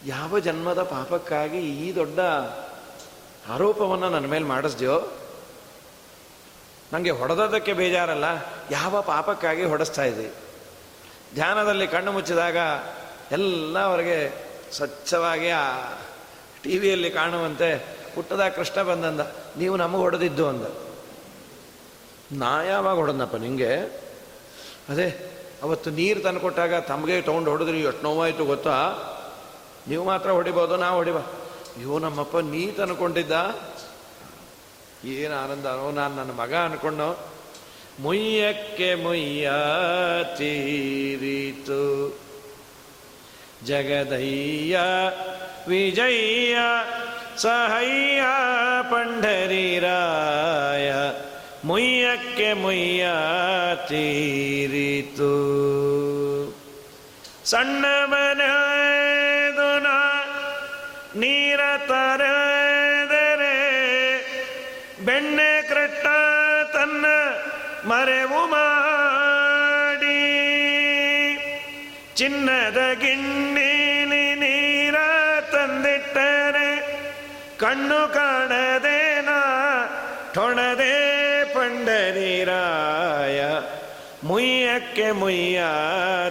[0.07, 2.21] ಯಾವ ಜನ್ಮದ ಪಾಪಕ್ಕಾಗಿ ಈ ದೊಡ್ಡ
[3.51, 5.01] ಆರೋಪವನ್ನು ನನ್ನ ಮೇಲೆ ಮಾಡಿಸ್ದೆಯೋ?
[6.93, 8.25] ನನಗೆ ಹೊಡೆದೋದಕ್ಕೆ ಬೇಜಾರಲ್ಲ.
[8.71, 10.33] ಯಾವ ಪಾಪಕ್ಕಾಗಿ ಹೊಡೆಸ್ತಾ ಇದ್ದೀವಿ
[11.35, 12.57] ಧ್ಯಾನದಲ್ಲಿ ಕಣ್ಣು ಮುಚ್ಚಿದಾಗ
[13.33, 15.89] ಎಲ್ಲ ಅವರಿಗೆ ಸ್ವಚ್ಛವಾಗಿ ಆ
[16.63, 19.21] ಟಿ ವಿಯಲ್ಲಿ ಕಾಣುವಂತೆ ಹುಟ್ಟದ ಕೃಷ್ಣ ಬಂದಂದ.
[19.57, 20.65] ನೀವು ನಮಗೆ ಹೊಡೆದಿದ್ದು ಅಂದ.
[22.33, 23.75] ನಾ ಯಾವಾಗ ಹೊಡೆದನಪ್ಪ ನಿಂಗೆ.
[24.89, 28.95] ಅದೇ, ಅವತ್ತು ನೀರು ತಂದು ಕೊಟ್ಟಾಗ ತಮಗೆ ತೊಗೊಂಡು ಹೊಡೆದ್ರಿ, ಎಷ್ಟು ನೋವಾಯಿತು ಗೊತ್ತಾ?
[29.89, 33.57] ನೀವು ಮಾತ್ರ ಹೊಡಿಬೋದು ನಾವು ಹೊಡಿಬ ಅಯ್ಯೋ, ನಮ್ಮಪ್ಪ ನೀ ತಂದುಕೊಂಡಿದ್ದ?
[35.05, 35.67] ಏನು ಆನಂದ
[35.97, 37.30] ನಾನು ನನ್ನ ಮಗ ಅನ್ಕೊಂಡು.
[38.01, 39.51] ಮುಯ್ಯಕ್ಕೆ ಮುಯ್ಯ
[40.37, 42.19] ತೀರಿತು.
[43.65, 44.79] ಜಗದಯ್ಯ
[45.69, 46.57] ವಿಜಯ್ಯ
[47.37, 48.23] ಸಹಯ್ಯ
[48.91, 50.93] ಪಂಡರಿರಾಯ
[51.65, 53.07] ಮುಯ್ಯಕ್ಕೆ ಮುಯ್ಯ
[53.89, 55.61] ತೀರಿತು.
[57.45, 58.70] ಸಣ್ಣ ಮನದುನ
[72.21, 74.95] ಚಿನ್ನದ ಗಿಣ್ಣೀಲಿ ನೀರ
[75.53, 76.81] ತಂದಿಟ್ಟರೆ,
[77.59, 79.29] ಕಣ್ಣು ಕಾಣದೇನ?
[80.33, 83.43] ತೊಣದೆ ಪಂಡರೀರಾಯ,
[84.25, 85.61] ಮುಯ್ಯಕ್ಕೆ ಮುಯ್ಯ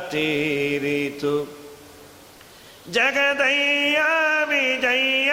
[0.09, 1.35] ತೀರಿತು.
[2.91, 3.97] ಜಗದಯ್ಯ,
[4.45, 5.31] ವಿಜಯ್ಯ,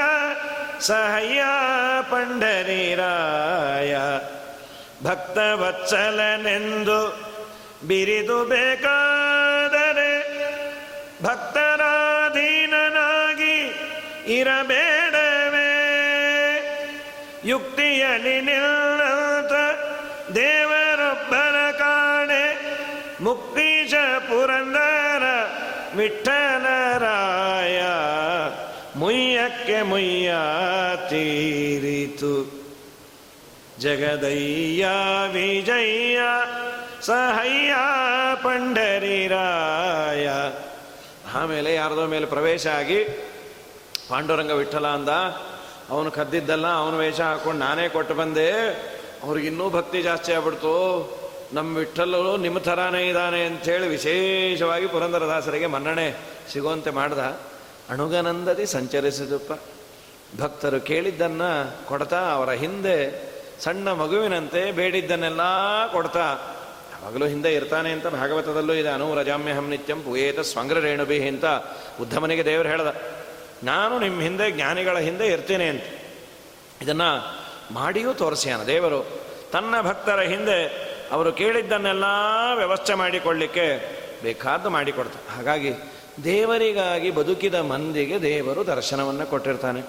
[0.80, 1.42] ಸಹಯ್ಯ
[5.02, 7.00] ಭಕ್ತ ಭಕ್ತವತ್ಸಲನೆಂದು
[7.88, 9.26] ಬಿರಿದು ಬೇಕಾದರೆ
[11.27, 12.37] ಭಕ್ತರಾಧೀನನಾಗಿ
[14.39, 15.72] ಇರಬೇಡವೇ.
[17.45, 19.53] ಯುಕ್ತಿಯಲ್ಲಿ ನಿಲ್ಲಂತ
[20.33, 22.77] ದೇವರೊಬ್ಬರ ಕಾಣೆ.
[23.24, 25.22] ಮುಕ್ತೀಶ ಪುರಂದರ
[25.97, 27.83] ವಿಠಲರಾಯ
[28.97, 30.35] ಮುಯ್ಯಕ್ಕೆ ಮುಯ್ಯ
[31.09, 32.66] ತೀರಿತು.
[33.81, 34.87] ಜಗದಯ್ಯ,
[35.33, 36.20] ವಿಜಯ್ಯ,
[37.01, 37.74] ಸಹಯ್ಯ
[38.43, 40.29] ಪಂಡರಿರಾಯ
[41.37, 43.05] ಆಮೇಲೆ ಯಾರದೋ ಮೇಲೆ ಪ್ರವೇಶ ಆಗಿ
[44.09, 45.09] ಪಾಂಡುರಂಗ ವಿಠಲ ಅಂದ,
[45.91, 48.51] ಅವನು ಕದ್ದಿದ್ದಲ್ಲ ಅವನು ವೇಷ ಹಾಕೊಂಡು ನಾನೇ ಕೊಟ್ಟು ಬಂದೆ.
[49.22, 50.74] ಅವ್ರಿಗಿನ್ನೂ ಭಕ್ತಿ ಜಾಸ್ತಿ ಆಗ್ಬಿಡ್ತು.
[51.53, 56.14] ನಮ್ಮ ವಿಠಲ್ಲು ನಿಮ್ಮ ಥರಾನೇ ಇದ್ದಾನೆ ಅಂಥೇಳಿ ವಿಶೇಷವಾಗಿ ಪುರಂದರದಾಸರಿಗೆ ಮನ್ನಣೆ
[56.53, 57.18] ಸಿಗುವಂತೆ ಮಾಡ್ದ.
[57.91, 59.53] ಅಣುಗನಂದದಿ ಸಂಚರಿಸಿದಪ್ಪ.
[60.41, 61.51] ಭಕ್ತರು ಕೇಳಿದ್ದನ್ನು
[61.87, 62.97] ಕೊಡ್ತಾ ಅವರ ಹಿಂದೆ
[63.61, 65.41] ಸಣ್ಣ ಮಗುವಿನಂತೆ ಬೇಡಿದ್ದನ್ನೆಲ್ಲ
[65.93, 66.55] ಕೊಡ್ತಾ
[67.07, 68.88] ಯಾವಾಗಲೂ ಹಿಂದೆ ಇರ್ತಾನೆ ಅಂತ ಭಾಗವತದಲ್ಲೂ ಇದೆ.
[68.88, 71.44] ಅನು ರಜಾಮ್ಯಹಂ ನಿತ್ಯಂ ಪುಯೇತ ಸ್ವಂಗ್ರ ರೇಣುಬಿ ಅಂತ
[72.00, 72.90] ಉದ್ಧಮನಿಗೆ ದೇವರು ಹೇಳ್ದ,
[73.64, 75.82] ನಾನು ನಿಮ್ಮ ಹಿಂದೆ ಜ್ಞಾನಿಗಳ ಹಿಂದೆ ಇರ್ತೇನೆ ಅಂತ.
[76.82, 77.11] ಇದನ್ನು
[77.74, 79.00] ಮಾಡಿಯೂ ತೋರಿಸ್ಯಾನ ದೇವರು.
[79.52, 80.59] ತನ್ನ ಭಕ್ತರ ಹಿಂದೆ
[81.12, 82.04] ಅವರು ಕೇಳಿದ್ದನ್ನೆಲ್ಲ
[82.54, 83.66] ವ್ಯವಸ್ಥೆ ಮಾಡಿಕೊಳ್ಳಿಕ್ಕೆ
[84.22, 85.72] ಬೇಕಾದ್ದು ಮಾಡಿಕೊಡ್ತ ಹಾಗಾಗಿ
[86.24, 89.82] ದೇವರಿಗಾಗಿ ಬದುಕಿದ ಮಂದಿಗೆ ದೇವರು ದರ್ಶನವನ್ನು ಕೊಟ್ಟಿರ್ತಾನೆ.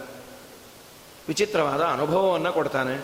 [1.27, 2.95] ವಿಚಿತ್ರವಾದ ಅನುಭವವನ್ನು ಕೊಡ್ತಾನೆ.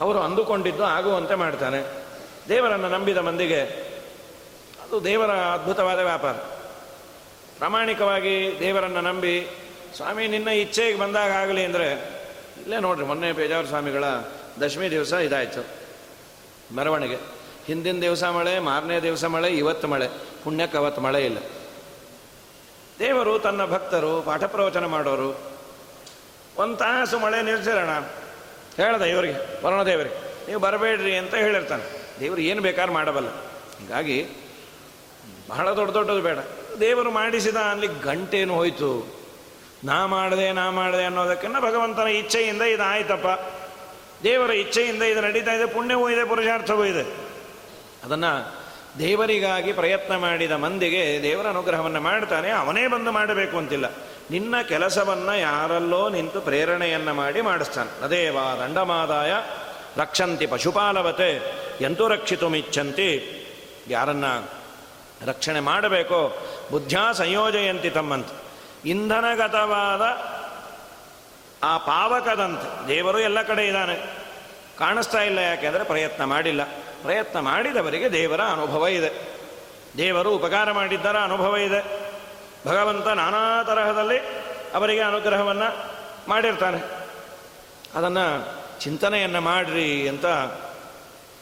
[0.00, 2.03] ಅವರು ಅಂದುಕೊಂಡಿದ್ದು ಆಗುವಂತೆ ಮಾಡ್ತಾನೆ.
[2.48, 3.60] ದೇವರನ್ನು ನಂಬಿದ ಮಂದಿಗೆ
[4.82, 6.32] ಅದು ದೇವರ ಅದ್ಭುತವಾದ ವ್ಯಾಪಾರ.
[7.58, 9.48] ಪ್ರಾಮಾಣಿಕವಾಗಿ ದೇವರನ್ನು ನಂಬಿ,
[9.96, 11.90] ಸ್ವಾಮಿ ನಿನ್ನ ಇಚ್ಛೆಗೆ ಬಂದಾಗ ಆಗಲಿ ಅಂದರೆ,
[12.60, 14.04] ಇಲ್ಲೇ ನೋಡ್ರಿ ಮೊನ್ನೆ ಪೇಜಾವರ ಸ್ವಾಮಿಗಳ
[14.60, 15.66] ದಶಮಿ ದಿವಸ ಇದಾಯಿತು
[16.74, 17.16] ಮೆರವಣಿಗೆ.
[17.66, 20.08] ಹಿಂದಿನ ದಿವಸ ಮಳೆ, ಮಾರನೇ ದಿವಸ ಮಳೆ, ಇವತ್ತು ಮಳೆ.
[20.44, 21.38] ಪುಣ್ಯಕ್ಕೆ ಅವತ್ತು ಮಳೆ ಇಲ್ಲ.
[22.98, 25.40] ದೇವರು ತನ್ನ ಭಕ್ತರು, ಪಾಠ ಪ್ರವಚನ ಮಾಡೋರು,
[26.56, 27.90] ಒಂದು ತಾಸು ಮಳೆ ನಿಲ್ಸಿರೋಣ.
[28.76, 32.03] ಹೇಳ್ದೆ ಇವರಿಗೆ, ವರುಣದೇವರಿಗೆ, ನೀವು ಬರಬೇಡ್ರಿ ಅಂತ ಹೇಳಿರ್ತಾನೆ.
[32.20, 33.28] ದೇವರು ಏನು ಬೇಕಾದ್ರೂ ಮಾಡಬಲ್ಲ.
[33.80, 34.26] ಹೀಗಾಗಿ
[35.48, 36.38] ಬಹಳ ದೊಡ್ಡ ದೊಡ್ಡದು ಬೇಡ.
[36.80, 39.24] ದೇವರು ಮಾಡಿಸಿದ ಅಲ್ಲಿ ಗಂಟೇನು ಹೋಯಿತು.
[39.84, 43.26] ನಾ ಮಾಡಿದೆ ನಾ ಮಾಡಿದೆ ಅನ್ನೋದಕ್ಕಿಂತ ಭಗವಂತನ ಇಚ್ಛೆಯಿಂದ ಇದು ಆಯ್ತಪ್ಪ
[44.22, 47.02] ದೇವರ ಇಚ್ಛೆಯಿಂದ ಇದು ನಡೀತಾ ಇದೆ, ಪುಣ್ಯವೂ ಇದೆ, ಪುರುಷಾರ್ಥವೂ ಇದೆ.
[48.04, 48.54] ಅದನ್ನು
[48.98, 53.92] ದೇವರಿಗಾಗಿ ಪ್ರಯತ್ನ ಮಾಡಿದ ಮಂದಿಗೆ ದೇವರ ಅನುಗ್ರಹವನ್ನು ಮಾಡ್ತಾನೆ, ಅವನೇ ಬಂದು ಮಾಡಬೇಕು ಅಂತಿಲ್ಲ.
[54.30, 58.28] ನಿನ್ನ ಕೆಲಸವನ್ನು ಯಾರಲ್ಲೋ ನಿಂತು ಪ್ರೇರಣೆಯನ್ನು ಮಾಡಿ ಮಾಡಿಸ್ತಾನೆ.
[58.28, 59.32] ವಾ ದಂಡಮಾದಾಯ
[59.96, 61.63] ರಕ್ಷಂತಿ ಪಶುಪಾಲವತೆ.
[61.80, 63.44] ಎಂತೂ ರಕ್ಷಿತು ಯಾರನ್ನು
[63.88, 64.24] ಯಾರನ್ನ
[65.26, 68.44] ರಕ್ಷಣೆ ಮಾಡಬೇಕೋ ಬುದ್ಧ್ಯಾ ಸಂಯೋಜಯಂತಿ ತಮ್ಮಂತೆ.
[68.88, 70.34] ಇಂಧನಗತವಾದ
[71.62, 72.88] ಆ ಪಾವಕದಂತೆ.
[72.88, 74.06] ದೇವರು ಎಲ್ಲ ಕಡೆ ಇದ್ದಾನೆ.
[74.78, 76.64] ಕಾಣಿಸ್ತಾ ಇಲ್ಲ ಯಾಕೆಂದರೆ ಪ್ರಯತ್ನ ಮಾಡಿಲ್ಲ.
[77.02, 79.34] ಪ್ರಯತ್ನ ಮಾಡಿದವರಿಗೆ ದೇವರ ಅನುಭವ ಇದೆ.
[79.98, 82.10] ದೇವರು ಉಪಕಾರ ಮಾಡಿದ್ದರ ಅನುಭವ ಇದೆ.
[82.66, 84.18] ಭಗವಂತ ನಾನಾ ತರಹದಲ್ಲಿ
[84.74, 85.92] ಅವರಿಗೆ ಅನುಗ್ರಹವನ್ನು
[86.28, 86.82] ಮಾಡಿರ್ತಾನೆ.
[87.94, 90.26] ಅದನ್ನು ಚಿಂತನೆಯನ್ನು ಮಾಡಿರಿ ಅಂತ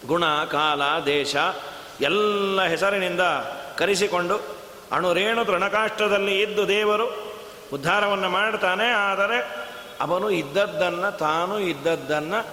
[0.07, 1.37] ಗುಣ, ಕಾಲ, ದೇಶ
[2.01, 3.21] ಎಲ್ಲ ಹೆಸರಿನಿಂದ
[3.79, 4.41] ಕರೆಸಿಕೊಂಡು
[4.93, 7.35] ಅಣುರೇಣು ತೃಣಕಾಷ್ಟದಲ್ಲಿ ಇದ್ದು ದೇವರು
[7.73, 9.39] ಉದ್ಧಾರವನ್ನು ಮಾಡ್ತಾನೆ, ಆದರೆ
[10.01, 12.47] ಅವನು ಇದ್ದದ್ದನ್ನು, ತಾನು ಇದ್ದದ್ದನ್ನು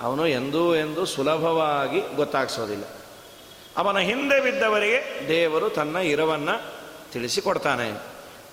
[0.00, 2.84] ಅವನು ಎಂದೂ ಎಂದು ಸುಲಭವಾಗಿ ಗೊತ್ತಾಗಿಸೋದಿಲ್ಲ.
[3.76, 6.72] ಅವನ ಹಿಂದೆ ಬಿದ್ದವರಿಗೆ ದೇವರು ತನ್ನ ಇರವನ್ನು
[7.12, 8.02] ತಿಳಿಸಿಕೊಡ್ತಾನೆ.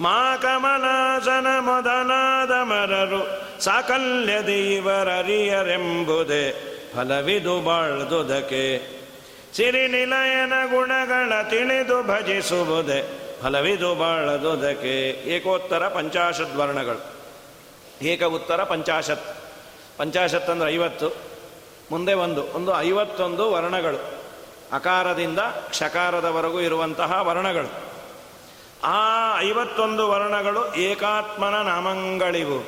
[0.00, 6.54] ಮಾ ಕಮಲಾಸನ ಮೊದಲಾದ ಮರರು ಸಾಕಲ್ಯ ದೇವರರಿಯರೆಂಬುದೇ
[6.94, 8.82] ಫಲವಿದು ಸಿರಿ
[9.54, 17.16] ಸಿರಿನಿಲಯನ ಗುಣಗಳ ತಿಳಿದು ಭಜಿಸುವುದೇ ಫಲವಿದು ಬಾಳದುದಕ್ಕೆ ಏಕೋತ್ತರ ಪಂಚಾಶತ್ ವರ್ಣಗಳು
[18.02, 19.36] ಏಕ ಉತ್ತರ ಪಂಚಾಶತ್
[19.98, 21.35] ಪಂಚಾಶತ್ ಅಂದರೆ ಐವತ್ತು.
[21.90, 24.16] ಮುಂದೆ ಒಂದು ಒಂದು ಐವತ್ತೊಂದು ವರ್ಣಗಳು.
[24.72, 27.86] ಅಕಾರದಿಂದ ಕ್ಷಕಾರದವರೆಗೂ ಇರುವಂತಹ ವರ್ಣಗಳು.
[28.84, 32.60] ಆ ಐವತ್ತೊಂದು ವರ್ಣಗಳು ಏಕಾತ್ಮನ ನಾಮಗಳಿವು.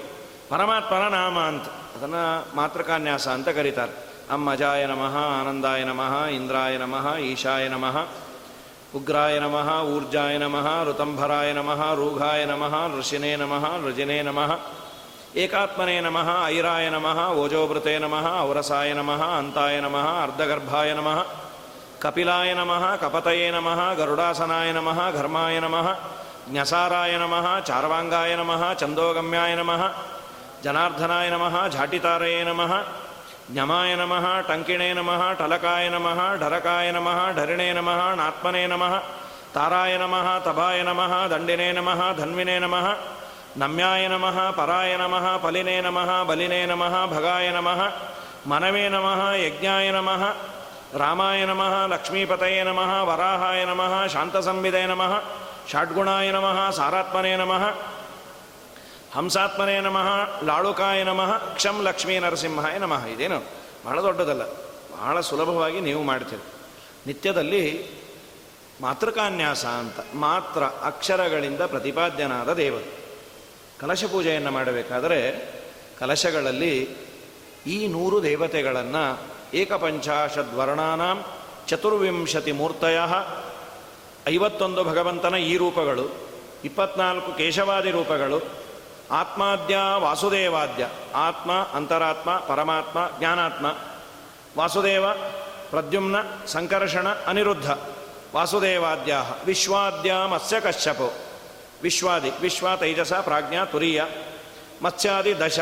[0.48, 1.64] ಪರಮಾತ್ಮನ ನಾಮ ಅಂತ.
[1.64, 4.08] ಅದನ್ನು ಮಾತೃಕಾನ್ಯಾಸ ಅಂತ ಕರೀತಾರೆ.
[4.30, 8.06] ಅಮ್ಮಜಾಯ ನಮಃ, ಆನಂದಾಯ ನಮಃ, ಇಂದ್ರಾಯ ನಮಃ, ಈಶಾಯ ನಮಃ,
[8.96, 14.77] ಉಗ್ರಾಯ ನಮಃ, ಊರ್ಜಾಯ ನಮಃ, ಋತಂಭರಾಯ ನಮಃ, ರೂಘಾಯ ನಮಃ, ಋಷಿನೇ ನಮಃ ಋಜಿನೇ ನಮಃ
[15.36, 21.18] ಏಕಾತ್ಮನೇ ನಮಃ ಐರಾಯ ನಮಃ ಓಜೋಭೃತೆ ನಮಃ ಔರಸಾಯ ನಮಃ ಅಂತಾಯ ನಮಃ ಅರ್ಧಗರ್ಭಾಯ ನಮಃ
[22.00, 25.88] ಕಪಿಲಾಯ ನಮಃ ಕಪತಯೇ ನಮಃ ಗರುಡಾಸನಾಯ ನಮಃ ಘರ್ಮಾಯ ನಮಃ
[26.50, 29.82] ಜ್ಞಸಾರಾಯ ನಮಃ ಚಾರ್ವಾಂಗಾಯ ನಮಃ ಚಂದೋಗಮ್ಯಾಯ ನಮಃ
[30.64, 32.72] ಜನಾರ್ದನಾಯ ನಮಃ ಝಾಟಿತಾರಯೇ ನಮಃ
[33.52, 38.94] ಜ್ಞಮಾಯ ನಮಃ ಟಂಕಿಣೇ ನಮಃ ಟಲಕಾಯ ನಮಃ ಢರಕಾಯ ನಮಃ ಢರಿಣೇ ನಮಃ ನಾತ್ಮನೇ ನಮಃ
[39.54, 42.88] ತಾರಾಯ ನಮಃ ತಭಾಯ ನಮಃ ದಂಡಿನೇ ನಮಃ ಧನ್ವಿನೇ ನಮಃ
[43.58, 47.80] ನಮ್ಯಾಯ ನಮಃ, ಪರಾಯ ನಮಃ, ಫಲಿನೇ ನಮಃ, ಬಲಿನೇ ನಮಃ, ಭಗಾಯ ನಮಃ,
[48.46, 50.22] ಮನವೇ ನಮಃ, ಯಜ್ಞಾಯ ನಮಃ,
[50.96, 55.22] ರಾಮಾಯ ನಮಃ, ಲಕ್ಷ್ಮೀಪತಯೇ ನಮಃ, ವರಾಹಾಯ ನಮಃ ಶಾಂತಸಂವಿದಯ ನಮಃ,
[55.72, 57.74] ಷಾಡ್ಗುಣಾಯ ನಮಃ, ಸಾರಾತ್ಮನೇ ನಮಃ,
[59.14, 63.06] ಹಂಸಾತ್ಮನೇ ನಮಃ, ಲಾಳುಕಾಯ ನಮಃ, ಕ್ಷಂ ಲಕ್ಷ್ಮೀ ನರಸಿಂಹಾಯ ನಮಃ.
[63.06, 63.42] ಇದೇನು
[63.86, 64.42] ಬಹಳ ದೊಡ್ಡದಲ್ಲ,
[64.92, 66.42] ಬಹಳ ಸುಲಭವಾಗಿ ನೀವು ಮಾಡ್ತೀರಿ.
[67.06, 67.86] ನಿತ್ಯದಲ್ಲಿ
[68.80, 72.97] ಮಾತೃಕಾನ್ಯಾಸ ಅಂತ, ಮಾತ್ರ ಅಕ್ಷರಗಳಿಂದ ಪ್ರತಿಪಾದ್ಯನಾದ ದೇವರು.
[73.80, 75.36] ಕಲಶ ಪೂಜೆಯನ್ನು ಮಾಡಬೇಕಾದರೆ
[75.98, 76.88] ಕಲಶಗಳಲ್ಲಿ
[77.66, 79.20] ಈ ನೂರು ದೇವತೆಗಳನ್ನು
[79.54, 81.24] ಏಕಪಂಚಾಶದ್ವರ್ಣಾನಾಂ
[81.66, 82.98] ಚತುರ್ವಿಂಶತಿ ಮೂರ್ತಯ
[84.26, 86.28] ಐವತ್ತೊಂದು ಭಗವಂತನ ಈ ರೂಪಗಳು,
[86.64, 88.42] ಇಪ್ಪತ್ನಾಲ್ಕು ಕೇಶವಾದಿ ರೂಪಗಳು,
[89.10, 93.66] ಆತ್ಮಾದ್ಯ ವಾಸುದೇವಾದ್ಯ, ಆತ್ಮ, ಅಂತರಾತ್ಮ, ಪರಮಾತ್ಮ, ಜ್ಞಾನಾತ್ಮ,
[94.58, 95.12] ವಾಸುದೇವ,
[95.70, 96.16] ಪ್ರದ್ಯುಮ್ನ,
[96.46, 97.70] ಸಂಕರ್ಷಣ, ಅನಿರುದ್ಧ
[98.34, 101.27] ವಾಸುದೇವಾದ್ಯ ವಿಶ್ವಾದ್ಯ ಮತ್ಸ್ಯ ಕಶ್ಯಪೋ.
[101.82, 104.02] ವಿಶ್ವಾದಿ, ವಿಶ್ವ ತೈಜಸ, ಪ್ರಾಜ್ಞಾ, ತುರಿಯ,
[104.82, 105.60] ಮತ್ಸ್ಯಾದಿ, ದಶ.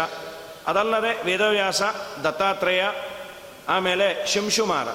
[0.66, 1.82] ಅದಲ್ಲದೆ ವೇದವ್ಯಾಸ,
[2.24, 2.84] ದತ್ತಾತ್ರೇಯ,
[3.68, 4.86] ಆಮೇಲೆ ಶಿಂಶುಮಾರ.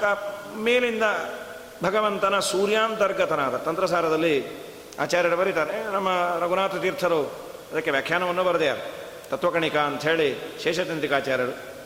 [0.00, 0.04] ಕ,
[0.56, 1.02] ಮೇಲಿಂದ
[1.84, 4.66] ಭಗವಂತನ ಸೂರ್ಯಾಂತರ್ಗತನಾದ ತಂತ್ರಸಾರದಲ್ಲಿ
[5.00, 6.08] ಆಚಾರ್ಯರು ಬರೀತಾರೆ, ನಮ್ಮ
[6.44, 7.22] ರಘುನಾಥ ತೀರ್ಥರು
[7.72, 11.76] ಅದಕ್ಕೆ ವ್ಯಾಖ್ಯಾನವನ್ನು ಬರೆದೆಯಾರು ತತ್ವಕಣಿಕ ಅಂಥೇಳಿ ಶೇಷತಂತ್ರಿಕಾಚಾರ್ಯರು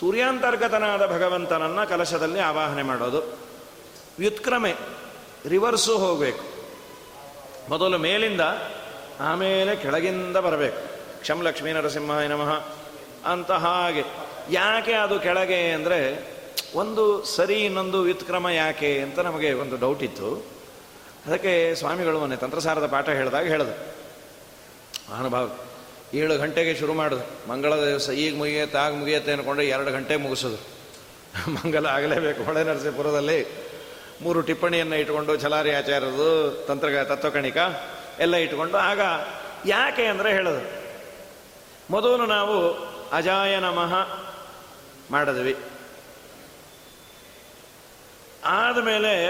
[0.00, 3.38] ಸೂರ್ಯಾಂತರ್ಗತನಾದ ಭಗವಂತನನ್ನು ಕಲಶದಲ್ಲಿ ಆವಾಹನೆ ಮಾಡೋದು.
[4.18, 4.74] ವ್ಯುತ್ಕ್ರಮೆ,
[5.48, 6.51] ರಿವರ್ಸು ಹೋಗಬೇಕು.
[7.72, 8.40] ಮೊದಲು ಮೇಲಿಂದ
[9.20, 10.78] ಆಮೇಲೆ ಕೆಳಗಿಂದ ಬರಬೇಕು.
[11.20, 12.68] ಕ್ಷಮಲಕ್ಷ್ಮೀ ನರಸಿಂಹ ನಮಃ.
[13.26, 14.02] ಅಂತ ಹಾಗೆ.
[14.50, 16.28] ಯಾಕೆ ಅದು ಕೆಳಗೆ ಅಂದರೆ
[16.74, 20.46] ಒಂದು ಸರಿ ಇನ್ನೊಂದು ವ್ಯುತ್ಕ್ರಮ ಯಾಕೆ ಅಂತ ನಮಗೆ ಒಂದು ಡೌಟ್ ಇತ್ತು.
[21.26, 23.94] ಅದಕ್ಕೆ ಸ್ವಾಮಿಗಳು ಮೊನ್ನೆ ತಂತ್ರಸಾರದ ಪಾಠ ಹೇಳಿದಾಗ ಹೇಳಿದ್ರು.
[25.12, 25.50] ಮಹಾನುಭಾವ,
[26.14, 27.48] ಏಳು ಗಂಟೆಗೆ ಶುರು ಮಾಡಿದ್ರು.
[27.48, 30.56] ಮಂಗಳ ದಿವಸ ಈಗ ಮುಗಿಯುತ್ತೆ, ಆಗ ಮುಗಿಯುತ್ತೆ ಅಂದ್ಕೊಂಡ್ರೆ ಎರಡು ಗಂಟೆ ಮುಗಿಸೋದು.
[31.52, 33.71] ಮಂಗಲ ಆಗಲೇಬೇಕು ಹೊಳೆ ನರಸೀಪುರದಲ್ಲಿ.
[34.22, 37.56] ಮೂರು ಟಿಪ್ಪಣಿಯನ್ನು ಇಟ್ಕೊಂಡು ಛಲಾರಿ ಆಚಾರ್ಯದು ತಂತ್ರ ತತ್ವಕಣಿಕ
[38.18, 39.00] ಎಲ್ಲ ಇಟ್ಕೊಂಡು ಆಗ
[39.66, 40.82] ಯಾಕೆ ಅಂದರೆ ಹೇಳೋದು.
[41.90, 42.74] ಮೊದಲು ನಾವು
[43.12, 44.08] ಅಜಾಯ ನಮಃ
[45.10, 45.56] ಮಾಡಿದ್ವಿ.
[48.44, 49.28] ಆದಮೇಲೆ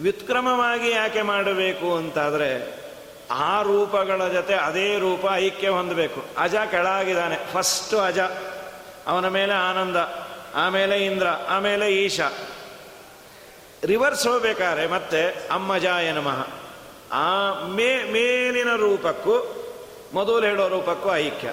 [0.00, 2.78] ವ್ಯುತ್ಕ್ರಮವಾಗಿ ಯಾಕೆ ಮಾಡಬೇಕು ಅಂತಾದರೆ
[3.30, 6.24] ಆ ರೂಪಗಳ ಜೊತೆ ಅದೇ ರೂಪ ಐಕ್ಯ ಹೊಂದಬೇಕು.
[6.38, 7.36] ಅಜ ಕೆಳಗಿದ್ದಾನೆ.
[7.52, 8.18] ಫಸ್ಟು ಅಜ.
[9.06, 9.96] ಅವನ ಮೇಲೆ ಆನಂದ,
[10.54, 12.20] ಆಮೇಲೆ ಇಂದ್ರ, ಆಮೇಲೆ ಈಶ.
[13.84, 16.46] ರಿವರ್ಸ್ ಹೋಗ್ಬೇಕಾದ್ರೆ ಮತ್ತೆ ಅಮ್ಮಜಾಯ ನಮಃ.
[17.12, 19.64] ಆ ಮೇ, ಮೇಲಿನ ರೂಪಕ್ಕೂ
[20.14, 21.52] ಮೊದಲು ಹೇಳೋ ರೂಪಕ್ಕೂ ಐಕ್ಯ.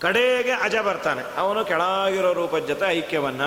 [0.00, 1.22] ಕಡೆಗೆ ಅಜ ಬರ್ತಾನೆ.
[1.36, 3.40] ಅವನು ಕೆಳಗಿರೋ ರೂಪದ ಜೊತೆ ಐಕ್ಯವನ್ನ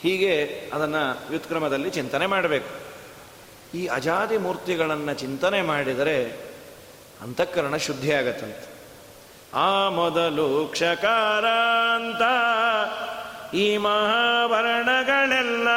[0.00, 2.90] ಹೀಗೆ ಅದನ್ನು ವ್ಯುತ್ಕ್ರಮದಲ್ಲಿ ಚಿಂತನೆ ಮಾಡಬೇಕು.
[3.76, 6.24] ಈ ಅಜಾದಿ ಮೂರ್ತಿಗಳನ್ನು ಚಿಂತನೆ ಮಾಡಿದರೆ
[7.22, 8.70] ಅಂತಃಕರಣ ಶುದ್ಧಿಯಾಗತ್ತಂತೆ
[9.54, 11.44] ಆ ಮೊದಲು ಕ್ಷಕಾರ
[11.96, 12.22] ಅಂತ
[13.54, 15.68] ಈ ಮಹಾವರ್ಣಗಳೆಲ್ಲ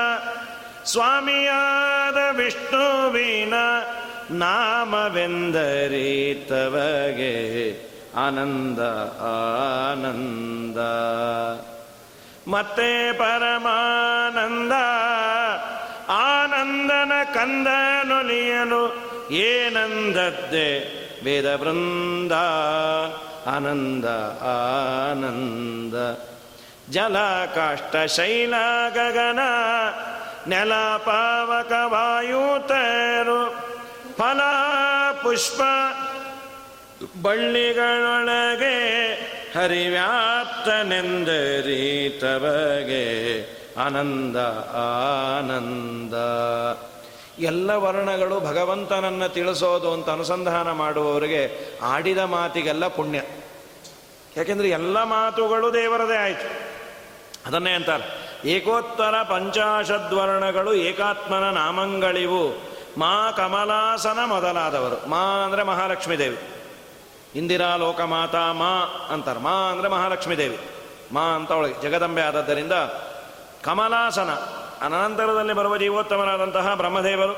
[0.94, 3.54] ಸ್ವಾಮಿಯಾದ ವಿಷ್ಣುವಿನ
[4.32, 5.34] ನಾಮವೆಂದರೀತವಗೆ
[8.16, 8.80] ಆನಂದ
[9.92, 10.78] ಆನಂದ.
[12.50, 14.72] ಮತ್ತೆ ಪರಮಾನಂದ,
[16.10, 18.96] ಆನಂದನ ಕಂದನೊಲಿಯಲು
[19.32, 20.80] ಏನಂದದ್ದೆ?
[21.24, 22.32] ವೇದ ವೃಂದ
[23.48, 24.06] ಆನಂದ
[25.12, 25.96] ಆನಂದ.
[26.92, 28.54] ಜಲ ಕಾಷ್ಟ ಶೈಲ
[28.94, 29.40] ಗಗನ
[30.48, 33.52] ನೆಲ ಪಾವಕ ವಾಯುತರು,
[34.18, 34.42] ಫಲ
[35.24, 35.62] ಪುಷ್ಪ
[37.22, 39.14] ಬಳ್ಳಿಗಳೊಳಗೆ
[39.58, 40.64] ಹರಿವ್ಯಾಪ್ತನೆಂದರೀತವಗೆ
[43.74, 44.36] ಆನಂದ
[45.38, 46.14] ಆನಂದ.
[47.40, 53.22] ಎಲ್ಲ ವರ್ಣಗಳು ಭಗವಂತನನ್ನು ತಿಳಿಸೋದು ಅಂತ ಅನುಸಂಧಾನ ಮಾಡುವವರಿಗೆ ಆಡಿದ ಮಾತಿಗೆಲ್ಲ ಪುಣ್ಯ.
[54.38, 56.74] ಯಾಕೆಂದರೆ ಎಲ್ಲ ಮಾತುಗಳು ದೇವರದೇ ಆಯಿತು.
[57.46, 58.23] ಅದನ್ನೇ ಅಂತಾರೆ.
[58.46, 62.44] ಏಕೋತ್ತರ ಪಂಚಾಶದ್ವರ್ಣಗಳು ಏಕಾತ್ಮನ ನಾಮಂಗಳಿವು.
[62.98, 65.10] ಮಾ ಕಮಲಾಸನ ಮೊದಲಾದವರು.
[65.10, 66.40] ಮಾ ಅಂದರೆ ಮಹಾಲಕ್ಷ್ಮೀ ದೇವಿ.
[67.36, 68.74] ಇಂದಿರಾ ಲೋಕಮಾತಾ ಮಾ
[69.10, 69.40] ಅಂತಾರೆ.
[69.40, 70.60] ಮಾ ಅಂದರೆ ಮಹಾಲಕ್ಷ್ಮೀ ದೇವಿ.
[71.12, 72.76] ಮಾ ಅಂತ ಅವಳಿಗೆ ಜಗದಂಬೆ ಆದದ್ದರಿಂದ
[73.64, 74.30] ಕಮಲಾಸನ
[74.82, 77.36] ಅನಂತರದಲ್ಲಿ ಬರುವ ಜೀವೋತ್ತಮರಾದಂತಹ ಬ್ರಹ್ಮದೇವರು,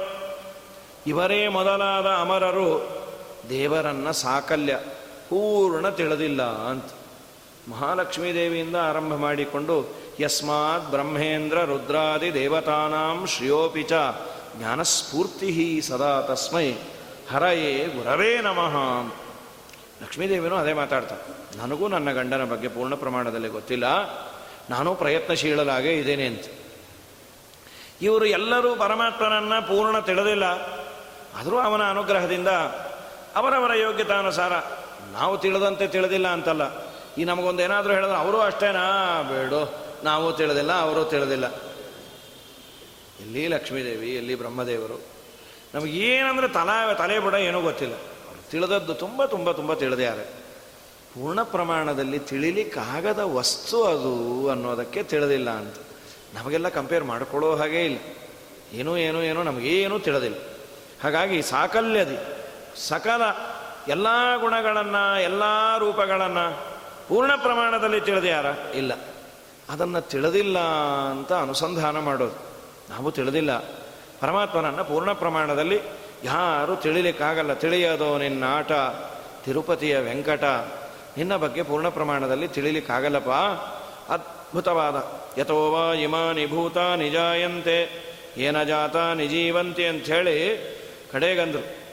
[1.08, 2.70] ಇವರೇ ಮೊದಲಾದ ಅಮರರು
[3.50, 4.76] ದೇವರನ್ನ ಸಾಕಲ್ಯ,
[5.30, 6.90] ಪೂರ್ಣ ತಿಳಿದಿಲ್ಲ ಅಂತ.
[7.70, 13.28] ಮಹಾಲಕ್ಷ್ಮೀ ದೇವಿಯಿಂದ ಆರಂಭ ಮಾಡಿಕೊಂಡು ಯಸ್ಮಾತ್ ಬ್ರಹ್ಮೇಂದ್ರ ರುದ್ರಾದಿ ದೇವತಾನಾಂ
[13.84, 13.94] ಚ
[14.58, 16.72] ಜ್ಞಾನಸ್ಫೂರ್ತಿ ಸದಾ ತಸ್ಮೈ.
[17.32, 18.76] ಹರಯೇ ಗುರವೇ ನಮಃ
[20.04, 23.84] ಲಕ್ಷ್ಮೀದೇವಿನೂ ಅದೇ ಮಾತಾಡ್ತಾರೆ ನನಗೂ ನನ್ನ ಗಂಡನ ಬಗ್ಗೆ ಪೂರ್ಣ ಪ್ರಮಾಣದಲ್ಲಿ ಗೊತ್ತಿಲ್ಲ.
[24.70, 26.46] ನಾನು ಪ್ರಯತ್ನಶೀಲರಾಗೇ ಇದ್ದೇನೆ ಅಂತ.
[28.02, 30.44] ಇವರು ಎಲ್ಲರೂ ಪರಮಾತ್ಮನನ್ನು ಪೂರ್ಣ ತಿಳಿದಿಲ್ಲ.
[31.36, 32.48] ಆದರೂ ಅವನ ಅನುಗ್ರಹದಿಂದ
[33.36, 34.54] ಅವರವರ ಯೋಗ್ಯತಾನುಸಾರ
[35.12, 36.85] ನಾವು ತಿಳಿದಂತೆ ತಿಳಿದಿಲ್ಲ ಅಂತಲ್ಲ.
[37.18, 39.22] ಈ ನಮಗೊಂದು ಏನಾದರೂ ಹೇಳಿದ್ರೆ ಅವರು ಅಷ್ಟೇನಾ?
[39.22, 39.86] ಬೇಡು.
[40.04, 41.48] ನಾವು ತಿಳಿದಿಲ್ಲ, ಅವರು ತಿಳಿದಿಲ್ಲ.
[43.22, 45.02] ಎಲ್ಲಿ ಲಕ್ಷ್ಮೀದೇವಿ, ಎಲ್ಲಿ ಬ್ರಹ್ಮದೇವರು?
[45.74, 47.94] ನಮಗೇನಂದ್ರೆ ತಲಾ ತಲೆ ಬಿಡ ಏನೂ ಗೊತ್ತಿಲ್ಲ.
[48.52, 50.24] ತಿಳಿದದ್ದು ತುಂಬ ತುಂಬ ತುಂಬ ತಿಳಿದ್ಯಾರೆ.
[51.14, 55.76] ಪೂರ್ಣ ಪ್ರಮಾಣದಲ್ಲಿ ತಿಳಿಲಿಕ್ಕಾಗದ ವಸ್ತು ಅದು ಅನ್ನೋದಕ್ಕೆ ತಿಳಿದಿಲ್ಲ ಅಂತ.
[56.34, 57.98] ನಮಗೆಲ್ಲ ಕಂಪೇರ್ ಮಾಡಿಕೊಳ್ಳೋ ಹಾಗೇ ಇಲ್ಲ.
[58.74, 60.36] ಏನೂ ಏನೂ, ಏನೋ ನಮಗೇನೂ ತಿಳಿದಿಲ್ಲ.
[61.04, 62.18] ಹಾಗಾಗಿ ಸಾಕಲ್ಯದಿ,
[62.88, 63.22] ಸಕಲ
[63.88, 64.08] ಎಲ್ಲ
[64.38, 65.44] ಗುಣಗಳನ್ನು, ಎಲ್ಲ
[65.78, 66.75] ರೂಪಗಳನ್ನು
[67.10, 68.46] ಪೂರ್ಣ ಪ್ರಮಾಣದಲ್ಲಿ ತಿಳಿದು ಯಾರ?
[68.76, 68.94] ಇಲ್ಲ.
[69.70, 70.60] ಅದನ್ನು ತಿಳಿದಿಲ್ಲ
[71.12, 72.34] ಅಂತ ಅನುಸಂಧಾನ ಮಾಡೋದು.
[72.90, 73.58] ನಾವು ತಿಳಿದಿಲ್ಲ.
[74.20, 75.80] ಪರಮಾತ್ಮನನ್ನು ಪೂರ್ಣ ಪ್ರಮಾಣದಲ್ಲಿ
[76.24, 77.54] ಯಾರೂ ತಿಳಿಲಿಕ್ಕಾಗಲ್ಲ.
[77.54, 78.72] ತಿಳಿಯೋದು ನಿನ್ನ ಆಟ,
[79.44, 80.44] ತಿರುಪತಿಯ ವೆಂಕಟ,
[81.18, 83.30] ನಿನ್ನ ಬಗ್ಗೆ ಪೂರ್ಣ ಪ್ರಮಾಣದಲ್ಲಿ ತಿಳಿಲಿಕ್ಕಾಗಲ್ಲಪ್ಪ.
[84.12, 85.22] ಅದ್ಭುತವಾದ.
[85.40, 88.06] ಯಥೋವಾ ಇಮಾನಿ ನಿಭೂತ ನಿಜಾಯಂತೆ,
[88.38, 90.38] ಏನ ಜಾತ ನಿಜೀವಂತೆ ಅಂಥೇಳಿ
[91.12, 91.86] ಕಡೆಗಂದರು.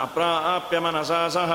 [0.00, 1.52] ಅಪ್ರಾಪ್ಯ ಮನಸಾ ಸಹ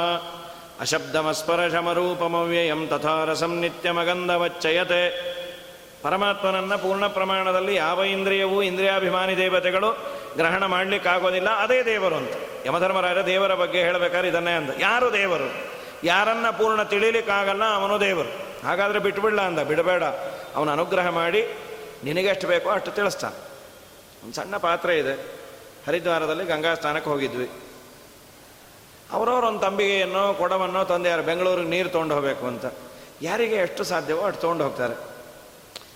[0.81, 5.31] ಅಶಬ್ದಮಸ್ಪರಶಮರೂಪಮವ್ಯಯಂ ತಥಾ ರಸಂ ನಿತ್ಯಮಗಂಧವಚ್ಚಯತೆ.
[6.01, 9.97] ಪರಮಾತ್ಮನನ್ನು ಪೂರ್ಣ ಪ್ರಮಾಣದಲ್ಲಿ ಯಾವ ಇಂದ್ರಿಯವೂ ಇಂದ್ರಿಯಾಭಿಮಾನಿ ದೇವತೆಗಳು
[10.37, 12.31] ಗ್ರಹಣ ಮಾಡಲಿಕ್ಕಾಗೋದಿಲ್ಲ, ಅದೇ ದೇವರು ಅಂತ.
[12.65, 14.69] ಯಮಧರ್ಮರಾಜ ದೇವರ ಬಗ್ಗೆ ಹೇಳಬೇಕಾದ್ರೆ ಇದನ್ನೇ ಅಂದ.
[14.79, 15.53] ಯಾರು ದೇವರು?
[16.03, 18.67] ಯಾರನ್ನ ಪೂರ್ಣ ತಿಳಿಲಿಕ್ಕಾಗಲ್ಲ, ಅವನು ದೇವರು.
[18.67, 19.59] ಹಾಗಾದರೆ ಬಿಟ್ಬಿಡ್ಲ ಅಂದ.
[19.59, 20.03] ಬಿಡಬೇಡ.
[20.55, 21.47] ಅವನ ಅನುಗ್ರಹ ಮಾಡಿ
[22.03, 23.49] ನಿನಗೆಷ್ಟು ಬೇಕೋ ಅಷ್ಟು ತಿಳಿಸ್ತಾನೆ.
[24.23, 25.25] ಒಂದು ಸಣ್ಣ ಪಾತ್ರೆ ಇದೆ.
[25.87, 27.49] ಹರಿದ್ವಾರದಲ್ಲಿ ಗಂಗಾ ಸ್ನಾನಕ್ಕೆ ಹೋಗಿದ್ವಿ.
[29.13, 32.65] ಅವರವ್ರ ಒಂದು ತಂಬಿಗೆಯನ್ನೋ, ಕೊಡವನ್ನೋ ತಂದೆ ಯಾರು ಬೆಂಗಳೂರಿಗೆ ನೀರು ತೊಗೊಂಡು ಹೋಗಬೇಕು ಅಂತ.
[33.21, 34.93] ಯಾರಿಗೆ ಎಷ್ಟು ಸಾಧ್ಯವೋ ಅಷ್ಟು ತೊಗೊಂಡು ಹೋಗ್ತಾರೆ.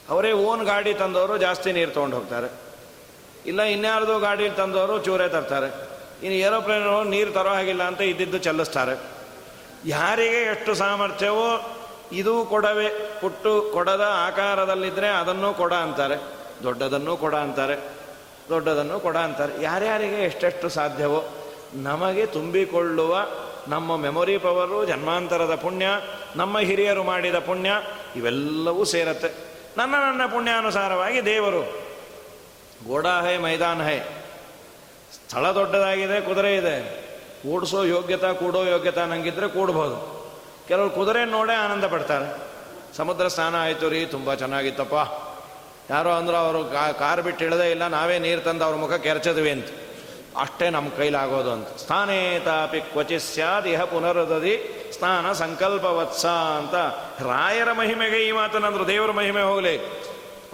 [0.10, 2.52] ಅವರೇ ಓನ್ ಗಾಡಿ ತಂದವರು ಜಾಸ್ತಿ ನೀರು ತೊಗೊಂಡು ಹೋಗ್ತಾರೆ.
[3.46, 5.68] ಇಲ್ಲ, ಇನ್ಯಾರ್ದು ಗಾಡಿ ತಂದವರು ಚೂರೇ ತರ್ತಾರೆ.
[6.24, 9.00] ಇನ್ನು ಏರೋಪ್ಲೇನ್ ನೀರು ತರೋ ಹಾಗಿಲ್ಲ ಅಂತ ಇದ್ದಿದ್ದು ಚೆಲ್ಲಿಸ್ತಾರೆ.
[9.86, 11.78] ಯಾರಿಗೆ ಎಷ್ಟು ಸಾಮರ್ಥ್ಯವೋ,
[12.12, 13.20] ಇದು ಕೊಡವೆ.
[13.20, 16.16] ಪುಟ್ಟು ಕೊಡದ ಆಕಾರದಲ್ಲಿದ್ದರೆ ಅದನ್ನು ಕೊಡ ಅಂತಾರೆ.
[16.64, 17.76] ದೊಡ್ಡದನ್ನು ಕೊಡ ಅಂತಾರೆ.
[18.50, 19.64] ದೊಡ್ಡದನ್ನು ಕೊಡ ಅಂತಾರೆ.
[19.64, 21.24] ಯಾರ್ಯಾರಿಗೆ ಎಷ್ಟೆಷ್ಟು ಸಾಧ್ಯವೋ
[21.76, 23.18] ನಮಗೆ ತುಂಬಿಕೊಳ್ಳುವ
[23.68, 25.88] ನಮ್ಮ ಮೆಮೊರಿ ಪವರು ಜನ್ಮಾಂತರದ ಪುಣ್ಯ,
[26.36, 27.72] ನಮ್ಮ ಹಿರಿಯರು ಮಾಡಿದ ಪುಣ್ಯ,
[28.16, 29.28] ಇವೆಲ್ಲವೂ ಸೇರತ್ತೆ.
[29.78, 31.86] ನನ್ನ ನನ್ನ ಪುಣ್ಯಾನುಸಾರವಾಗಿ ದೇವರು
[32.88, 34.00] ಗೋಡಾ ಹೈ ಮೈದಾನ ಹೈ
[35.14, 37.06] ಸ್ಥಳ ದೊಡ್ಡದಾಗಿದೆ, ಕುದುರೆ ಇದೆ.
[37.48, 40.30] ಓಡಿಸೋ ಯೋಗ್ಯತಾ, ಕೂಡೋ ಯೋಗ್ಯತಾ ನಂಗಿದ್ರೆ ಕೂಡ್ಬೋದು.
[40.68, 42.38] ಕೆಲವರು ಕುದುರೆ ನೋಡೇ ಆನಂದ ಪಡ್ತಾರೆ.
[42.98, 44.94] ಸಮುದ್ರ ಸ್ನಾನ ಆಯಿತು ರೀ, ತುಂಬ ಚೆನ್ನಾಗಿತ್ತಪ್ಪ.
[45.92, 46.64] ಯಾರೋ ಅಂದ್ರೆ, ಅವರು
[47.00, 49.68] ಕಾರ್ ಬಿಟ್ಟು ಇಳದೇ ಇಲ್ಲ, ನಾವೇ ನೀರು ತಂದು ಅವ್ರ ಮುಖ ಎರಚಿದ್ವಿ ಅಂತ.
[50.38, 51.68] ಅಷ್ಟೇ ನಮ್ಮ ಕೈಲಾಗೋದು ಅಂತ.
[51.68, 56.76] ಸ್ಥಾನೇತಾಪಿ ಕ್ವಚಿ ಸ್ಯಾದ್ ಇಹ ಪುನರುದದಿ ಸ್ಥಾನ ಸಂಕಲ್ಪವತ್ಸ ಅಂತ.
[57.24, 59.78] ರಾಯರ ಮಹಿಮೆಗೆ ಈ ಮಾತನಂದ್ರು ದೇವರ ಮಹಿಮೆ ಹೋಗಲಿ.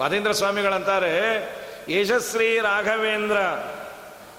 [0.01, 1.11] ವಾದೇಂದ್ರ ಸ್ವಾಮಿಗಳಂತಾರೆ
[1.89, 3.37] ಯಶಸ್ವಿ ರಾಘವೇಂದ್ರ,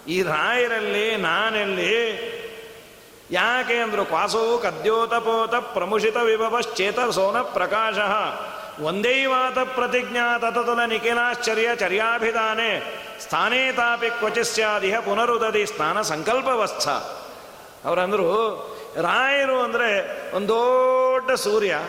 [0.08, 2.32] ಈ ರಾಯರಲ್ಲಿ, ನಾನೆಲ್ಲಿ,
[3.30, 7.94] ಯಾಕೆ ಅಂದ್ರು, ಕ್ವಾಸೋ ಕದ್ಯೋತಪೋತ ಪ್ರಮುಷಿತ ವಿಭವಶ್ಚೇತ ಸೋನ ಪ್ರಕಾಶ.
[8.80, 12.70] ಒಂದೈವಾತ ಪ್ರತಿಜ್ಞಾ ತತತುಲ ನಿಖಿಲಾಶ್ಚರ್ಯ ಚರ್ಯಾಭಿಧಾನೆ.
[13.20, 16.88] ಸ್ಥಾನೇ ತಾಪಿ ಕ್ವಚಿಸ್ಯಾದಿಹ ಪುನರುದದಿ ಸ್ನಾನ ಸಂಕಲ್ಪವಸ್ಥ.
[17.84, 18.28] ಅವರಂದರು,
[19.02, 19.90] ರಾಯರು ಅಂದರೆ
[20.36, 21.80] ಒಂದು ದೊಡ್ಡ ಸೂರ್ಯ,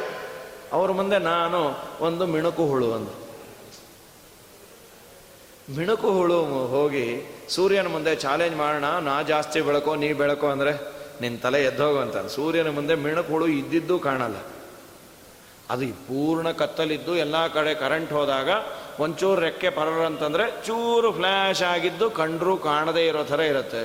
[0.74, 1.60] ಅವ್ರ ಮುಂದೆ ನಾನು
[2.06, 3.20] ಒಂದು ಮಿಣುಕು ಹುಳು ಅಂದರು.
[5.78, 7.06] ಮಿಣುಕು ಹುಳು ಹೋಗಿ
[7.50, 10.74] ಸೂರ್ಯನ ಮುಂದೆ ಚಾಲೆಂಜ್ ಮಾಡೋಣ, ನಾ ಜಾಸ್ತಿ ಬೆಳಕೋ, ನೀ ಬೆಳಕೋ ಅಂದರೆ
[11.22, 14.36] ನಿನ್ನ ತಲೆ ಎದ್ದೋಗು ಸೂರ್ಯನ ಮುಂದೆ ಮಿಣುಕು ಹುಳು ಇದ್ದಿದ್ದು ಕಾಣಲ್ಲ.
[15.74, 18.50] ಅದು ಪೂರ್ಣ ಕತ್ತಲಿದ್ದು ಎಲ್ಲ ಕಡೆ ಕರೆಂಟ್ ಹೋದಾಗ
[19.00, 23.84] ಒಂಚೂರು ರೆಕ್ಕೆ ಪರರಂತಂದರೆ ಚೂರು ಫ್ಲ್ಯಾಶ್ ಆಗಿದ್ದು ಕಂಡ್ರೂ ಕಾಣದೇ ಇರೋ ಥರ ಇರುತ್ತೆ.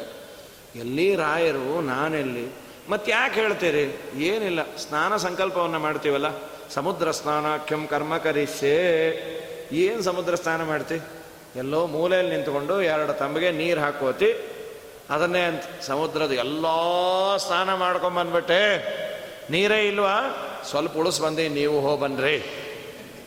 [0.79, 2.55] ಎಲ್ಲಿ ರಾಯರು, ನಾನೆಲ್ಲಿ?
[2.89, 3.85] ಮತ್ತೆ ಯಾಕೆ ಹೇಳ್ತೀರಿ?
[4.23, 6.27] ಏನಿಲ್ಲ, ಸ್ನಾನ ಸಂಕಲ್ಪವನ್ನು ಮಾಡ್ತೀವಲ್ಲ?
[6.71, 7.47] ಸಮುದ್ರ ಸ್ನಾನ
[7.87, 8.77] ಕರ್ಮ ಕರಿಸೇ
[9.73, 11.01] ಏನು ಸಮುದ್ರ ಸ್ನಾನ ಮಾಡ್ತಿ?
[11.57, 14.49] ಎಲ್ಲೋ ಮೂಲೆಯಲ್ಲಿ ನಿಂತ್ಕೊಂಡು ಎರಡು ತಂಬಿಗೆ ನೀರು ಹಾಕೋತಿ.
[15.11, 16.67] ಅದನ್ನೇ ಅಂತ ಸಮುದ್ರದ ಎಲ್ಲ
[17.37, 18.63] ಸ್ನಾನ ಮಾಡ್ಕೊಂಬಂದ್ಬಿಟ್ಟೆ
[19.51, 20.45] ನೀರೇ ಇಲ್ವಾ?
[20.65, 22.65] ಸ್ವಲ್ಪ ಉಳಿಸ್ ಬಂದು, ನೀವು ಹೋಗ್ಬನ್ರಿ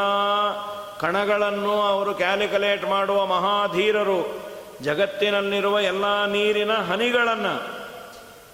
[0.99, 4.19] ಕಣಗಳನ್ನು ಅವರು ಕ್ಯಾಲ್ಕುಲೇಟ್ ಮಾಡುವ ಮಹಾಧೀರರು.
[4.81, 7.55] ಜಗತ್ತಿನಲ್ಲಿರುವ ಎಲ್ಲ ನೀರಿನ ಹನಿಗಳನ್ನು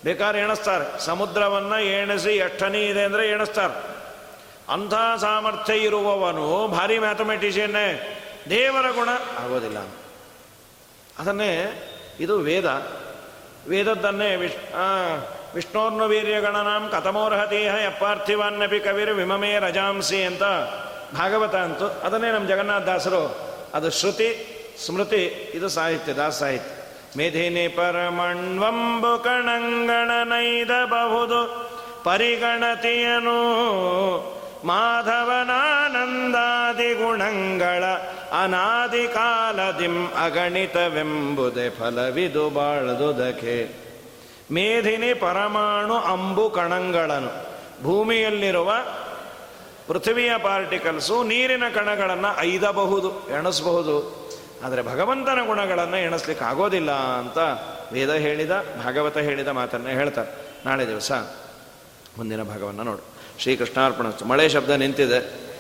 [0.06, 0.86] ಬೇಕಾದ್ರೆ ಎಣಿಸ್ತಾರೆ.
[1.00, 3.76] ಸಮುದ್ರವನ್ನು ಎಣಿಸಿ ಎಷ್ಟು ಹನಿ ಇದೆ ಅಂದರೆ ಎಣಿಸ್ತಾರೆ.
[4.74, 7.88] ಅಂಥ ಸಾಮರ್ಥ್ಯ ಇರುವವನು ಭಾರಿ ಮ್ಯಾಥಮೆಟಿಷಿಯನ್ನೇ
[8.50, 9.10] ದೇವರ ಗುಣ
[9.44, 9.80] ಆಗೋದಿಲ್ಲ.
[11.20, 11.52] ಅದನ್ನೇ
[12.22, 12.66] ಇದು ವೇದ.
[13.70, 14.56] ವೇದದ್ದನ್ನೇ ವಿಶ್
[15.56, 20.44] ವಿಷ್ಣೋರ್ನು ವೀರ್ಯಗಣನಾಂ ಕಥಮೋರ್ಹತೇಹ ಯಪ್ಪಾರ್ಥಿವಾನ್ನಪಿ ಕವಿರ್ ವಿಮಮೇ ರಜಾಂಸಿ ಅಂತ
[21.14, 23.38] ಭಾಗವತ ಅಂತು ಅದನ್ನೇ ನಮ್ಮ ಜಗನ್ನಾಥ ದಾಸರು,
[23.74, 24.48] ಅದು ಶ್ರುತಿ,
[24.86, 26.72] ಸ್ಮೃತಿ, ಇದು ಸಾಹಿತ್ಯ, ದಾಸ ಸಾಹಿತ್ಯ.
[27.18, 31.72] ಮೇಧಿನಿ ಪರಮಣ್ವಂಬು ಕಣಂಗಣನೈದಬಹುದು
[32.04, 33.62] ಪರಿಗಣತಿಯನು
[34.66, 37.84] ಮಾಧವನಾನಂದಾದಿ ಗುಣಗಳ
[38.44, 43.76] ಅನಾದಿ ಕಾಲದಿಂ ಅಗಣಿತವೆಂಬುದೇ ಫಲವಿದು ಬಾಳದುದಕೆ.
[44.52, 47.46] ಮೇಧಿನಿ ಪರಮಾಣು ಅಂಬು ಕಣಗಳನ್ನು
[47.84, 48.72] ಭೂಮಿಯಲ್ಲಿರುವ
[49.88, 54.22] ಪೃಥ್ವಿಯ ಪಾರ್ಟಿಕಲ್ಸು ನೀರಿನ ಕಣಗಳನ್ನು ಐದಬಹುದು, ಎಣಿಸಬಹುದು.
[54.66, 57.38] ಆದರೆ ಭಗವಂತನ ಗುಣಗಳನ್ನು ಎಣಿಸ್ಲಿಕ್ಕೆ ಆಗೋದಿಲ್ಲ ಅಂತ
[57.94, 58.52] ವೇದ ಹೇಳಿದ,
[58.86, 60.30] ಭಾಗವತ ಹೇಳಿದ ಮಾತನ್ನು ಹೇಳ್ತಾರೆ.
[60.66, 61.12] ನಾಳೆ ದಿವಸ
[62.18, 63.11] ಮುಂದಿನ ಭಾಗವನ್ನು ನೋಡು.
[63.42, 64.06] ಶ್ರೀಕೃಷ್ಣಾರ್ಪಣ.
[64.26, 65.51] ಮಳೆ ಶಬ್ದ ನಿಂತಿದೆ.